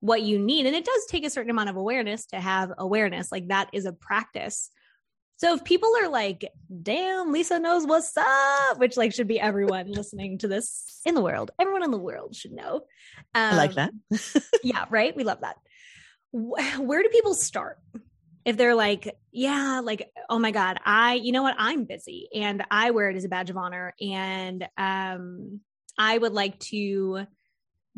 what 0.00 0.22
you 0.22 0.38
need. 0.38 0.66
And 0.66 0.74
it 0.74 0.84
does 0.84 1.06
take 1.08 1.24
a 1.24 1.30
certain 1.30 1.50
amount 1.50 1.70
of 1.70 1.76
awareness 1.76 2.26
to 2.26 2.40
have 2.40 2.72
awareness. 2.76 3.30
Like 3.30 3.48
that 3.48 3.70
is 3.72 3.86
a 3.86 3.92
practice. 3.92 4.70
So 5.42 5.54
if 5.54 5.64
people 5.64 5.92
are 6.00 6.08
like, 6.08 6.48
damn, 6.84 7.32
Lisa 7.32 7.58
knows 7.58 7.84
what's 7.84 8.16
up, 8.16 8.78
which 8.78 8.96
like 8.96 9.12
should 9.12 9.26
be 9.26 9.40
everyone 9.40 9.86
listening 9.90 10.38
to 10.38 10.46
this 10.46 11.00
in 11.04 11.16
the 11.16 11.20
world, 11.20 11.50
everyone 11.58 11.82
in 11.82 11.90
the 11.90 11.98
world 11.98 12.36
should 12.36 12.52
know. 12.52 12.82
I 13.34 13.56
like 13.56 13.76
Um, 13.76 13.90
that. 14.12 14.44
yeah, 14.62 14.84
right. 14.88 15.16
We 15.16 15.24
love 15.24 15.40
that. 15.40 15.56
Where 16.30 17.02
do 17.02 17.08
people 17.08 17.34
start? 17.34 17.80
If 18.44 18.56
they're 18.56 18.76
like, 18.76 19.16
yeah, 19.32 19.80
like, 19.82 20.12
oh 20.30 20.38
my 20.38 20.52
God, 20.52 20.78
I, 20.84 21.14
you 21.14 21.32
know 21.32 21.42
what, 21.42 21.56
I'm 21.58 21.86
busy 21.86 22.28
and 22.32 22.62
I 22.70 22.92
wear 22.92 23.10
it 23.10 23.16
as 23.16 23.24
a 23.24 23.28
badge 23.28 23.50
of 23.50 23.56
honor. 23.56 23.94
And 24.00 24.68
um, 24.76 25.58
I 25.98 26.18
would 26.18 26.34
like 26.34 26.60
to 26.70 27.26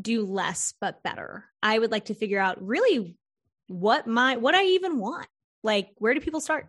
do 0.01 0.25
less 0.25 0.73
but 0.81 1.03
better. 1.03 1.45
I 1.63 1.79
would 1.79 1.91
like 1.91 2.07
to 2.07 2.15
figure 2.15 2.41
out 2.41 2.67
really 2.67 3.19
what 3.67 4.07
my 4.07 4.39
what 4.39 4.55
I 4.55 4.65
even 4.65 4.99
want. 4.99 5.27
Like, 5.63 5.91
where 5.99 6.15
do 6.15 6.21
people 6.21 6.41
start? 6.41 6.69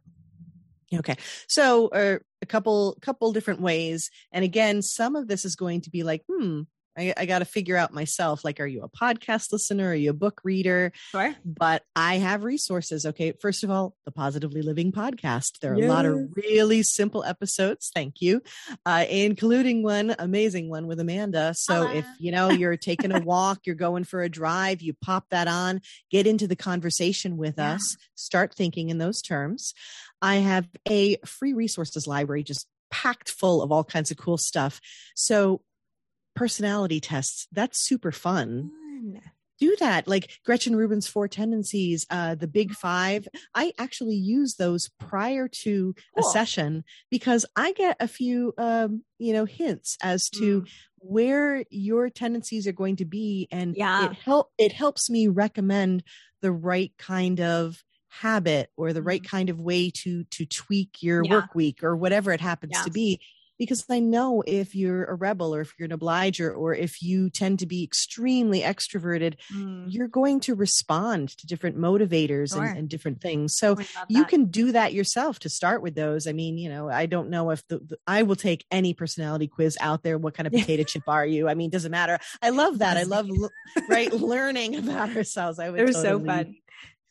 Okay. 0.94 1.16
So 1.48 1.88
uh, 1.88 2.20
a 2.42 2.46
couple 2.46 2.98
couple 3.02 3.34
different 3.34 3.62
ways. 3.62 4.10
And 4.32 4.44
again, 4.46 4.82
some 4.82 5.16
of 5.16 5.28
this 5.28 5.46
is 5.46 5.56
going 5.56 5.82
to 5.82 5.90
be 5.90 6.04
like, 6.04 6.24
hmm, 6.30 6.62
I, 6.98 7.14
I 7.18 7.26
got 7.26 7.40
to 7.40 7.46
figure 7.46 7.76
out 7.76 7.94
myself. 7.94 8.46
Like, 8.46 8.62
are 8.62 8.66
you 8.66 8.82
a 8.82 8.90
podcast 8.90 9.52
listener? 9.52 9.90
Are 9.90 9.94
you 9.96 10.12
a 10.12 10.14
book 10.14 10.40
reader? 10.46 10.94
Sure. 11.12 11.36
But 11.44 11.84
I 11.94 12.20
have 12.20 12.46
resources. 12.46 13.06
Okay. 13.06 13.34
First 13.42 13.66
of 13.66 13.70
all, 13.70 13.96
the 14.06 14.12
Positively 14.12 14.62
Living 14.62 14.94
podcast. 14.94 15.60
There 15.60 15.74
are 15.74 15.76
a 15.76 15.88
lot 15.90 16.06
of 16.06 16.18
really 16.38 16.84
simple 16.84 17.26
episodes. 17.26 17.92
Thank 17.94 18.22
you. 18.22 18.42
Uh, 18.86 19.06
including 19.10 19.84
one 19.84 20.16
amazing 20.18 20.70
one 20.70 20.88
with 20.88 21.02
Amanda. 21.02 21.54
So 21.58 21.86
Holla. 21.86 21.96
if, 21.96 22.06
you 22.18 22.32
know, 22.32 22.50
you're 22.50 22.78
taking 22.78 23.12
a 23.12 23.20
walk, 23.20 23.66
you're 23.66 23.76
going 23.76 24.06
for 24.06 24.22
a 24.22 24.30
drive, 24.30 24.82
you 24.82 24.94
pop 24.94 25.26
that 25.32 25.50
on, 25.50 25.82
get 26.10 26.26
into 26.28 26.48
the 26.48 26.56
conversation 26.56 27.36
with 27.36 27.56
Yeah. 27.58 27.74
us, 27.74 27.98
start 28.16 28.54
thinking 28.54 28.88
in 28.88 29.00
those 29.00 29.22
terms. 29.22 29.74
I 30.22 30.36
have 30.38 30.68
a 30.88 31.18
free 31.26 31.54
resources 31.54 32.08
library 32.08 32.44
just 32.44 32.68
packed 32.92 33.30
full 33.30 33.62
of 33.62 33.72
all 33.72 33.84
kinds 33.84 34.12
of 34.12 34.18
cool 34.18 34.38
stuff. 34.38 34.80
So 35.16 35.62
personality 36.36 37.00
tests, 37.00 37.48
that's 37.52 37.80
super 37.80 38.12
fun. 38.12 38.72
Fun. 38.72 39.22
Do 39.58 39.76
that. 39.80 40.06
Like 40.06 40.32
Gretchen 40.46 40.76
Rubin's 40.76 41.08
four 41.08 41.30
tendencies, 41.30 42.06
uh, 42.10 42.36
the 42.36 42.48
big 42.48 42.74
five. 42.74 43.26
I 43.54 43.72
actually 43.80 44.16
use 44.18 44.56
those 44.56 44.90
prior 45.00 45.48
to 45.64 45.96
a 46.18 46.24
session 46.24 46.84
because 47.10 47.46
I 47.56 47.72
get 47.72 47.96
a 48.02 48.08
few, 48.10 48.54
um, 48.58 49.04
you 49.18 49.32
know, 49.32 49.46
hints 49.46 49.98
as 50.04 50.28
to 50.32 50.62
Mm. 50.64 50.68
where 50.98 51.64
your 51.70 52.10
tendencies 52.10 52.68
are 52.68 52.74
going 52.74 52.98
to 52.98 53.06
be. 53.06 53.48
And 53.50 53.78
Yeah. 53.78 54.08
it 54.10 54.14
help, 54.18 54.52
it 54.58 54.74
helps 54.74 55.10
me 55.10 55.30
recommend 55.30 56.04
the 56.42 56.52
right 56.52 56.92
kind 56.98 57.40
of 57.40 57.82
habit 58.22 58.70
or 58.78 58.94
the 58.94 59.02
right 59.02 59.24
kind 59.24 59.50
of 59.50 59.60
way 59.60 59.90
to 60.04 60.24
to 60.26 60.46
tweak 60.46 61.02
your 61.02 61.24
Mm-hmm. 61.24 61.32
Yeah. 61.32 61.40
work 61.40 61.56
week 61.56 61.84
or 61.84 61.96
whatever 61.96 62.32
it 62.32 62.42
happens 62.42 62.74
Yeah. 62.76 62.84
to 62.84 62.92
be 62.92 63.20
because 63.58 63.86
i 63.90 64.00
know 64.00 64.44
if 64.46 64.76
you're 64.76 65.06
a 65.06 65.16
rebel 65.16 65.56
or 65.56 65.62
if 65.62 65.74
you're 65.80 65.86
an 65.86 65.94
obliger 65.94 66.54
or 66.54 66.74
if 66.76 67.02
you 67.02 67.30
tend 67.30 67.60
to 67.60 67.66
be 67.66 67.84
extremely 67.84 68.60
extroverted 68.62 69.36
Mm. 69.54 69.86
you're 69.88 70.10
going 70.10 70.40
to 70.42 70.56
respond 70.56 71.30
to 71.38 71.48
different 71.48 71.78
motivators 71.78 72.54
Sure. 72.54 72.64
and, 72.66 72.78
and 72.80 72.90
different 72.90 73.22
things 73.22 73.56
so 73.56 73.78
you 74.10 74.26
can 74.26 74.46
do 74.46 74.72
that 74.74 74.94
yourself 74.94 75.40
to 75.40 75.50
start 75.50 75.82
with 75.82 75.96
those 75.96 76.28
i 76.28 76.34
mean 76.34 76.58
you 76.58 76.68
know 76.70 76.90
i 76.90 77.06
don't 77.06 77.30
know 77.30 77.50
if 77.52 77.66
the, 77.70 77.78
the- 77.80 77.98
i 78.08 78.24
will 78.24 78.36
take 78.36 78.66
any 78.72 78.94
personality 78.94 79.48
quiz 79.48 79.78
out 79.80 80.04
there 80.04 80.18
what 80.18 80.34
kind 80.34 80.48
of 80.48 80.54
potato 80.54 80.84
chip 80.84 81.04
are 81.08 81.26
you 81.26 81.48
i 81.48 81.54
mean 81.54 81.70
doesn't 81.70 81.92
matter 81.92 82.20
i 82.42 82.50
love 82.50 82.80
that 82.80 82.98
i 82.98 83.04
love 83.04 83.28
right 83.90 84.12
learning 84.14 84.76
about 84.84 85.16
ourselves 85.16 85.60
i 85.60 85.70
would 85.72 85.80
They're 85.80 85.94
so 85.94 86.20
fun. 86.20 86.56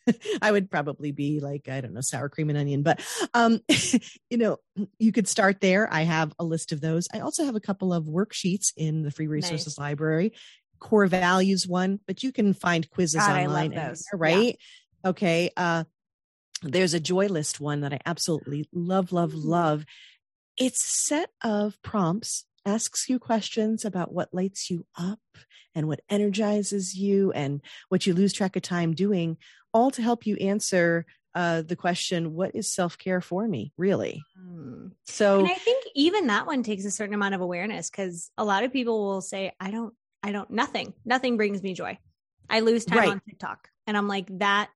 I 0.43 0.53
would 0.53 0.71
probably 0.71 1.13
be 1.13 1.41
like, 1.41 1.69
I 1.69 1.81
don't 1.81 1.95
know, 1.95 2.01
sour 2.01 2.29
cream 2.29 2.51
and 2.51 2.59
onion, 2.59 2.83
but 2.83 3.01
um, 3.35 3.61
you 4.31 4.37
know, 4.37 4.59
you 4.99 5.13
could 5.13 5.29
start 5.29 5.61
there. 5.61 5.89
I 5.93 6.03
have 6.03 6.33
a 6.39 6.45
list 6.45 6.73
of 6.73 6.81
those. 6.81 7.09
I 7.13 7.21
also 7.21 7.45
have 7.45 7.57
a 7.57 7.61
couple 7.61 7.93
of 7.93 8.05
worksheets 8.05 8.73
in 8.77 9.03
the 9.03 9.11
free 9.11 9.27
resources 9.27 9.79
library, 9.79 10.33
core 10.79 11.07
values 11.07 11.67
one, 11.67 12.01
but 12.07 12.23
you 12.23 12.33
can 12.33 12.55
find 12.55 12.89
quizzes 12.91 13.27
God, 13.27 13.31
I 13.31 13.47
love 13.47 13.57
online, 13.65 13.71
those. 13.71 14.05
anywhere, 14.13 14.31
Yeah. 14.31 14.37
right? 14.37 14.59
Okay. 15.07 15.51
Uh, 15.57 15.85
there's 16.63 16.95
a 16.95 17.01
joy 17.01 17.27
list 17.27 17.61
one 17.61 17.81
that 17.83 17.93
I 17.93 18.01
absolutely 18.07 18.69
love, 18.73 19.13
love, 19.13 19.35
love. 19.35 19.85
It's 20.57 20.85
a 20.85 20.89
set 20.89 21.31
of 21.43 21.81
prompts, 21.83 22.45
asks 22.67 23.09
you 23.09 23.19
questions 23.19 23.85
about 23.85 24.13
what 24.13 24.33
lights 24.33 24.71
you 24.71 24.87
up 24.97 25.21
and 25.75 25.89
what 25.89 26.01
energizes 26.09 26.95
you 26.95 27.33
and 27.33 27.61
what 27.89 28.07
you 28.07 28.15
lose 28.15 28.33
track 28.33 28.57
of 28.57 28.63
time 28.63 28.95
doing, 28.95 29.37
all 29.73 29.91
to 29.91 30.03
help 30.03 30.27
you 30.27 30.37
answer 30.37 31.05
uh, 31.35 31.63
the 31.63 31.77
question, 31.77 32.33
what 32.33 32.55
is 32.55 32.73
self 32.73 32.97
care 32.97 33.21
for 33.21 33.47
me, 33.47 33.73
really? 33.77 34.23
Mm. 34.41 34.93
So, 35.07 35.41
and 35.41 35.49
I 35.49 35.55
think 35.55 35.85
even 35.95 36.29
that 36.29 36.47
one 36.47 36.63
takes 36.63 36.85
a 36.85 36.91
certain 36.91 37.15
amount 37.15 37.35
of 37.35 37.41
awareness 37.41 37.91
because 37.91 38.31
a 38.39 38.45
lot 38.45 38.63
of 38.63 38.73
people 38.73 39.05
will 39.05 39.21
say, 39.21 39.53
I 39.59 39.71
don't, 39.71 39.93
I 40.23 40.33
don't, 40.33 40.49
nothing, 40.51 40.95
nothing 41.05 41.37
brings 41.37 41.63
me 41.63 41.75
joy. 41.75 41.99
I 42.49 42.61
lose 42.61 42.85
time 42.85 42.99
Right. 42.99 43.11
on 43.11 43.21
TikTok. 43.29 43.69
And 43.87 43.97
I'm 43.97 44.07
like, 44.09 44.27
that 44.39 44.71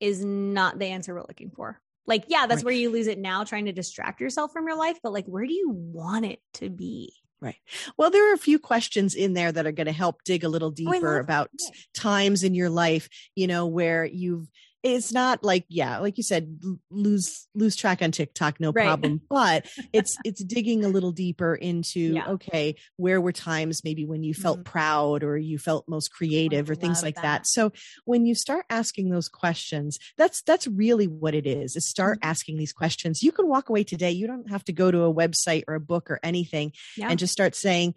is 0.00 0.24
not 0.24 0.78
the 0.78 0.86
answer 0.86 1.14
we're 1.14 1.22
looking 1.22 1.50
for. 1.50 1.80
Like, 2.06 2.24
yeah, 2.28 2.46
that's 2.46 2.58
Right. 2.58 2.66
where 2.66 2.74
you 2.74 2.90
lose 2.90 3.06
it 3.06 3.18
now 3.18 3.44
trying 3.44 3.64
to 3.66 3.72
distract 3.72 4.20
yourself 4.20 4.52
from 4.52 4.66
your 4.66 4.76
life. 4.76 4.98
But 5.02 5.12
like, 5.12 5.26
where 5.26 5.46
do 5.46 5.54
you 5.54 5.70
want 5.70 6.24
it 6.26 6.40
to 6.54 6.68
be? 6.70 7.12
Right. 7.40 7.56
Well, 7.98 8.10
there 8.10 8.30
are 8.30 8.34
a 8.34 8.38
few 8.38 8.58
questions 8.58 9.14
in 9.14 9.34
there 9.34 9.52
that 9.52 9.66
are 9.66 9.72
going 9.72 9.86
to 9.86 9.92
help 9.92 10.22
dig 10.24 10.44
a 10.44 10.48
little 10.48 10.68
Oh, 10.68 10.72
deeper 10.72 11.16
love 11.16 11.24
about 11.24 11.50
times 11.94 12.42
in 12.42 12.54
your 12.54 12.70
life, 12.70 13.08
you 13.34 13.46
know, 13.46 13.66
where 13.66 14.04
you've 14.04 14.48
it's 14.84 15.12
not 15.12 15.42
like 15.42 15.64
yeah, 15.68 15.98
like 15.98 16.18
you 16.18 16.22
said 16.22 16.60
lose 16.90 17.48
lose 17.54 17.74
track 17.74 18.02
on 18.02 18.12
TikTok 18.12 18.60
no 18.60 18.70
Right. 18.70 18.84
problem, 18.84 19.22
but 19.30 19.66
it's 19.94 20.16
it's 20.24 20.44
digging 20.44 20.84
a 20.84 20.88
little 20.88 21.10
deeper 21.10 21.54
into 21.54 22.00
Yeah. 22.00 22.28
okay, 22.32 22.76
where 22.96 23.18
were 23.20 23.32
times 23.32 23.82
maybe 23.82 24.04
when 24.04 24.22
you 24.22 24.34
felt 24.34 24.60
Mhm. 24.60 24.64
proud 24.64 25.24
or 25.24 25.38
you 25.38 25.58
felt 25.58 25.88
most 25.88 26.12
creative 26.12 26.68
or 26.70 26.74
things 26.74 27.02
like 27.02 27.14
that. 27.16 27.22
that. 27.22 27.46
So 27.46 27.72
when 28.04 28.26
you 28.26 28.34
start 28.34 28.66
asking 28.68 29.08
those 29.08 29.28
questions, 29.28 29.98
that's 30.18 30.42
that's 30.42 30.66
really 30.66 31.06
what 31.08 31.34
it 31.34 31.46
is. 31.46 31.74
Is 31.76 31.88
start 31.88 32.18
Mhm. 32.20 32.28
asking 32.28 32.58
these 32.58 32.72
questions. 32.74 33.22
You 33.22 33.32
can 33.32 33.48
walk 33.48 33.70
away 33.70 33.84
today. 33.84 34.10
You 34.12 34.26
don't 34.26 34.50
have 34.50 34.64
to 34.64 34.72
go 34.72 34.90
to 34.90 35.02
a 35.04 35.12
website 35.14 35.64
or 35.66 35.74
a 35.74 35.80
book 35.80 36.10
or 36.10 36.20
anything 36.22 36.72
Yeah. 36.96 37.08
and 37.08 37.18
just 37.18 37.32
start 37.32 37.54
saying 37.56 37.94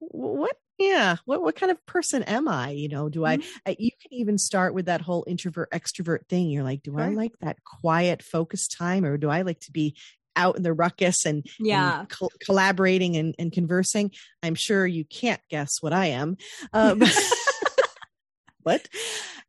what 0.00 0.56
yeah 0.78 1.16
what 1.24 1.42
what 1.42 1.56
kind 1.56 1.70
of 1.72 1.84
person 1.86 2.22
am 2.24 2.46
i 2.48 2.70
you 2.70 2.88
know 2.88 3.08
do 3.08 3.20
Mhm. 3.20 3.44
i 3.66 3.76
you 3.78 3.90
can 4.00 4.12
even 4.14 4.38
start 4.38 4.74
with 4.74 4.86
that 4.86 5.00
whole 5.00 5.24
introvert 5.26 5.70
extrovert 5.72 6.26
thing 6.28 6.48
you're 6.50 6.62
like 6.64 6.82
do 6.82 6.98
i 6.98 7.08
like 7.08 7.32
that 7.40 7.62
quiet 7.64 8.22
focused 8.22 8.74
time 8.78 9.04
or 9.04 9.16
do 9.18 9.28
i 9.28 9.42
like 9.42 9.60
to 9.60 9.72
be 9.72 9.96
out 10.36 10.56
in 10.56 10.62
the 10.62 10.72
ruckus 10.72 11.26
and, 11.26 11.44
and 11.58 11.66
Yeah. 11.66 12.04
collaborating 12.44 13.16
and, 13.16 13.34
and 13.40 13.50
conversing 13.52 14.12
i'm 14.42 14.54
sure 14.54 14.86
you 14.86 15.04
can't 15.04 15.40
guess 15.50 15.70
what 15.80 15.92
i 15.92 16.06
am 16.06 16.36
um, 16.72 17.02
but 18.64 18.88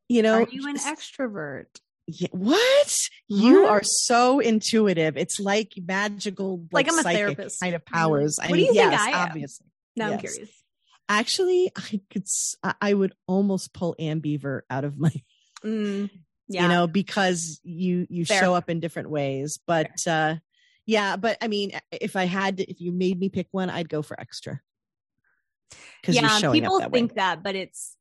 you 0.08 0.22
know 0.22 0.42
Are 0.44 0.48
you 0.50 0.68
an 0.68 0.76
just- 0.76 0.88
extrovert? 0.88 1.66
yeah, 2.08 2.28
what 2.32 2.98
you 3.28 3.62
What? 3.64 3.70
are 3.70 3.82
so 3.84 4.40
intuitive 4.40 5.16
it's 5.18 5.40
like 5.40 5.74
magical 5.78 6.66
Like 6.72 6.92
I'm 6.92 6.98
a 6.98 7.04
therapist. 7.04 7.60
kind 7.60 7.76
of 7.76 7.84
Really? 7.92 8.00
powers 8.02 8.38
i 8.42 8.46
What 8.48 8.56
do 8.56 8.56
mean 8.56 8.66
you 8.66 8.74
think 8.74 8.92
yes 8.92 9.00
I 9.02 9.10
am? 9.12 9.28
obviously 9.30 9.68
No, 9.96 10.12
I'm 10.14 10.20
curious. 10.20 10.50
Actually, 11.10 11.72
I 11.76 12.00
could, 12.12 12.26
I 12.82 12.94
would 12.94 13.14
almost 13.28 13.74
pull 13.74 13.96
ambivert 14.00 14.62
out 14.70 14.84
of 14.86 14.98
my, 14.98 15.12
Mm, 15.64 16.10
yeah. 16.48 16.62
you 16.62 16.68
know, 16.70 16.88
because 16.88 17.60
you, 17.64 18.08
you 18.10 18.26
Fair. 18.26 18.40
show 18.40 18.54
up 18.56 18.70
in 18.70 18.80
different 18.80 19.10
ways. 19.10 19.60
But, 19.68 20.08
uh, 20.08 20.36
yeah, 20.86 21.18
but 21.18 21.38
I 21.42 21.48
mean, 21.50 21.72
if 21.92 22.16
I 22.16 22.24
had 22.26 22.58
to, 22.58 22.70
if 22.70 22.80
you 22.80 22.92
made 22.92 23.20
me 23.20 23.30
pick 23.30 23.48
one, 23.52 23.70
I'd 23.70 23.90
go 23.90 24.02
for 24.02 24.18
extra. 24.20 24.62
Because 26.02 26.16
yeah, 26.16 26.52
people 26.52 26.80
that 26.80 26.92
think 26.92 27.12
way. 27.12 27.16
that, 27.16 27.44
but 27.44 27.56
it's 27.56 27.96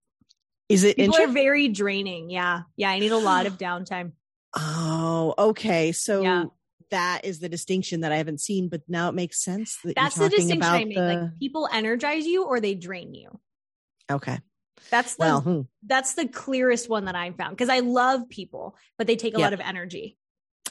Is 0.68 0.84
it 0.84 0.96
people 0.96 1.16
are 1.18 1.26
very 1.26 1.68
draining. 1.68 2.30
Yeah. 2.30 2.62
Yeah. 2.76 2.90
I 2.90 2.98
need 2.98 3.12
a 3.12 3.18
lot 3.18 3.46
of 3.46 3.54
downtime. 3.58 4.12
oh, 4.56 5.34
okay. 5.38 5.92
So 5.92 6.22
Yeah. 6.22 6.44
That 6.90 7.24
is 7.24 7.38
the 7.40 7.48
distinction 7.48 8.00
that 8.00 8.12
I 8.12 8.16
haven't 8.16 8.40
seen, 8.40 8.68
but 8.68 8.82
now 8.88 9.08
it 9.08 9.14
makes 9.14 9.42
sense 9.42 9.78
that 9.84 9.94
That's 9.96 10.16
you're 10.16 10.28
the 10.28 10.36
distinction 10.36 10.58
about 10.62 10.74
I 10.80 10.84
make. 10.84 10.94
the. 10.96 11.00
Like 11.02 11.38
people 11.38 11.68
energize 11.72 12.26
you 12.26 12.44
or 12.44 12.60
they 12.60 12.74
drain 12.74 13.14
you. 13.14 13.38
okay. 14.10 14.38
That's 14.90 15.16
the 15.16 15.20
Well, 15.24 15.40
hmm. 15.40 15.60
that's 15.84 16.14
the 16.14 16.28
clearest 16.28 16.88
one 16.88 17.06
that 17.06 17.16
I 17.16 17.32
found 17.32 17.50
because 17.56 17.68
I 17.68 17.80
love 17.80 18.28
people, 18.28 18.76
but 18.96 19.06
they 19.08 19.16
take 19.16 19.34
a 19.34 19.38
Yeah. 19.38 19.44
lot 19.46 19.52
of 19.52 19.60
energy. 19.60 20.16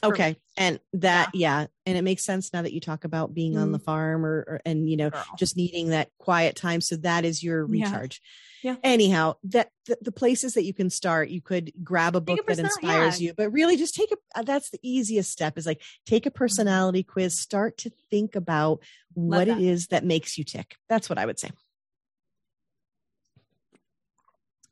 for 0.00 0.08
me. 0.08 0.12
okay. 0.14 0.36
And 0.56 0.80
that, 0.94 1.30
yeah. 1.34 1.66
And 1.84 1.98
it 1.98 2.02
makes 2.02 2.24
sense 2.24 2.52
now 2.52 2.62
that 2.62 2.72
you 2.72 2.80
talk 2.80 3.04
about 3.04 3.34
being 3.34 3.58
on 3.58 3.70
the 3.72 3.78
farm 3.78 4.24
or, 4.24 4.44
or 4.48 4.60
and, 4.64 4.88
you 4.88 4.96
know, 4.96 5.10
Girl. 5.10 5.24
just 5.38 5.56
needing 5.56 5.88
that 5.90 6.08
quiet 6.18 6.56
time. 6.56 6.80
So 6.80 6.96
that 6.96 7.24
is 7.24 7.42
your 7.42 7.66
Yeah. 7.68 7.84
recharge. 7.84 8.22
Yeah. 8.62 8.76
Anyhow, 8.82 9.34
that 9.44 9.70
the, 9.86 9.98
the 10.00 10.12
places 10.12 10.54
that 10.54 10.64
you 10.64 10.74
can 10.74 10.90
start, 10.90 11.28
you 11.28 11.40
could 11.40 11.72
grab 11.82 12.16
a 12.16 12.20
Take 12.20 12.40
a 12.40 12.42
book 12.42 12.46
that 12.46 12.58
inspires 12.58 13.20
yeah. 13.20 13.28
you, 13.28 13.34
but 13.34 13.52
really 13.52 13.76
just 13.76 13.94
take 13.94 14.10
a. 14.12 14.16
uh, 14.38 14.42
That's 14.42 14.70
the 14.70 14.80
easiest 14.82 15.30
step. 15.30 15.56
Is 15.56 15.66
like 15.66 15.82
take 16.06 16.22
Mm-hmm. 16.22 16.28
a 16.28 16.30
personality 16.32 17.02
quiz. 17.02 17.40
Start 17.40 17.78
to 17.78 17.90
think 18.10 18.34
about 18.34 18.82
what 19.14 19.48
it 19.48 19.58
is 19.58 19.88
that 19.88 20.04
makes 20.04 20.36
you 20.36 20.44
tick. 20.44 20.76
That's 20.88 21.08
what 21.08 21.18
I 21.18 21.26
would 21.26 21.38
say. 21.38 21.50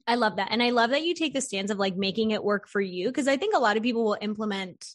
I 0.07 0.15
love 0.15 0.37
that. 0.37 0.49
And 0.53 0.63
I 0.63 0.71
love 0.71 0.91
that 0.91 1.05
you 1.05 1.15
take 1.15 1.35
the 1.35 1.41
stance 1.41 1.71
of 1.71 1.79
like 1.79 1.97
making 1.97 2.31
it 2.31 2.45
work 2.45 2.69
for 2.69 2.81
you 2.81 3.09
because 3.09 3.27
I 3.27 3.37
think 3.37 3.55
a 3.55 3.59
lot 3.59 3.77
of 3.77 3.83
people 3.83 4.05
will 4.05 4.19
implement 4.21 4.95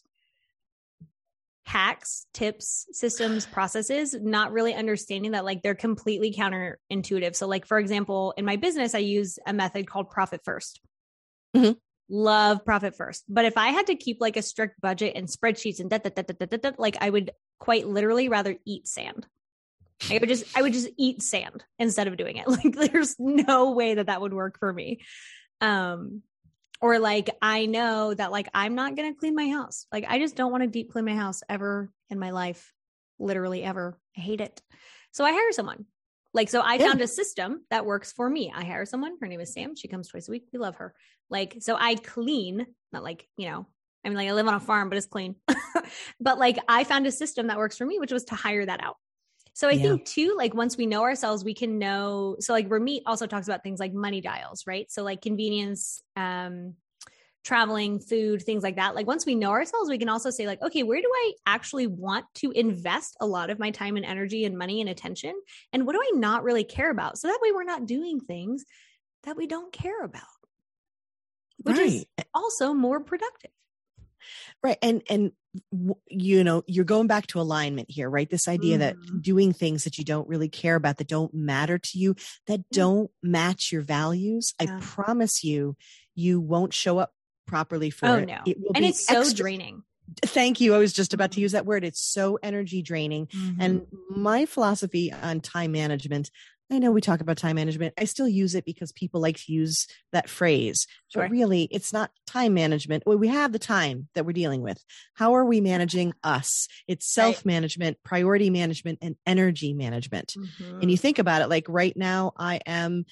hacks, 1.64 2.26
tips, 2.34 2.86
systems, 2.92 3.46
processes, 3.46 4.14
not 4.20 4.52
really 4.52 4.74
understanding 4.74 5.32
that 5.32 5.44
like 5.44 5.62
they're 5.62 5.74
completely 5.74 6.32
counterintuitive. 6.32 7.36
So, 7.36 7.46
like, 7.46 7.66
for 7.66 7.78
example, 7.78 8.34
in 8.36 8.44
my 8.44 8.56
business, 8.56 8.94
I 8.94 8.98
use 8.98 9.38
a 9.46 9.52
method 9.52 9.86
called 9.86 10.10
profit 10.10 10.42
1st 10.44 10.80
Mhm. 11.54 11.76
Love 12.08 12.64
profit 12.64 12.94
first. 12.96 13.24
But 13.28 13.44
if 13.44 13.56
I 13.56 13.68
had 13.68 13.86
to 13.86 13.94
keep 13.94 14.20
like 14.20 14.36
a 14.36 14.42
strict 14.42 14.80
budget 14.80 15.14
and 15.16 15.28
spreadsheets 15.28 15.80
and 15.80 15.88
da, 15.88 15.98
da, 15.98 16.10
da, 16.10 16.22
da, 16.22 16.56
da, 16.56 16.70
like 16.78 16.96
I 17.00 17.08
would 17.08 17.30
quite 17.58 17.86
literally 17.86 18.28
rather 18.28 18.56
eat 18.66 18.86
sand. 18.88 19.26
I 20.10 20.18
would 20.18 20.28
just 20.28 20.44
I 20.56 20.62
would 20.62 20.72
just 20.72 20.88
eat 20.98 21.22
sand 21.22 21.64
instead 21.78 22.08
of 22.08 22.16
doing 22.16 22.36
it. 22.36 22.46
Like 22.48 22.74
there's 22.74 23.16
no 23.18 23.72
way 23.72 23.94
that 23.94 24.06
that 24.06 24.20
would 24.20 24.34
work 24.34 24.58
for 24.58 24.72
me. 24.72 25.00
Um 25.60 26.22
or 26.82 26.98
like 26.98 27.30
I 27.40 27.66
know 27.66 28.12
that 28.12 28.32
like 28.32 28.48
I'm 28.52 28.74
not 28.74 28.96
going 28.96 29.14
to 29.14 29.18
clean 29.18 29.34
my 29.34 29.48
house. 29.48 29.86
Like 29.92 30.04
I 30.08 30.18
just 30.18 30.36
don't 30.36 30.50
want 30.50 30.64
to 30.64 30.68
deep 30.68 30.90
clean 30.90 31.06
my 31.06 31.14
house 31.14 31.42
ever 31.48 31.90
in 32.10 32.18
my 32.18 32.30
life. 32.30 32.72
Literally 33.18 33.62
ever. 33.62 33.98
I 34.18 34.20
hate 34.20 34.40
it. 34.40 34.60
So 35.12 35.24
I 35.24 35.30
hire 35.32 35.52
someone. 35.52 35.86
Like 36.34 36.50
so 36.50 36.60
I 36.60 36.74
Yeah. 36.74 36.88
found 36.88 37.00
a 37.00 37.06
system 37.06 37.64
that 37.70 37.86
works 37.86 38.12
for 38.12 38.28
me. 38.28 38.52
I 38.54 38.64
hire 38.64 38.84
someone. 38.84 39.16
Her 39.20 39.28
name 39.28 39.40
is 39.40 39.52
Sam. 39.52 39.76
She 39.76 39.86
comes 39.88 40.08
twice 40.08 40.28
a 40.28 40.32
week. 40.32 40.48
We 40.52 40.58
love 40.58 40.76
her. 40.76 40.92
Like 41.30 41.58
so 41.60 41.76
I 41.78 41.94
clean, 41.94 42.66
not 42.92 43.04
like, 43.04 43.28
you 43.36 43.48
know, 43.48 43.66
I 44.04 44.08
mean 44.08 44.18
like 44.18 44.28
I 44.28 44.32
live 44.32 44.48
on 44.48 44.54
a 44.54 44.60
farm 44.60 44.88
but 44.88 44.98
it's 44.98 45.06
clean. 45.06 45.36
but 46.20 46.38
like 46.38 46.58
I 46.68 46.82
found 46.82 47.06
a 47.06 47.12
system 47.12 47.46
that 47.46 47.58
works 47.58 47.76
for 47.76 47.86
me 47.86 48.00
which 48.00 48.12
was 48.12 48.24
to 48.24 48.34
hire 48.34 48.66
that 48.66 48.82
out. 48.82 48.96
So 49.54 49.68
I 49.68 49.76
Yeah. 49.76 49.82
think 49.82 50.06
too, 50.06 50.34
like 50.36 50.54
once 50.54 50.76
we 50.76 50.86
know 50.86 51.02
ourselves, 51.02 51.44
we 51.44 51.54
can 51.54 51.78
know. 51.78 52.36
So 52.40 52.52
like 52.52 52.68
Ramit 52.68 53.02
also 53.06 53.26
talks 53.26 53.46
about 53.48 53.62
things 53.62 53.80
like 53.80 53.92
money 53.92 54.20
dials, 54.20 54.66
right? 54.66 54.90
So 54.90 55.02
like 55.02 55.20
convenience, 55.20 56.02
um, 56.16 56.74
traveling, 57.44 57.98
food, 57.98 58.42
things 58.42 58.62
like 58.62 58.76
that. 58.76 58.94
Like 58.94 59.06
once 59.06 59.26
we 59.26 59.34
know 59.34 59.50
ourselves, 59.50 59.90
we 59.90 59.98
can 59.98 60.08
also 60.08 60.30
say 60.30 60.46
like, 60.46 60.62
okay, 60.62 60.84
where 60.84 61.00
do 61.00 61.10
I 61.12 61.32
actually 61.46 61.86
want 61.88 62.24
to 62.36 62.52
invest 62.52 63.16
a 63.20 63.26
lot 63.26 63.50
of 63.50 63.58
my 63.58 63.70
time 63.70 63.96
and 63.96 64.06
energy 64.06 64.44
and 64.44 64.56
money 64.56 64.80
and 64.80 64.88
attention? 64.88 65.34
And 65.72 65.84
what 65.86 65.94
do 65.94 66.00
I 66.02 66.12
not 66.18 66.44
really 66.44 66.64
care 66.64 66.90
about? 66.90 67.18
So 67.18 67.28
that 67.28 67.40
way 67.42 67.50
we're 67.52 67.64
not 67.64 67.86
doing 67.86 68.20
things 68.20 68.64
that 69.24 69.36
we 69.36 69.46
don't 69.46 69.72
care 69.72 70.02
about, 70.04 70.22
which 71.64 71.78
is 71.78 72.06
also 72.34 72.72
more 72.74 73.00
productive. 73.00 73.50
right 74.62 74.78
and 74.82 75.02
and 75.08 75.32
you 76.08 76.42
know 76.44 76.62
you're 76.66 76.84
going 76.84 77.06
back 77.06 77.26
to 77.26 77.40
alignment 77.40 77.90
here 77.90 78.08
right 78.08 78.30
this 78.30 78.48
idea 78.48 78.78
that 78.78 78.96
Mhm. 78.96 79.22
doing 79.22 79.52
things 79.52 79.84
that 79.84 79.98
you 79.98 80.04
don't 80.04 80.26
really 80.28 80.48
care 80.48 80.76
about 80.76 80.96
that 80.96 81.08
don't 81.08 81.34
matter 81.34 81.78
to 81.78 81.98
you 81.98 82.14
that 82.46 82.68
don't 82.70 83.10
match 83.22 83.70
your 83.70 83.82
values 83.82 84.54
Yeah. 84.60 84.76
i 84.76 84.80
promise 84.80 85.44
you 85.44 85.76
you 86.14 86.40
won't 86.40 86.72
show 86.72 86.98
up 86.98 87.12
properly 87.46 87.90
for 87.90 88.06
Oh 88.06 88.14
it 88.14 88.26
no. 88.28 88.40
it 88.46 88.56
And 88.74 88.84
it's 88.84 89.06
so 89.06 89.20
extra- 89.20 89.36
draining. 89.44 89.82
thank 90.24 90.60
you 90.60 90.74
i 90.74 90.78
was 90.78 90.92
just 90.92 91.12
about 91.12 91.32
to 91.32 91.38
Mhm. 91.38 91.42
use 91.42 91.52
that 91.52 91.66
word 91.66 91.84
it's 91.84 92.00
so 92.00 92.38
energy 92.42 92.80
draining 92.82 93.26
Mm-hmm. 93.26 93.60
and 93.60 93.86
my 94.08 94.46
philosophy 94.46 95.12
on 95.12 95.40
time 95.40 95.72
management 95.72 96.30
I 96.72 96.78
know 96.78 96.90
we 96.90 97.02
talk 97.02 97.20
about 97.20 97.36
time 97.36 97.56
management. 97.56 97.92
I 97.98 98.04
still 98.04 98.26
use 98.26 98.54
it 98.54 98.64
because 98.64 98.92
people 98.92 99.20
like 99.20 99.36
to 99.36 99.52
use 99.52 99.86
that 100.12 100.30
phrase. 100.30 100.86
Sure. 101.12 101.24
But 101.24 101.30
really, 101.30 101.64
it's 101.70 101.92
not 101.92 102.10
time 102.26 102.54
management. 102.54 103.02
Well, 103.04 103.18
we 103.18 103.28
have 103.28 103.52
the 103.52 103.58
time 103.58 104.08
that 104.14 104.24
we're 104.24 104.32
dealing 104.32 104.62
with. 104.62 104.82
How 105.14 105.34
are 105.34 105.44
we 105.44 105.60
managing 105.60 106.14
us? 106.24 106.68
It's 106.88 107.12
self 107.12 107.44
management, 107.44 107.98
priority 108.04 108.48
management, 108.48 109.00
and 109.02 109.16
energy 109.26 109.74
management. 109.74 110.34
Mhm. 110.36 110.80
And 110.80 110.90
you 110.90 110.96
think 110.96 111.18
about 111.18 111.42
it 111.42 111.48
like 111.48 111.66
right 111.68 111.94
now, 111.94 112.32
I 112.38 112.60
am 112.66 113.04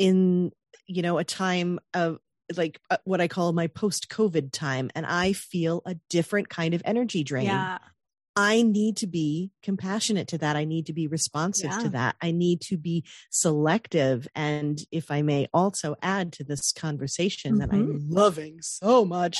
in, 0.00 0.50
you 0.86 1.02
know, 1.02 1.18
a 1.18 1.24
time 1.24 1.78
of 1.94 2.18
like 2.56 2.80
uh, 2.90 2.96
what 3.04 3.20
I 3.20 3.28
call 3.28 3.52
my 3.52 3.68
post 3.68 4.08
COVID 4.08 4.50
time, 4.52 4.90
and 4.96 5.06
I 5.06 5.32
feel 5.32 5.82
a 5.86 5.94
different 6.10 6.48
kind 6.48 6.74
of 6.74 6.82
energy 6.84 7.22
drain. 7.22 7.46
yeah. 7.46 7.78
I 8.36 8.60
need 8.60 8.98
to 8.98 9.06
be 9.06 9.50
compassionate 9.62 10.28
to 10.28 10.38
that. 10.38 10.56
I 10.56 10.64
need 10.64 10.86
to 10.86 10.92
be 10.92 11.06
responsive 11.06 11.70
Yeah. 11.70 11.78
to 11.78 11.88
that. 11.90 12.16
I 12.20 12.32
need 12.32 12.60
to 12.62 12.76
be 12.76 13.04
selective. 13.30 14.28
And 14.34 14.78
if 14.92 15.10
I 15.10 15.22
may 15.22 15.48
also 15.54 15.96
add 16.02 16.34
to 16.34 16.44
this 16.44 16.70
conversation 16.72 17.58
that 17.58 17.72
I'm 17.72 17.86
Mm-hmm. 17.86 18.12
loving 18.12 18.60
so 18.60 19.06
much, 19.06 19.38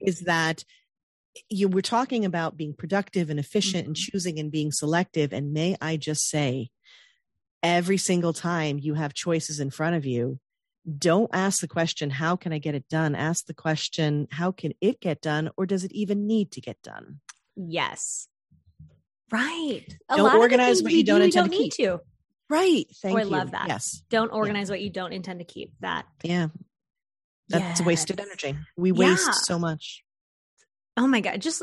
is 0.00 0.20
that 0.20 0.64
you 1.50 1.68
were 1.68 1.82
talking 1.82 2.24
about 2.24 2.56
being 2.56 2.72
productive 2.72 3.30
and 3.30 3.40
efficient 3.40 3.86
and 3.86 3.96
Mhm. 3.96 4.10
choosing 4.10 4.38
and 4.38 4.50
being 4.52 4.70
selective. 4.70 5.32
And 5.32 5.52
may 5.52 5.76
I 5.80 5.96
just 5.96 6.28
say, 6.28 6.70
every 7.62 7.96
single 7.98 8.32
time 8.32 8.78
you 8.78 8.94
have 8.94 9.12
choices 9.12 9.58
in 9.58 9.70
front 9.70 9.96
of 9.96 10.06
you, 10.06 10.38
don't 10.98 11.30
ask 11.32 11.60
the 11.60 11.68
question, 11.68 12.10
how 12.10 12.36
can 12.36 12.52
I 12.52 12.58
get 12.58 12.76
it 12.76 12.88
done? 12.88 13.16
Ask 13.16 13.46
the 13.46 13.54
question, 13.54 14.28
how 14.30 14.52
can 14.52 14.72
it 14.80 15.00
get 15.00 15.20
done? 15.20 15.50
Or 15.56 15.66
does 15.66 15.82
it 15.82 15.90
even 15.92 16.28
need 16.28 16.52
to 16.52 16.60
get 16.60 16.80
done? 16.80 17.20
Yes. 17.56 18.28
Right. 19.30 19.84
A 20.08 20.16
Don't 20.16 20.36
organize 20.36 20.82
what 20.82 20.92
you 20.92 21.04
don't 21.04 21.20
do, 21.20 21.24
intend 21.26 21.50
to 21.52 21.58
need 21.58 21.72
to. 21.72 22.00
Right. 22.48 22.86
Oh, 22.88 22.94
Thank 23.02 23.18
I 23.18 23.22
you. 23.22 23.28
love 23.28 23.50
that. 23.52 23.68
Yes. 23.68 24.02
Don't 24.08 24.32
organize 24.32 24.70
what 24.70 24.80
you 24.80 24.90
don't 24.90 25.12
intend 25.12 25.40
to 25.40 25.44
keep. 25.44 25.72
That. 25.80 26.06
Yeah. 26.22 26.48
That's 27.48 27.80
wasted 27.80 28.20
energy. 28.20 28.56
We 28.76 28.92
waste 28.92 29.26
Yeah. 29.26 29.32
so 29.32 29.58
much. 29.58 30.02
Oh 30.96 31.06
my 31.06 31.20
God. 31.20 31.40
Just, 31.40 31.62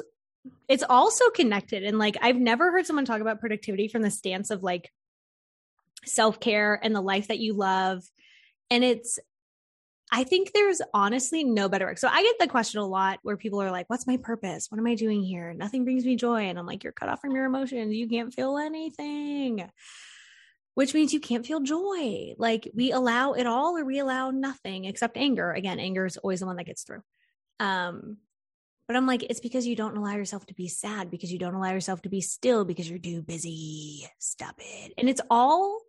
it's 0.67 0.83
also 0.87 1.29
connected. 1.29 1.83
And 1.83 1.97
like, 1.97 2.17
I've 2.21 2.35
never 2.37 2.71
heard 2.71 2.85
someone 2.85 3.05
talk 3.05 3.21
about 3.21 3.39
productivity 3.39 3.87
from 3.87 4.01
the 4.01 4.11
stance 4.11 4.49
of 4.49 4.61
like, 4.63 4.91
self 6.05 6.39
care 6.39 6.77
and 6.81 6.93
the 6.93 7.01
life 7.01 7.29
that 7.29 7.39
you 7.39 7.53
love. 7.53 8.03
And 8.69 8.83
it's, 8.83 9.19
I 10.15 10.23
think 10.23 10.51
there's 10.53 10.79
honestly 10.93 11.43
no 11.43 11.67
better 11.67 11.87
work. 11.87 11.97
So 11.97 12.07
I 12.07 12.21
get 12.21 12.35
the 12.39 12.47
question 12.47 12.79
a 12.79 12.85
lot 12.85 13.17
where 13.23 13.35
people 13.35 13.59
are 13.63 13.71
like, 13.71 13.89
What's 13.89 14.05
my 14.05 14.17
purpose? 14.17 14.67
What 14.69 14.77
am 14.77 14.85
I 14.85 14.93
doing 14.93 15.23
here? 15.23 15.53
Nothing 15.55 15.85
brings 15.85 16.05
me 16.05 16.15
joy. 16.15 16.43
And 16.43 16.59
I'm 16.59 16.67
like, 16.67 16.83
You're 16.83 16.93
cut 16.93 17.09
off 17.09 17.19
from 17.19 17.35
your 17.35 17.45
emotions. 17.45 17.95
You 17.95 18.07
can't 18.07 18.31
feel 18.31 18.59
anything, 18.59 19.67
which 20.75 20.93
means 20.93 21.13
you 21.13 21.19
can't 21.19 21.45
feel 21.45 21.61
joy. 21.61 22.35
Like 22.37 22.69
we 22.75 22.91
allow 22.91 23.33
it 23.33 23.47
all 23.47 23.75
or 23.75 23.83
we 23.83 23.97
allow 23.97 24.29
nothing 24.29 24.85
except 24.85 25.17
anger. 25.17 25.51
Again, 25.51 25.79
anger 25.79 26.05
is 26.05 26.17
always 26.17 26.41
the 26.41 26.45
one 26.45 26.57
that 26.57 26.67
gets 26.67 26.83
through. 26.83 27.01
Um, 27.59 28.17
but 28.87 28.95
I'm 28.95 29.07
like, 29.07 29.23
it's 29.23 29.39
because 29.39 29.65
you 29.65 29.75
don't 29.75 29.97
allow 29.97 30.15
yourself 30.15 30.45
to 30.47 30.53
be 30.53 30.67
sad, 30.67 31.09
because 31.09 31.31
you 31.31 31.39
don't 31.39 31.55
allow 31.55 31.71
yourself 31.71 32.03
to 32.03 32.09
be 32.09 32.21
still, 32.21 32.65
because 32.65 32.87
you're 32.87 32.99
too 32.99 33.23
busy. 33.23 34.07
Stop 34.19 34.55
it. 34.59 34.93
And 34.97 35.09
it's 35.09 35.21
all, 35.29 35.79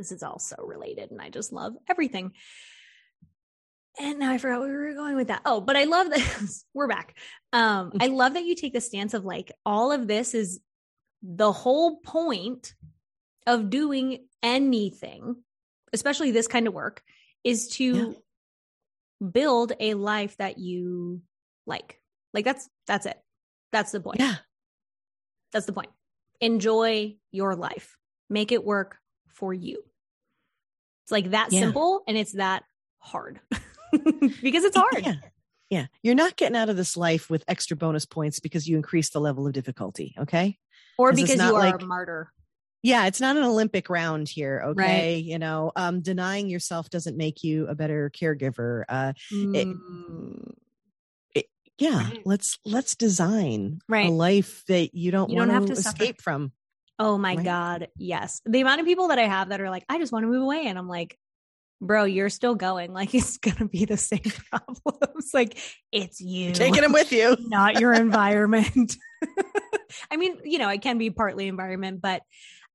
this 0.00 0.12
is 0.12 0.22
all 0.22 0.38
so 0.38 0.56
related. 0.64 1.10
And 1.10 1.20
I 1.20 1.30
just 1.30 1.52
love 1.52 1.74
everything. 1.88 2.32
And 3.98 4.18
now 4.18 4.30
I 4.30 4.38
forgot 4.38 4.60
where 4.60 4.68
we 4.68 4.76
were 4.76 4.94
going 4.94 5.16
with 5.16 5.28
that. 5.28 5.42
Oh, 5.44 5.60
but 5.60 5.76
I 5.76 5.84
love 5.84 6.10
this. 6.10 6.64
we're 6.74 6.88
back. 6.88 7.16
Um, 7.52 7.92
I 8.00 8.06
love 8.06 8.34
that 8.34 8.44
you 8.44 8.54
take 8.54 8.72
the 8.72 8.80
stance 8.80 9.14
of 9.14 9.24
like, 9.24 9.52
all 9.66 9.92
of 9.92 10.06
this 10.06 10.34
is 10.34 10.60
the 11.22 11.52
whole 11.52 11.98
point 11.98 12.74
of 13.46 13.68
doing 13.68 14.26
anything, 14.42 15.36
especially 15.92 16.30
this 16.30 16.46
kind 16.46 16.66
of 16.66 16.74
work, 16.74 17.02
is 17.44 17.68
to 17.68 17.84
yeah 17.84 18.12
build 19.20 19.72
a 19.78 19.94
life 19.94 20.36
that 20.38 20.58
you 20.58 21.22
like. 21.66 22.00
Like 22.32 22.44
that's 22.44 22.68
that's 22.86 23.06
it. 23.06 23.20
That's 23.72 23.92
the 23.92 24.00
point. 24.00 24.20
Yeah. 24.20 24.36
That's 25.52 25.66
the 25.66 25.72
point. 25.72 25.90
Enjoy 26.40 27.16
your 27.30 27.54
life. 27.56 27.96
Make 28.28 28.52
it 28.52 28.64
work 28.64 28.98
for 29.28 29.52
you. 29.52 29.82
It's 31.10 31.24
like 31.24 31.32
that 31.32 31.52
yeah. 31.52 31.60
simple 31.60 32.04
and 32.06 32.16
it's 32.16 32.32
that 32.34 32.62
hard. 33.00 33.40
because 33.90 34.62
it's 34.62 34.76
hard. 34.76 35.02
Yeah. 35.02 35.14
yeah. 35.68 35.86
You're 36.04 36.14
not 36.14 36.36
getting 36.36 36.56
out 36.56 36.68
of 36.68 36.76
this 36.76 36.96
life 36.96 37.28
with 37.28 37.42
extra 37.48 37.76
bonus 37.76 38.06
points 38.06 38.38
because 38.38 38.68
you 38.68 38.76
increase 38.76 39.10
the 39.10 39.20
level 39.20 39.44
of 39.44 39.52
difficulty, 39.52 40.14
okay? 40.16 40.56
Or 40.98 41.12
because 41.12 41.34
you 41.34 41.42
are 41.42 41.52
like, 41.52 41.82
a 41.82 41.84
martyr 41.84 42.30
yeah 42.82 43.06
it's 43.06 43.20
not 43.20 43.36
an 43.36 43.42
olympic 43.42 43.90
round 43.90 44.26
here 44.26 44.62
okay 44.68 45.14
right. 45.14 45.24
you 45.24 45.38
know 45.38 45.70
um 45.76 46.00
denying 46.00 46.48
yourself 46.48 46.88
doesn't 46.88 47.16
make 47.16 47.44
you 47.44 47.66
a 47.66 47.74
better 47.74 48.10
caregiver 48.10 48.84
uh 48.88 49.12
mm. 49.30 49.54
it, 49.54 49.76
it, 51.34 51.46
yeah 51.78 52.04
right. 52.04 52.22
let's 52.24 52.58
let's 52.64 52.96
design 52.96 53.80
right. 53.86 54.08
a 54.08 54.12
life 54.12 54.64
that 54.68 54.94
you 54.94 55.10
don't, 55.10 55.30
you 55.30 55.36
don't 55.36 55.50
have 55.50 55.66
to 55.66 55.72
escape 55.72 56.16
suffer. 56.16 56.22
from 56.22 56.52
oh 57.00 57.18
my 57.18 57.34
right? 57.34 57.44
god 57.44 57.88
yes 57.96 58.40
the 58.44 58.60
amount 58.60 58.80
of 58.80 58.86
people 58.86 59.08
that 59.08 59.18
i 59.18 59.26
have 59.26 59.48
that 59.48 59.60
are 59.60 59.70
like 59.70 59.84
i 59.88 59.98
just 59.98 60.12
want 60.12 60.22
to 60.22 60.28
move 60.28 60.42
away 60.42 60.66
and 60.66 60.78
i'm 60.78 60.86
like 60.86 61.18
bro 61.80 62.04
you're 62.04 62.28
still 62.28 62.54
going 62.54 62.92
like 63.00 63.14
it's 63.14 63.38
gonna 63.38 63.66
be 63.66 63.84
the 63.84 63.96
same 63.96 64.20
problems 64.50 65.30
like 65.34 65.58
it's 65.90 66.20
you 66.20 66.46
you're 66.46 66.54
taking 66.54 66.82
them 66.82 66.92
with 66.92 67.10
you 67.10 67.36
not 67.40 67.80
your 67.80 67.92
environment 67.92 68.96
i 70.10 70.16
mean 70.16 70.36
you 70.44 70.58
know 70.58 70.68
it 70.68 70.82
can 70.82 70.98
be 70.98 71.10
partly 71.10 71.48
environment 71.48 72.00
but 72.00 72.22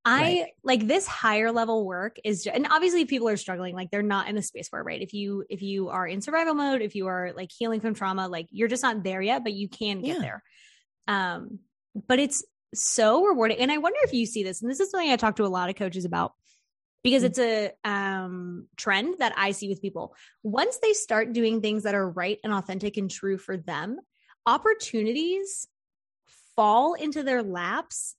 I 0.08 0.22
right. 0.22 0.46
like 0.64 0.86
this 0.86 1.08
higher 1.08 1.52
level 1.52 1.84
work 1.84 2.18
is, 2.24 2.44
just, 2.44 2.56
and 2.56 2.68
obviously 2.70 3.06
people 3.06 3.28
are 3.28 3.38
struggling, 3.38 3.74
like 3.74 3.90
they're 3.90 4.04
not 4.04 4.30
in 4.30 4.36
the 4.36 4.44
space 4.44 4.70
for 4.70 4.80
it, 4.80 4.84
right? 4.84 5.02
If 5.02 5.16
you, 5.16 5.44
if 5.50 5.64
you 5.64 5.90
are 5.90 6.06
in 6.06 6.22
survival 6.22 6.54
mode, 6.54 6.84
if 6.84 6.94
you 6.94 7.08
are 7.08 7.34
like 7.36 7.50
healing 7.52 7.82
from 7.82 7.96
trauma, 7.96 8.28
like 8.28 8.46
you're 8.52 8.68
just 8.68 8.84
not 8.84 9.04
there 9.04 9.20
yet, 9.20 9.44
but 9.44 9.54
you 9.54 9.68
can 9.68 10.02
get 10.02 10.18
yeah. 10.18 10.20
there. 10.20 10.44
Um, 11.08 11.58
but 12.08 12.20
it's 12.20 12.44
so 12.74 13.24
rewarding. 13.24 13.58
And 13.60 13.72
I 13.72 13.78
wonder 13.78 14.00
if 14.04 14.14
you 14.14 14.26
see 14.26 14.44
this, 14.44 14.62
and 14.62 14.70
this 14.70 14.80
is 14.80 14.92
something 14.92 15.10
I 15.10 15.16
talk 15.16 15.38
to 15.38 15.46
a 15.46 15.48
lot 15.48 15.70
of 15.70 15.76
coaches 15.76 16.06
about 16.06 16.34
because 17.04 17.24
mm-hmm. 17.24 17.28
it's 17.28 17.40
a 17.40 17.72
um, 17.90 18.68
trend 18.76 19.16
that 19.20 19.34
I 19.38 19.52
see 19.52 19.70
with 19.70 19.82
people. 19.82 20.16
Once 20.44 20.80
they 20.80 20.94
start 20.94 21.34
doing 21.34 21.62
things 21.62 21.84
that 21.84 21.96
are 21.96 22.10
right 22.10 22.40
and 22.44 22.52
authentic 22.52 22.98
and 22.98 23.10
true 23.10 23.38
for 23.38 23.58
them, 23.58 24.00
opportunities 24.46 25.68
fall 26.56 26.94
into 26.94 27.24
their 27.24 27.44
laps 27.44 28.16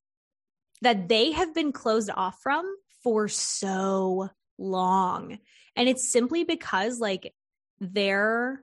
that 0.82 1.08
they 1.08 1.32
have 1.32 1.54
been 1.54 1.72
closed 1.72 2.10
off 2.14 2.38
from 2.42 2.64
for 3.02 3.28
so 3.28 4.28
long. 4.58 5.38
And 5.74 5.88
it's 5.88 6.10
simply 6.10 6.44
because 6.44 7.00
like 7.00 7.34
they're 7.80 8.62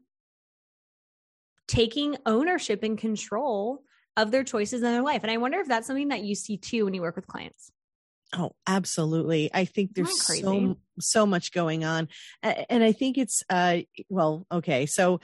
taking 1.67 2.17
ownership 2.25 2.84
and 2.84 2.97
control 2.97 3.84
of 4.18 4.32
their 4.32 4.43
choices 4.43 4.84
in 4.84 4.91
their 4.91 5.01
life. 5.01 5.24
And 5.24 5.32
I 5.32 5.38
wonder 5.38 5.59
if 5.59 5.68
that's 5.68 5.88
something 5.88 6.09
that 6.09 6.24
you 6.24 6.36
see 6.36 6.57
too 6.57 6.86
when 6.86 6.93
you 6.93 7.01
work 7.01 7.16
with 7.16 7.28
clients. 7.28 7.72
Oh, 8.36 8.51
absolutely. 8.66 9.51
I 9.53 9.66
think 9.66 9.93
there's 9.93 10.22
so 10.22 10.78
so 10.99 11.26
much 11.26 11.51
going 11.51 11.84
on. 11.84 12.07
And 12.41 12.84
I 12.84 12.91
think 12.91 13.18
it's 13.18 13.43
uh 13.49 13.80
well, 14.09 14.45
okay. 14.51 14.86
So 14.86 15.20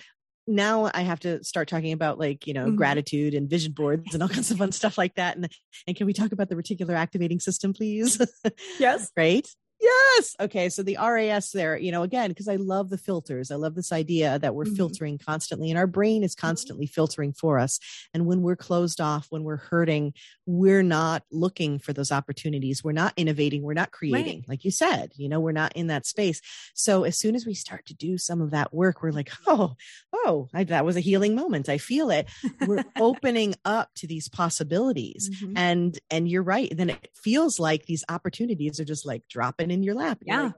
now 0.48 0.90
I 0.94 1.02
have 1.02 1.20
to 1.22 1.44
start 1.44 1.68
talking 1.68 1.92
about 1.92 2.20
like, 2.20 2.48
you 2.48 2.54
know, 2.54 2.66
mm-hmm. 2.66 2.76
gratitude 2.76 3.34
and 3.34 3.50
vision 3.50 3.72
boards 3.72 4.14
and 4.14 4.22
all 4.22 4.30
kinds 4.30 4.52
of 4.52 4.58
fun 4.58 4.72
stuff 4.72 4.98
like 4.98 5.16
that. 5.16 5.36
And 5.36 5.52
and 5.88 5.96
can 5.96 6.06
we 6.06 6.14
talk 6.14 6.32
about 6.32 6.50
the 6.50 6.56
reticular 6.56 6.96
activating 6.96 7.40
system, 7.40 7.74
please? 7.74 8.20
Yes. 8.80 9.12
right. 9.18 9.48
Yes. 9.82 10.36
Okay. 10.40 10.68
So 10.70 10.84
the 10.84 10.98
RAS 11.00 11.52
there, 11.52 11.78
you 11.78 11.92
know, 11.92 12.04
again, 12.04 12.30
because 12.30 12.50
I 12.50 12.58
love 12.58 12.90
the 12.90 12.98
filters. 12.98 13.50
I 13.50 13.56
love 13.56 13.76
this 13.76 13.94
idea 13.94 14.38
that 14.40 14.54
we're 14.54 14.66
mm-hmm. 14.66 14.76
filtering 14.76 15.18
constantly 15.18 15.70
and 15.70 15.80
our 15.80 15.88
brain 15.88 16.24
is 16.24 16.36
mm-hmm. 16.36 16.48
constantly 16.48 16.86
filtering 16.86 17.32
for 17.32 17.60
us. 17.60 17.80
And 18.14 18.26
when 18.26 18.42
we're 18.42 18.58
closed 18.58 19.00
off, 19.00 19.28
when 19.30 19.44
we're 19.44 19.58
hurting, 19.58 20.14
we're 20.46 20.84
not 20.84 21.24
looking 21.32 21.80
for 21.80 21.94
those 21.94 22.12
opportunities. 22.12 22.84
We're 22.84 22.92
not 22.92 23.14
innovating. 23.16 23.62
We're 23.64 23.74
not 23.74 23.92
creating. 23.92 24.40
Right. 24.40 24.50
Like 24.50 24.66
you 24.66 24.72
said, 24.72 25.14
you 25.16 25.30
know, 25.30 25.40
we're 25.40 25.52
not 25.54 25.74
in 25.76 25.88
that 25.88 26.06
space. 26.06 26.42
So 26.74 27.04
as 27.04 27.18
soon 27.18 27.36
as 27.36 27.46
we 27.46 27.54
start 27.54 27.86
to 27.86 27.94
do 27.94 28.18
some 28.18 28.42
of 28.42 28.52
that 28.52 28.74
work, 28.74 29.02
we're 29.02 29.12
like, 29.12 29.32
oh, 29.48 29.76
oh, 30.14 30.50
I, 30.54 30.66
that 30.66 30.86
was 30.86 30.98
a 30.98 31.02
healing 31.02 31.36
moment. 31.36 31.70
I 31.70 31.78
feel 31.78 32.10
it. 32.10 32.28
We're 32.68 32.84
opening 33.00 33.56
up 33.64 33.92
to 33.96 34.08
these 34.08 34.28
possibilities. 34.28 35.30
Mm-hmm. 35.30 35.58
And, 35.58 36.00
and 36.12 36.28
you're 36.28 36.44
right. 36.44 36.76
Then 36.76 36.90
it 36.90 37.10
feels 37.16 37.60
like 37.60 37.86
these 37.86 38.04
opportunities 38.10 38.80
are 38.80 38.86
just 38.86 39.06
like 39.06 39.24
dropping 39.30 39.69
in 39.72 39.84
your 39.84 39.96
lap. 39.96 40.20
Yeah. 40.26 40.44
Like, 40.44 40.54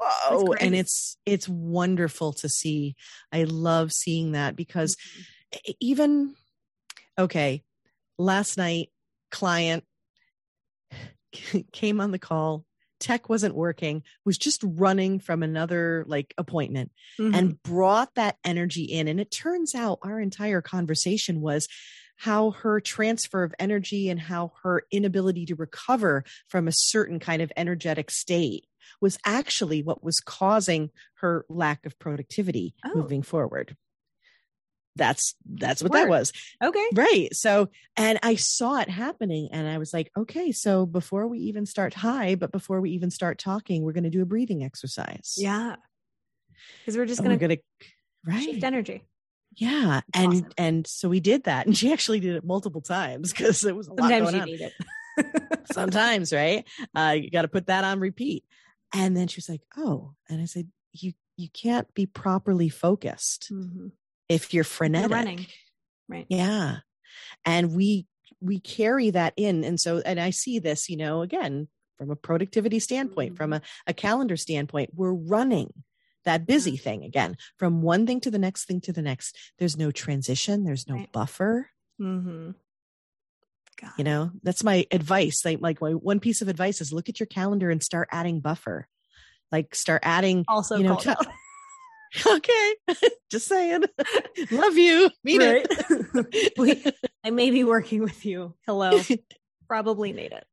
Whoa. 0.00 0.52
And 0.54 0.74
it's 0.74 1.18
it's 1.26 1.48
wonderful 1.48 2.32
to 2.34 2.48
see. 2.48 2.96
I 3.32 3.44
love 3.44 3.92
seeing 3.92 4.32
that 4.32 4.56
because 4.56 4.96
mm-hmm. 4.96 5.72
even 5.80 6.34
okay, 7.18 7.62
last 8.18 8.56
night 8.56 8.90
client 9.30 9.84
came 11.72 12.00
on 12.00 12.10
the 12.10 12.18
call 12.18 12.64
tech 12.98 13.28
wasn't 13.30 13.54
working 13.54 14.02
was 14.24 14.36
just 14.36 14.62
running 14.62 15.18
from 15.18 15.42
another 15.42 16.04
like 16.06 16.34
appointment 16.36 16.92
mm-hmm. 17.18 17.34
and 17.34 17.62
brought 17.62 18.14
that 18.14 18.36
energy 18.44 18.82
in 18.82 19.08
and 19.08 19.18
it 19.18 19.30
turns 19.30 19.74
out 19.74 19.98
our 20.02 20.20
entire 20.20 20.60
conversation 20.60 21.40
was 21.40 21.66
how 22.20 22.50
her 22.50 22.80
transfer 22.80 23.42
of 23.42 23.54
energy 23.58 24.10
and 24.10 24.20
how 24.20 24.52
her 24.62 24.82
inability 24.90 25.46
to 25.46 25.54
recover 25.54 26.22
from 26.48 26.68
a 26.68 26.72
certain 26.72 27.18
kind 27.18 27.40
of 27.40 27.50
energetic 27.56 28.10
state 28.10 28.66
was 29.00 29.18
actually 29.24 29.82
what 29.82 30.04
was 30.04 30.20
causing 30.20 30.90
her 31.14 31.46
lack 31.48 31.86
of 31.86 31.98
productivity 31.98 32.74
oh. 32.84 32.92
moving 32.94 33.22
forward. 33.22 33.74
That's 34.96 35.34
that's 35.50 35.82
what 35.82 35.92
Word. 35.92 35.98
that 36.00 36.08
was. 36.10 36.32
Okay. 36.62 36.86
Right. 36.94 37.28
So 37.32 37.70
and 37.96 38.18
i 38.22 38.34
saw 38.34 38.78
it 38.80 38.90
happening 38.90 39.48
and 39.50 39.66
i 39.66 39.78
was 39.78 39.94
like 39.94 40.10
okay 40.14 40.52
so 40.52 40.84
before 40.84 41.26
we 41.26 41.38
even 41.38 41.64
start 41.64 41.94
high 41.94 42.34
but 42.34 42.52
before 42.52 42.82
we 42.82 42.90
even 42.90 43.10
start 43.10 43.38
talking 43.38 43.82
we're 43.82 43.92
going 43.92 44.04
to 44.04 44.10
do 44.10 44.20
a 44.20 44.26
breathing 44.26 44.62
exercise. 44.62 45.36
Yeah. 45.38 45.76
Because 46.80 46.98
we're 46.98 47.06
just 47.06 47.22
going 47.22 47.38
to 47.38 47.58
right 48.26 48.42
shift 48.42 48.62
energy 48.62 49.04
yeah. 49.60 50.00
That's 50.12 50.24
and 50.24 50.32
awesome. 50.32 50.52
and 50.56 50.86
so 50.86 51.08
we 51.10 51.20
did 51.20 51.44
that. 51.44 51.66
And 51.66 51.76
she 51.76 51.92
actually 51.92 52.20
did 52.20 52.34
it 52.34 52.44
multiple 52.44 52.80
times 52.80 53.30
because 53.32 53.62
it 53.64 53.76
was 53.76 53.88
a 53.88 53.92
lot 53.92 54.10
Sometimes 54.10 54.30
going 54.32 54.72
on. 55.18 55.60
Sometimes, 55.72 56.32
right? 56.32 56.66
Uh, 56.94 57.14
you 57.20 57.30
got 57.30 57.42
to 57.42 57.48
put 57.48 57.66
that 57.66 57.84
on 57.84 58.00
repeat. 58.00 58.42
And 58.94 59.14
then 59.14 59.28
she 59.28 59.36
was 59.36 59.48
like, 59.48 59.60
"Oh," 59.76 60.14
and 60.28 60.40
I 60.40 60.46
said, 60.46 60.68
"You 60.92 61.12
you 61.36 61.48
can't 61.50 61.92
be 61.94 62.06
properly 62.06 62.68
focused 62.70 63.50
mm-hmm. 63.52 63.88
if 64.28 64.52
you're 64.52 64.64
frenetic, 64.64 65.10
you're 65.10 65.18
running, 65.18 65.46
right? 66.08 66.26
Yeah, 66.28 66.78
and 67.44 67.74
we 67.76 68.06
we 68.40 68.58
carry 68.58 69.10
that 69.10 69.34
in, 69.36 69.62
and 69.62 69.78
so 69.78 70.02
and 70.04 70.18
I 70.18 70.30
see 70.30 70.58
this, 70.58 70.88
you 70.88 70.96
know, 70.96 71.22
again 71.22 71.68
from 71.98 72.10
a 72.10 72.16
productivity 72.16 72.80
standpoint, 72.80 73.34
mm-hmm. 73.34 73.36
from 73.36 73.52
a, 73.52 73.62
a 73.86 73.92
calendar 73.92 74.36
standpoint, 74.36 74.90
we're 74.94 75.12
running 75.12 75.72
that 76.24 76.46
busy 76.46 76.72
mm-hmm. 76.72 76.82
thing 76.82 77.04
again. 77.04 77.36
From 77.58 77.82
one 77.82 78.06
thing 78.06 78.20
to 78.20 78.30
the 78.30 78.38
next 78.38 78.64
thing 78.64 78.80
to 78.82 78.92
the 78.92 79.02
next. 79.02 79.36
There's 79.58 79.76
no 79.76 79.90
transition. 79.90 80.64
There's 80.64 80.88
no 80.88 80.96
right. 80.96 81.12
buffer. 81.12 81.70
Mm-hmm. 82.00 82.52
you 83.98 84.04
know 84.04 84.30
that's 84.42 84.64
my 84.64 84.86
advice. 84.90 85.44
Like, 85.44 85.60
like 85.60 85.80
my 85.80 85.92
one 85.92 86.20
piece 86.20 86.40
of 86.40 86.48
advice 86.48 86.80
is 86.80 86.92
look 86.92 87.08
at 87.10 87.20
your 87.20 87.26
calendar 87.26 87.70
and 87.70 87.82
start 87.82 88.08
adding 88.10 88.40
buffer. 88.40 88.88
Like 89.52 89.74
start 89.74 90.02
adding 90.04 90.44
also 90.48 90.76
you 90.76 90.84
know 90.84 90.96
t- 90.96 91.12
okay. 92.26 92.74
Just 93.30 93.46
saying. 93.46 93.84
Love 94.50 94.76
you. 94.76 95.10
Meet 95.24 95.40
right. 95.40 95.66
it 95.70 96.94
i 97.24 97.30
may 97.30 97.50
be 97.50 97.64
working 97.64 98.02
with 98.02 98.24
you. 98.24 98.54
Hello. 98.66 99.00
Probably 99.68 100.12
need 100.12 100.32
it. 100.32 100.46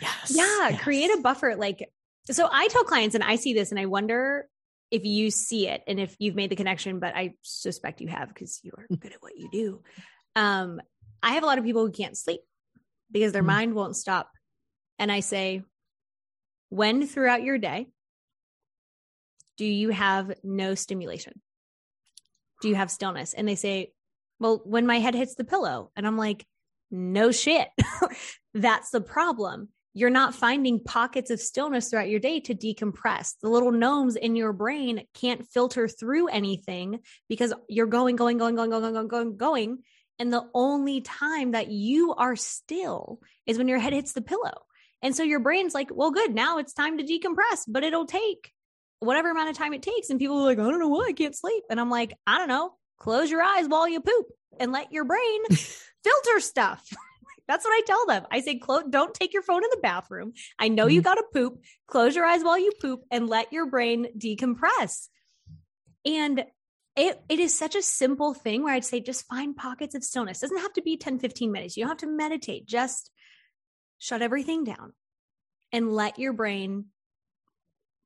Yes. 0.00 0.32
Yeah, 0.34 0.70
yes. 0.70 0.80
create 0.82 1.10
a 1.10 1.20
buffer. 1.20 1.54
Like, 1.56 1.88
so 2.30 2.48
I 2.50 2.66
tell 2.68 2.84
clients, 2.84 3.14
and 3.14 3.22
I 3.22 3.36
see 3.36 3.54
this, 3.54 3.70
and 3.70 3.78
I 3.78 3.86
wonder 3.86 4.48
if 4.90 5.04
you 5.04 5.30
see 5.30 5.68
it 5.68 5.82
and 5.86 5.98
if 5.98 6.14
you've 6.18 6.36
made 6.36 6.50
the 6.50 6.56
connection, 6.56 7.00
but 7.00 7.16
I 7.16 7.34
suspect 7.42 8.00
you 8.00 8.08
have 8.08 8.28
because 8.28 8.60
you 8.62 8.72
are 8.76 8.86
good 8.96 9.12
at 9.12 9.22
what 9.22 9.36
you 9.36 9.48
do. 9.50 9.82
Um, 10.34 10.80
I 11.22 11.32
have 11.32 11.42
a 11.42 11.46
lot 11.46 11.58
of 11.58 11.64
people 11.64 11.84
who 11.84 11.92
can't 11.92 12.16
sleep 12.16 12.40
because 13.10 13.32
their 13.32 13.42
Mm. 13.42 13.46
mind 13.46 13.74
won't 13.74 13.96
stop. 13.96 14.30
And 14.98 15.10
I 15.10 15.20
say, 15.20 15.62
when 16.68 17.06
throughout 17.06 17.42
your 17.42 17.58
day 17.58 17.88
do 19.56 19.64
you 19.64 19.90
have 19.90 20.32
no 20.42 20.74
stimulation? 20.74 21.40
Do 22.60 22.68
you 22.68 22.74
have 22.74 22.90
stillness? 22.90 23.34
And 23.34 23.48
they 23.48 23.54
say, 23.54 23.92
well, 24.38 24.60
when 24.64 24.86
my 24.86 24.98
head 24.98 25.14
hits 25.14 25.34
the 25.34 25.44
pillow. 25.44 25.90
And 25.96 26.06
I'm 26.06 26.18
like, 26.18 26.46
no 26.90 27.30
shit. 27.30 27.68
That's 28.54 28.90
the 28.90 29.00
problem 29.00 29.68
you're 29.96 30.10
not 30.10 30.34
finding 30.34 30.78
pockets 30.78 31.30
of 31.30 31.40
stillness 31.40 31.88
throughout 31.88 32.10
your 32.10 32.20
day 32.20 32.38
to 32.40 32.54
decompress. 32.54 33.32
The 33.40 33.48
little 33.48 33.72
gnomes 33.72 34.14
in 34.14 34.36
your 34.36 34.52
brain 34.52 35.06
can't 35.14 35.48
filter 35.48 35.88
through 35.88 36.28
anything 36.28 37.00
because 37.30 37.54
you're 37.66 37.86
going, 37.86 38.14
going, 38.14 38.36
going, 38.36 38.56
going, 38.56 38.68
going, 38.68 38.92
going, 38.92 39.08
going, 39.08 39.36
going. 39.38 39.78
And 40.18 40.30
the 40.30 40.44
only 40.52 41.00
time 41.00 41.52
that 41.52 41.68
you 41.68 42.12
are 42.12 42.36
still 42.36 43.22
is 43.46 43.56
when 43.56 43.68
your 43.68 43.78
head 43.78 43.94
hits 43.94 44.12
the 44.12 44.20
pillow. 44.20 44.66
And 45.00 45.16
so 45.16 45.22
your 45.22 45.40
brain's 45.40 45.72
like, 45.72 45.88
well, 45.90 46.10
good, 46.10 46.34
now 46.34 46.58
it's 46.58 46.74
time 46.74 46.98
to 46.98 47.04
decompress, 47.04 47.62
but 47.66 47.82
it'll 47.82 48.04
take 48.04 48.52
whatever 49.00 49.30
amount 49.30 49.48
of 49.48 49.56
time 49.56 49.72
it 49.72 49.80
takes. 49.80 50.10
And 50.10 50.18
people 50.18 50.36
are 50.40 50.44
like, 50.44 50.58
I 50.58 50.70
don't 50.70 50.78
know 50.78 50.88
why 50.88 51.06
I 51.08 51.12
can't 51.14 51.34
sleep. 51.34 51.64
And 51.70 51.80
I'm 51.80 51.88
like, 51.88 52.12
I 52.26 52.36
don't 52.36 52.48
know. 52.48 52.74
Close 52.98 53.30
your 53.30 53.42
eyes 53.42 53.66
while 53.66 53.88
you 53.88 54.02
poop 54.02 54.26
and 54.60 54.72
let 54.72 54.92
your 54.92 55.04
brain 55.04 55.44
filter 55.50 56.40
stuff. 56.40 56.86
That's 57.48 57.64
what 57.64 57.72
I 57.72 57.82
tell 57.86 58.06
them. 58.06 58.26
I 58.30 58.40
say, 58.40 58.60
don't 58.90 59.14
take 59.14 59.32
your 59.32 59.42
phone 59.42 59.62
in 59.62 59.70
the 59.70 59.80
bathroom. 59.82 60.32
I 60.58 60.68
know 60.68 60.86
you 60.86 61.00
mm-hmm. 61.00 61.04
got 61.04 61.14
to 61.14 61.24
poop. 61.32 61.60
Close 61.86 62.16
your 62.16 62.24
eyes 62.24 62.42
while 62.42 62.58
you 62.58 62.72
poop 62.80 63.02
and 63.10 63.28
let 63.28 63.52
your 63.52 63.66
brain 63.66 64.08
decompress. 64.18 65.08
And 66.04 66.44
it, 66.96 67.20
it 67.28 67.38
is 67.38 67.56
such 67.56 67.76
a 67.76 67.82
simple 67.82 68.34
thing 68.34 68.62
where 68.62 68.74
I'd 68.74 68.84
say 68.84 69.00
just 69.00 69.26
find 69.26 69.56
pockets 69.56 69.94
of 69.94 70.02
stillness. 70.02 70.42
It 70.42 70.46
doesn't 70.46 70.62
have 70.62 70.72
to 70.74 70.82
be 70.82 70.96
10, 70.96 71.18
15 71.18 71.52
minutes. 71.52 71.76
You 71.76 71.84
don't 71.84 71.90
have 71.90 72.08
to 72.08 72.16
meditate. 72.16 72.66
Just 72.66 73.10
shut 73.98 74.22
everything 74.22 74.64
down 74.64 74.92
and 75.72 75.92
let 75.92 76.18
your 76.18 76.32
brain 76.32 76.86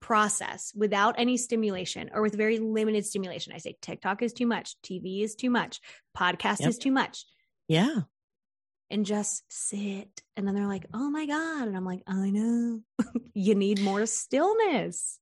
process 0.01 0.72
without 0.74 1.14
any 1.18 1.36
stimulation 1.36 2.11
or 2.12 2.22
with 2.22 2.34
very 2.34 2.59
limited 2.59 3.07
stimulation. 3.07 3.53
I 3.53 3.59
say 3.59 3.76
TikTok 3.80 4.22
is 4.22 4.32
too 4.32 4.47
much, 4.47 4.74
TV 4.82 5.22
is 5.22 5.34
too 5.34 5.51
much, 5.51 5.80
podcast 6.16 6.61
Yep. 6.61 6.68
is 6.68 6.78
too 6.78 6.91
much, 6.91 7.26
Yeah. 7.68 8.03
And 8.91 9.07
just 9.07 9.45
sit. 9.49 10.22
And 10.36 10.47
then 10.47 10.55
they're 10.55 10.66
like, 10.66 10.86
oh 10.93 11.11
my 11.11 11.26
God. 11.26 11.68
And 11.68 11.76
I'm 11.76 11.84
like, 11.84 12.03
I 12.07 12.30
know. 12.30 12.80
you 13.34 13.55
need 13.55 13.80
more 13.80 14.07
stillness. 14.07 15.18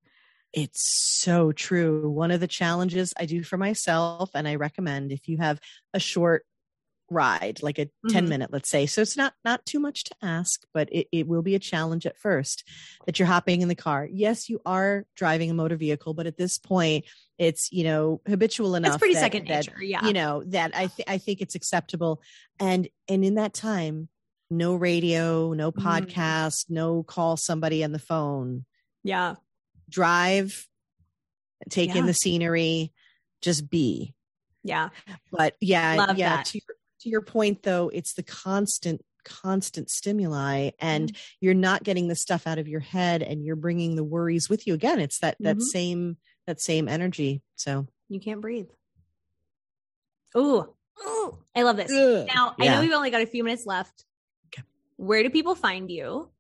It's 0.53 0.81
so 1.21 1.53
true. 1.53 2.09
One 2.11 2.31
of 2.31 2.41
the 2.41 2.47
challenges 2.47 3.13
I 3.19 3.27
do 3.27 3.43
for 3.43 3.59
myself, 3.59 4.31
and 4.35 4.49
I 4.49 4.55
recommend 4.55 5.13
if 5.13 5.29
you 5.29 5.37
have 5.39 5.61
a 5.93 6.01
short 6.01 6.45
ride, 7.11 7.63
like 7.63 7.79
a 7.79 7.89
10 8.11 8.25
Mhm. 8.25 8.29
minute, 8.29 8.53
let's 8.53 8.71
say. 8.71 8.87
So 8.87 9.01
it's 9.01 9.17
not 9.17 9.35
not 9.45 9.65
too 9.67 9.81
much 9.81 10.05
to 10.05 10.15
ask, 10.23 10.63
but 10.75 10.89
it, 10.93 11.09
it 11.13 11.27
will 11.27 11.43
be 11.43 11.55
a 11.55 11.59
challenge 11.59 12.07
at 12.07 12.19
first 12.19 12.65
that 13.07 13.19
you're 13.19 13.29
hopping 13.29 13.63
in 13.63 13.69
the 13.69 13.75
car. 13.75 14.07
Yes, 14.11 14.49
you 14.49 14.61
are 14.67 15.07
driving 15.17 15.51
a 15.51 15.55
motor 15.55 15.77
vehicle, 15.77 16.15
but 16.15 16.27
at 16.27 16.37
this 16.37 16.59
point, 16.59 17.05
it's 17.39 17.71
you 17.73 17.85
know 17.85 18.21
habitual 18.27 18.75
enough. 18.75 18.95
It's 18.95 18.99
pretty 18.99 19.15
that- 19.15 19.21
second 19.21 19.49
that, 19.49 19.67
nature. 19.67 19.83
Yeah. 19.83 20.05
You 20.07 20.13
know 20.13 20.43
that 20.47 20.73
I 20.75 20.87
th- 20.89 21.09
I 21.09 21.19
think 21.19 21.41
it's 21.41 21.55
acceptable, 21.55 22.21
and 22.61 22.89
and 23.09 23.25
in 23.25 23.35
that 23.37 23.55
time, 23.55 24.09
no 24.51 24.75
radio, 24.75 25.53
no 25.53 25.71
Mm. 25.73 25.83
podcast, 25.83 26.67
no 26.69 27.03
call 27.03 27.37
somebody 27.37 27.85
on 27.85 27.93
the 27.93 27.99
phone 27.99 28.65
yeah. 29.05 29.35
drive, 29.89 30.67
take 31.71 31.95
in 31.95 32.07
the 32.07 32.15
scenery, 32.15 32.93
just 33.43 33.69
be. 33.71 34.15
Yeah. 34.65 34.89
But 35.31 35.55
yeah, 35.61 35.95
Love 35.97 36.19
yeah. 36.19 36.37
that. 36.37 36.47
To 36.47 36.59
your, 36.59 36.77
to 37.01 37.09
your 37.09 37.23
point, 37.23 37.63
though, 37.63 37.89
it's 37.93 38.15
the 38.15 38.23
constant, 38.23 39.03
constant 39.25 39.91
stimuli, 39.91 40.71
and 40.81 41.09
Mm-hmm. 41.13 41.17
you're 41.41 41.55
not 41.55 41.85
getting 41.85 42.09
the 42.09 42.17
stuff 42.17 42.47
out 42.47 42.59
of 42.59 42.69
your 42.69 42.81
head, 42.81 43.23
and 43.23 43.45
you're 43.45 43.57
bringing 43.57 43.95
the 43.97 44.05
worries 44.05 44.49
with 44.51 44.67
you. 44.67 44.75
Again, 44.75 44.99
it's 44.99 45.21
that 45.21 45.37
that 45.41 45.57
Mhm. 45.59 45.63
same 45.73 46.17
that 46.49 46.61
same 46.63 46.89
energy. 46.89 47.43
So 47.57 47.87
You 48.09 48.19
can't 48.19 48.41
breathe. 48.41 48.69
Ooh. 50.37 50.75
Ooh. 51.07 51.39
I 51.55 51.63
love 51.63 51.77
this. 51.77 51.93
Now, 51.93 52.55
I 52.59 52.69
know 52.69 52.81
we've 52.81 52.93
only 52.93 53.11
got 53.11 53.21
a 53.21 53.27
few 53.27 53.45
minutes 53.45 53.67
left. 53.67 54.05
Okay. 54.47 54.63
Where 54.97 55.23
do 55.23 55.31
people 55.31 55.55
find 55.55 55.91
you? 55.91 56.31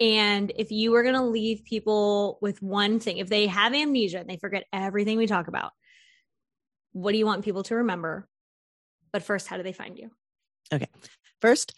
And 0.00 0.52
if 0.56 0.70
you 0.70 0.90
were 0.90 1.02
going 1.02 1.14
to 1.14 1.22
leave 1.22 1.64
people 1.64 2.38
with 2.42 2.60
one 2.60 3.00
thing, 3.00 3.18
if 3.18 3.28
they 3.28 3.46
have 3.46 3.72
amnesia 3.72 4.18
and 4.18 4.28
they 4.28 4.36
forget 4.36 4.64
everything 4.72 5.16
we 5.16 5.26
talk 5.26 5.48
about, 5.48 5.72
what 6.92 7.12
do 7.12 7.18
you 7.18 7.26
want 7.26 7.44
people 7.44 7.62
to 7.64 7.76
remember? 7.76 8.28
But 9.12 9.22
first, 9.22 9.46
how 9.46 9.56
do 9.56 9.62
they 9.62 9.72
find 9.72 9.98
you? 9.98 10.10
Okay. 10.72 10.88
first 11.40 11.74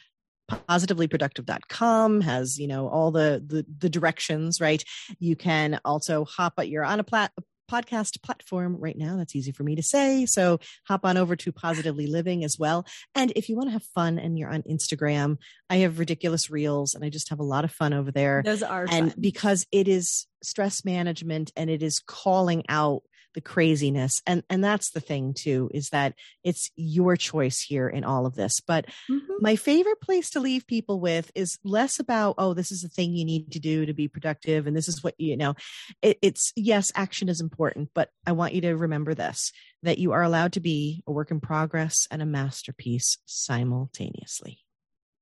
positivelyproductive.com 0.48 2.20
has 2.20 2.56
you 2.56 2.68
know 2.68 2.88
all 2.88 3.10
the, 3.10 3.42
the 3.44 3.66
the 3.78 3.88
directions 3.88 4.60
right 4.60 4.84
you 5.18 5.34
can 5.34 5.80
also 5.84 6.24
hop 6.24 6.54
at 6.58 6.68
you're 6.68 6.84
on 6.84 7.00
a 7.00 7.04
plat 7.04 7.32
podcast 7.70 8.22
platform 8.22 8.76
right 8.78 8.96
now. 8.96 9.16
That's 9.16 9.36
easy 9.36 9.52
for 9.52 9.62
me 9.62 9.76
to 9.76 9.82
say. 9.82 10.26
So 10.26 10.58
hop 10.86 11.04
on 11.04 11.16
over 11.16 11.36
to 11.36 11.52
positively 11.52 12.06
living 12.06 12.44
as 12.44 12.56
well. 12.58 12.86
And 13.14 13.32
if 13.36 13.48
you 13.48 13.56
want 13.56 13.68
to 13.68 13.72
have 13.72 13.82
fun 13.82 14.18
and 14.18 14.38
you're 14.38 14.52
on 14.52 14.62
instagram 14.62 15.36
i 15.70 15.76
have 15.76 15.98
ridiculous 15.98 16.50
reels 16.50 16.94
and 16.94 17.04
i 17.04 17.08
just 17.08 17.30
have 17.30 17.40
a 17.40 17.44
lot 17.44 17.64
of 17.64 17.70
fun 17.70 17.92
over 17.92 18.10
there. 18.10 18.42
Those 18.44 18.62
are 18.62 18.86
and 18.90 19.12
fun. 19.12 19.20
because 19.20 19.66
it 19.72 19.88
is 19.88 20.26
stress 20.42 20.84
management 20.84 21.52
and 21.56 21.70
it 21.70 21.82
is 21.82 21.98
calling 21.98 22.64
out 22.68 23.02
the 23.36 23.40
craziness. 23.42 24.20
And 24.26 24.42
and 24.50 24.64
that's 24.64 24.90
the 24.90 25.00
thing 25.00 25.34
too 25.34 25.70
is 25.72 25.90
that 25.90 26.14
it's 26.42 26.70
your 26.74 27.16
choice 27.16 27.60
here 27.60 27.86
in 27.88 28.02
all 28.02 28.26
of 28.26 28.34
this. 28.34 28.58
But 28.58 28.86
Mhm. 29.08 29.20
my 29.40 29.54
favorite 29.54 30.00
place 30.00 30.30
to 30.30 30.40
leave 30.40 30.66
people 30.66 30.98
with 30.98 31.30
is 31.34 31.58
less 31.62 32.00
about 32.00 32.34
oh 32.38 32.54
this 32.54 32.72
is 32.72 32.80
the 32.80 32.88
thing 32.88 33.12
you 33.14 33.24
need 33.24 33.52
to 33.52 33.60
do 33.60 33.84
to 33.84 33.92
be 33.92 34.08
productive 34.08 34.66
and 34.66 34.74
this 34.74 34.88
is 34.88 35.04
what 35.04 35.14
you 35.18 35.36
know 35.36 35.54
it, 36.00 36.18
it's 36.22 36.52
yes 36.56 36.90
action 36.94 37.28
is 37.28 37.40
important 37.40 37.90
but 37.94 38.08
i 38.26 38.32
want 38.32 38.54
you 38.54 38.62
to 38.62 38.72
remember 38.72 39.14
this 39.14 39.52
that 39.82 39.98
you 39.98 40.12
are 40.12 40.22
allowed 40.22 40.52
to 40.54 40.60
be 40.60 41.02
a 41.06 41.12
work 41.12 41.30
in 41.30 41.38
progress 41.40 42.06
and 42.10 42.22
a 42.22 42.26
masterpiece 42.26 43.18
simultaneously 43.26 44.65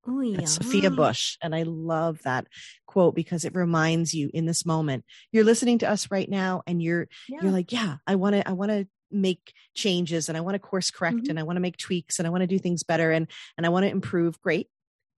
Ooh, 0.09 0.37
that's 0.37 0.53
Sophia. 0.55 0.91
Bush. 0.91 1.37
And 1.43 1.55
I 1.55 1.63
love 1.63 2.21
that 2.25 2.47
quote 2.87 3.15
because 3.15 3.45
it 3.45 3.55
reminds 3.55 4.13
you 4.15 4.31
in 4.35 4.47
this 4.47 4.65
moment, 4.67 5.05
you're 5.33 5.45
listening 5.45 5.79
to 5.79 5.89
us 5.91 6.11
right 6.11 6.29
now 6.29 6.63
and 6.67 6.83
you're, 6.83 7.09
Yeah. 7.29 7.39
you're 7.43 7.53
like, 7.53 7.73
yeah, 7.73 7.97
I 8.07 8.17
want 8.17 8.35
to, 8.37 8.49
I 8.49 8.53
want 8.53 8.71
to 8.71 8.87
make 9.11 9.53
changes 9.75 10.29
and 10.29 10.37
I 10.37 10.41
want 10.41 10.55
to 10.57 10.59
course 10.59 10.91
correct 10.91 11.19
Mhm. 11.25 11.31
and 11.31 11.39
I 11.39 11.43
want 11.45 11.57
to 11.57 11.61
make 11.61 11.77
tweaks 11.77 12.19
and 12.19 12.27
I 12.27 12.31
want 12.31 12.43
to 12.43 12.47
do 12.49 12.59
things 12.59 12.83
better 12.83 13.11
and, 13.13 13.29
and 13.57 13.65
I 13.65 13.69
want 13.69 13.85
to 13.85 13.91
improve. 13.91 14.41
Great. 14.41 14.69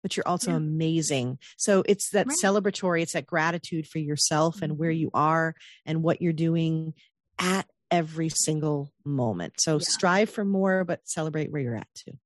But 0.02 0.16
you're 0.16 0.28
also 0.28 0.50
Yeah. 0.50 0.58
amazing. 0.58 1.38
So 1.56 1.82
it's 1.88 2.10
that 2.10 2.26
Right. 2.28 2.36
celebratory, 2.42 3.02
it's 3.02 3.14
that 3.14 3.26
gratitude 3.26 3.88
for 3.88 3.98
yourself 3.98 4.62
and 4.62 4.78
where 4.78 4.92
Mhm. 4.92 4.98
you 4.98 5.10
are 5.14 5.54
and 5.84 6.02
what 6.02 6.20
you're 6.22 6.32
doing 6.32 6.94
at 7.38 7.68
every 7.90 8.28
single 8.28 8.92
moment. 9.04 9.60
So 9.60 9.74
Yeah. 9.78 9.86
strive 9.88 10.30
for 10.30 10.44
more, 10.44 10.84
but 10.84 11.08
celebrate 11.08 11.50
where 11.50 11.62
you're 11.62 11.76
at 11.76 11.88
too. 11.94 12.18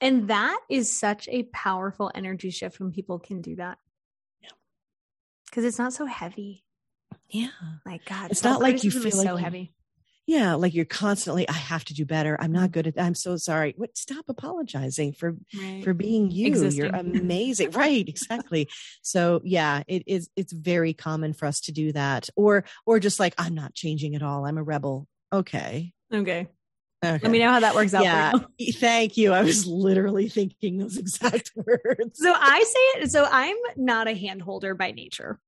And 0.00 0.28
that 0.28 0.58
is 0.68 0.94
such 0.94 1.28
a 1.28 1.42
powerful 1.44 2.10
energy 2.14 2.50
shift 2.50 2.80
when 2.80 2.92
people 2.92 3.18
can 3.18 3.40
do 3.40 3.56
that. 3.56 3.78
Yeah. 4.42 4.48
Because 5.46 5.64
it's 5.64 5.78
not 5.78 5.92
so 5.92 6.06
heavy. 6.06 6.64
Yeah. 7.28 7.48
Like 7.84 8.04
God, 8.04 8.30
It's 8.30 8.44
not 8.44 8.60
like 8.60 8.82
you 8.82 8.90
feel 8.90 9.02
like 9.02 9.12
so 9.12 9.36
you- 9.36 9.44
heavy. 9.44 9.74
Yeah, 10.26 10.54
like 10.54 10.74
you're 10.74 10.84
constantly, 10.84 11.48
I 11.48 11.54
have 11.54 11.84
to 11.86 11.94
do 11.94 12.04
better. 12.04 12.40
I'm 12.40 12.52
not 12.52 12.64
mm-hmm. 12.64 12.72
good 12.72 12.86
at 12.86 13.00
I'm 13.02 13.16
so 13.16 13.36
sorry. 13.36 13.74
What 13.76 13.96
stop 13.98 14.26
apologizing 14.28 15.14
for 15.14 15.36
Right. 15.58 15.82
for 15.82 15.92
being 15.92 16.30
you. 16.30 16.46
Existing. 16.46 16.84
You're 16.84 16.94
amazing. 16.94 17.72
right, 17.72 18.08
exactly. 18.08 18.68
So 19.02 19.40
yeah, 19.42 19.82
it 19.88 20.04
is 20.06 20.30
it's 20.36 20.52
very 20.52 20.94
common 20.94 21.32
for 21.32 21.46
us 21.46 21.62
to 21.62 21.72
do 21.72 21.90
that. 21.94 22.28
Or 22.36 22.64
or 22.86 23.00
just 23.00 23.18
like, 23.18 23.34
I'm 23.38 23.56
not 23.56 23.74
changing 23.74 24.14
at 24.14 24.22
all. 24.22 24.46
I'm 24.46 24.56
a 24.58 24.62
rebel. 24.62 25.08
Okay. 25.32 25.92
okay. 26.14 26.46
Okay. 27.02 27.18
Let 27.22 27.30
me 27.30 27.38
know 27.38 27.50
how 27.50 27.60
that 27.60 27.74
works 27.74 27.94
out. 27.94 28.04
Yeah. 28.04 28.32
For 28.32 28.46
you. 28.58 28.72
Thank 28.74 29.16
you. 29.16 29.32
I 29.32 29.42
was 29.42 29.66
literally 29.66 30.28
thinking 30.28 30.78
those 30.78 30.98
exact 30.98 31.52
words. 31.56 32.18
So 32.18 32.32
I 32.34 32.62
say 32.62 33.00
it. 33.02 33.10
So 33.10 33.26
I'm 33.30 33.56
not 33.76 34.06
a 34.06 34.14
hand 34.14 34.42
holder 34.42 34.74
by 34.74 34.90
nature. 34.92 35.38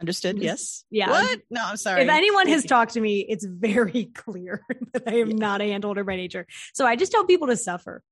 Understood? 0.00 0.38
Yes. 0.38 0.84
yeah. 0.90 1.08
What? 1.10 1.40
No, 1.50 1.62
I'm 1.64 1.76
sorry. 1.78 2.02
If 2.02 2.08
anyone 2.08 2.46
has 2.48 2.64
talked 2.66 2.92
to 2.94 3.00
me, 3.00 3.20
it's 3.20 3.44
very 3.44 4.10
clear 4.14 4.62
that 4.92 5.04
I 5.08 5.14
am 5.16 5.30
Yeah. 5.30 5.36
not 5.36 5.60
a 5.60 5.64
hand 5.64 5.82
holder 5.84 6.04
by 6.04 6.16
nature. 6.16 6.46
So 6.74 6.86
I 6.86 6.96
just 6.96 7.10
tell 7.10 7.24
people 7.24 7.48
to 7.48 7.56
suffer. 7.56 8.02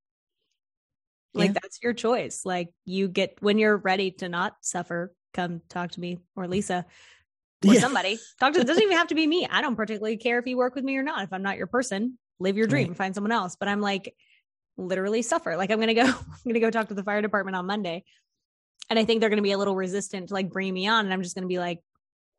Like 1.34 1.48
Yeah. 1.50 1.58
that's 1.62 1.78
your 1.82 1.92
choice. 1.92 2.44
Like 2.44 2.70
you 2.86 3.06
get 3.08 3.36
when 3.40 3.58
you're 3.58 3.76
ready 3.76 4.12
to 4.12 4.28
not 4.28 4.56
suffer, 4.62 5.12
come 5.32 5.60
talk 5.68 5.92
to 5.92 6.00
me 6.00 6.18
or 6.34 6.48
Lisa 6.48 6.86
or 7.66 7.74
Yeah. 7.74 7.80
somebody. 7.80 8.18
Talk 8.40 8.54
to 8.54 8.60
it 8.60 8.66
doesn't 8.66 8.82
even 8.82 8.96
have 8.96 9.08
to 9.08 9.14
be 9.14 9.26
me. 9.26 9.46
I 9.48 9.60
don't 9.60 9.76
particularly 9.76 10.16
care 10.16 10.38
if 10.38 10.46
you 10.46 10.56
work 10.56 10.74
with 10.74 10.84
me 10.84 10.96
or 10.96 11.02
not. 11.02 11.22
If 11.22 11.32
I'm 11.32 11.42
not 11.42 11.56
your 11.58 11.66
person, 11.66 12.18
live 12.40 12.56
your 12.56 12.66
dream, 12.66 12.88
Right. 12.88 12.96
find 12.96 13.14
someone 13.14 13.32
else. 13.32 13.56
But 13.56 13.68
I'm 13.68 13.80
like 13.80 14.14
literally 14.76 15.22
suffer. 15.22 15.56
Like 15.56 15.70
I'm 15.70 15.80
gonna 15.80 15.94
go, 15.94 16.02
I'm 16.06 16.16
gonna 16.46 16.60
go 16.60 16.70
talk 16.70 16.88
to 16.88 16.94
the 16.94 17.02
fire 17.04 17.22
department 17.22 17.56
on 17.56 17.66
Monday. 17.66 18.04
And 18.90 18.98
I 18.98 19.04
think 19.06 19.20
they're 19.20 19.30
going 19.30 19.38
to 19.38 19.42
be 19.42 19.52
a 19.52 19.56
little 19.56 19.74
resistant 19.74 20.28
to 20.28 20.34
like 20.34 20.50
bring 20.50 20.74
me 20.74 20.86
on. 20.88 21.06
And 21.06 21.14
I'm 21.14 21.22
just 21.22 21.34
going 21.34 21.44
to 21.44 21.48
be 21.48 21.58
like, 21.58 21.80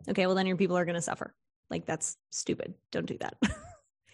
okay, 0.07 0.27
well, 0.27 0.35
then 0.35 0.45
your 0.45 0.57
people 0.57 0.77
are 0.77 0.85
going 0.85 0.93
to 0.93 1.01
suffer. 1.01 1.33
Like, 1.71 1.87
that's 1.87 2.17
stupid. 2.29 2.75
Don't 2.91 3.07
do 3.07 3.17
that. 3.19 3.35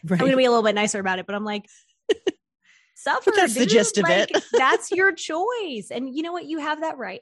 Right. 0.04 0.14
I'm 0.14 0.20
going 0.20 0.32
to 0.32 0.38
be 0.38 0.46
a 0.46 0.50
little 0.50 0.64
bit 0.64 0.74
nicer 0.74 1.00
about 1.00 1.20
it, 1.20 1.26
but 1.28 1.36
I'm 1.36 1.44
like, 1.44 1.68
suffer. 2.96 3.22
But 3.32 3.36
that's 3.36 3.54
the 3.54 3.60
dude. 3.62 3.70
gist 3.70 3.98
of 3.98 4.06
it. 4.08 4.32
that's 4.54 4.92
your 4.92 5.12
choice. 5.12 5.92
And 5.92 6.10
you 6.16 6.24
know 6.24 6.32
what? 6.32 6.46
You 6.46 6.60
have 6.60 6.82
that 6.82 6.98
right. 6.98 7.20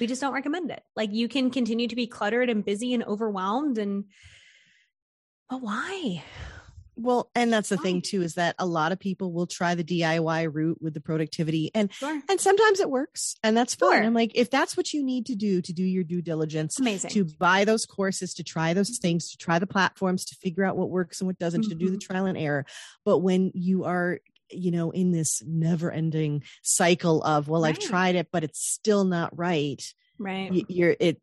We 0.00 0.06
just 0.06 0.20
don't 0.20 0.32
recommend 0.34 0.70
it. 0.70 0.82
Like, 0.96 1.12
you 1.12 1.28
can 1.28 1.50
continue 1.50 1.86
to 1.88 1.94
be 1.94 2.06
cluttered 2.06 2.48
and 2.50 2.64
busy 2.64 2.94
and 2.94 3.04
overwhelmed. 3.04 3.76
And, 3.78 4.04
but 5.50 5.60
why? 5.62 6.24
Well, 6.96 7.30
and 7.34 7.52
that's 7.52 7.68
the 7.70 7.76
thing 7.76 8.02
too 8.02 8.22
is 8.22 8.34
that 8.34 8.54
a 8.58 8.66
lot 8.66 8.92
of 8.92 9.00
people 9.00 9.32
will 9.32 9.46
try 9.46 9.74
the 9.74 9.82
DIY 9.84 10.48
route 10.52 10.78
with 10.80 10.94
the 10.94 11.00
productivity 11.00 11.70
and 11.74 11.92
Sure. 11.92 12.20
and 12.28 12.40
sometimes 12.40 12.78
it 12.80 12.88
works 12.90 13.34
and 13.42 13.56
that's 13.56 13.74
fine. 13.74 13.90
Sure. 13.98 14.02
I'm 14.04 14.14
like 14.14 14.32
if 14.34 14.48
that's 14.50 14.76
what 14.76 14.92
you 14.92 15.02
need 15.02 15.26
to 15.26 15.34
do 15.34 15.60
to 15.60 15.72
do 15.72 15.82
your 15.82 16.04
due 16.04 16.22
diligence 16.22 16.78
Amazing. 16.78 17.10
to 17.10 17.24
buy 17.24 17.64
those 17.64 17.84
courses, 17.84 18.32
to 18.34 18.44
try 18.44 18.74
those 18.74 18.98
things, 18.98 19.30
to 19.32 19.36
try 19.36 19.58
the 19.58 19.66
platforms, 19.66 20.24
to 20.26 20.36
figure 20.36 20.64
out 20.64 20.76
what 20.76 20.90
works 20.90 21.20
and 21.20 21.26
what 21.26 21.38
doesn't, 21.38 21.62
to 21.68 21.74
do 21.74 21.90
the 21.90 21.96
Mhm. 21.96 22.00
trial 22.02 22.26
and 22.26 22.38
error. 22.38 22.64
But 23.04 23.18
when 23.18 23.50
you 23.54 23.84
are 23.84 24.20
you 24.50 24.70
know 24.70 24.90
in 24.90 25.10
this 25.10 25.42
never 25.46 25.90
ending 25.90 26.42
cycle 26.62 27.22
of 27.24 27.48
well 27.48 27.64
i've 27.64 27.78
tried 27.78 28.14
it 28.14 28.28
but 28.30 28.44
it's 28.44 28.60
still 28.60 29.02
not 29.04 29.36
right 29.36 29.94
right. 30.18 30.66
you're 30.68 30.94
it 31.00 31.18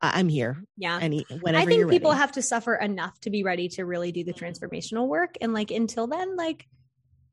i'm 0.00 0.28
here 0.28 0.62
yeah. 0.76 0.98
any 1.00 1.24
whenever 1.40 1.62
I 1.62 1.66
think 1.66 1.90
people 1.90 2.10
ready. 2.10 2.20
have 2.20 2.32
to 2.32 2.42
suffer 2.42 2.74
enough 2.74 3.18
to 3.20 3.30
be 3.30 3.42
ready 3.42 3.68
to 3.70 3.84
really 3.84 4.12
do 4.12 4.24
the 4.24 4.32
mm. 4.32 4.38
transformational 4.38 5.06
work. 5.06 5.36
And 5.40 5.52
like 5.52 5.70
until 5.70 6.06
then, 6.06 6.36
like 6.36 6.66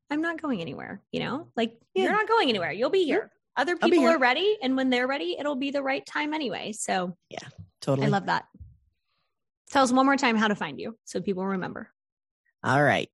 I'm 0.09 0.21
not 0.21 0.41
going 0.41 0.61
anywhere, 0.61 1.01
you 1.11 1.19
know? 1.19 1.47
Like 1.55 1.77
you're 1.93 2.11
not 2.11 2.27
going 2.27 2.49
anywhere. 2.49 2.71
You'll 2.71 2.89
be 2.89 3.03
here. 3.03 3.31
Other 3.55 3.75
people 3.75 3.99
here. 3.99 4.11
are 4.11 4.19
ready. 4.19 4.57
And 4.61 4.75
when 4.75 4.89
they're 4.89 5.07
ready, 5.07 5.35
it'll 5.37 5.55
be 5.55 5.71
the 5.71 5.81
right 5.81 6.05
time 6.05 6.33
anyway. 6.33 6.73
So 6.73 7.17
yeah, 7.29 7.47
totally 7.81 8.07
I 8.07 8.09
love 8.09 8.27
that. 8.27 8.45
Tell 9.71 9.83
us 9.83 9.91
one 9.91 10.05
more 10.05 10.15
time 10.15 10.37
how 10.37 10.47
to 10.47 10.55
find 10.55 10.79
you 10.79 10.97
so 11.05 11.21
people 11.21 11.45
remember. 11.45 11.89
All 12.63 12.81
right. 12.81 13.09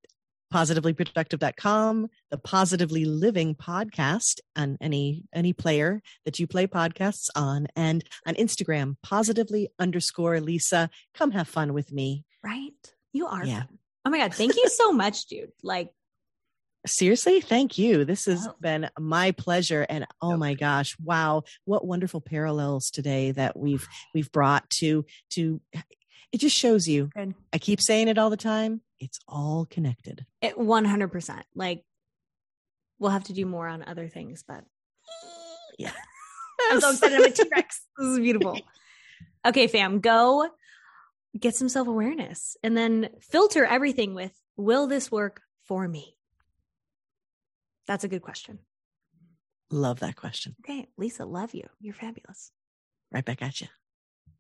Positivelyproductive.com, 0.54 2.10
the 2.30 2.38
Positively 2.38 3.06
Living 3.06 3.56
podcast 3.56 4.40
on 4.56 4.78
any 4.80 5.24
any 5.34 5.52
player 5.52 6.02
that 6.26 6.38
you 6.40 6.46
play 6.48 6.68
podcasts 6.68 7.28
on, 7.36 7.68
and 7.76 8.04
on 8.28 8.36
Instagram, 8.36 8.96
positively 9.02 9.70
underscore 9.80 10.40
Lisa. 10.40 10.90
Come 11.16 11.32
have 11.32 11.48
fun 11.48 11.74
with 11.74 11.92
me. 11.92 12.26
Right? 12.44 12.72
You 13.14 13.26
are. 13.28 13.44
Yeah. 13.44 13.62
fun. 13.62 13.80
Oh 14.06 14.10
my 14.12 14.20
God. 14.20 14.34
Thank 14.34 14.56
you 14.56 14.68
so 14.70 14.92
much, 14.94 15.26
dude. 15.26 15.52
Like, 15.64 15.92
Seriously, 16.86 17.40
thank 17.40 17.78
you. 17.78 18.04
This 18.04 18.26
has 18.26 18.46
Oh. 18.46 18.56
been 18.60 18.90
my 19.00 19.32
pleasure. 19.32 19.86
And 19.90 20.06
oh 20.22 20.36
my 20.36 20.54
gosh, 20.54 20.96
wow, 21.02 21.44
what 21.64 21.88
wonderful 21.88 22.20
parallels 22.20 22.90
today 22.90 23.32
that 23.32 23.58
we've 23.58 23.88
we've 24.14 24.30
brought 24.32 24.70
to 24.82 25.06
to 25.32 25.62
it 26.34 26.40
just 26.40 26.58
shows 26.58 26.88
you. 26.88 27.10
good. 27.16 27.36
I 27.54 27.58
keep 27.60 27.80
saying 27.80 28.08
it 28.10 28.18
all 28.18 28.30
the 28.30 28.36
time. 28.38 28.82
It's 29.04 29.20
all 29.28 29.66
connected. 29.70 30.26
It 30.42 30.58
100%. 30.58 31.42
Like, 31.56 31.84
we'll 33.00 33.12
have 33.12 33.26
to 33.26 33.34
do 33.34 33.46
more 33.46 33.68
on 33.68 33.84
other 33.84 34.08
things, 34.08 34.44
but 34.48 34.64
Yeah. 35.78 35.92
I'm 36.72 36.80
so 36.80 36.92
excited. 36.92 37.18
I'm 37.18 37.26
a 37.26 37.32
T 37.32 37.44
Rex. 37.54 37.82
This 37.98 38.08
is 38.08 38.20
beautiful. 38.20 38.58
Okay, 39.46 39.68
fam, 39.68 40.00
go 40.00 40.48
get 41.38 41.56
some 41.56 41.68
self 41.68 41.88
awareness 41.88 42.56
and 42.64 42.78
then 42.78 43.10
filter 43.20 43.66
everything 43.66 44.14
with 44.14 44.32
Will 44.56 44.88
this 44.88 45.12
work 45.12 45.42
for 45.64 45.88
me? 45.88 46.16
That's 47.88 48.04
a 48.04 48.08
good 48.08 48.22
question. 48.22 48.60
Love 49.72 50.00
that 50.02 50.16
question. 50.16 50.56
Okay, 50.64 50.88
Lisa, 50.98 51.26
love 51.26 51.54
you. 51.54 51.68
You're 51.82 51.96
fabulous. 51.96 52.52
Right 53.12 53.26
back 53.26 53.42
at 53.42 53.60
you. 53.60 53.68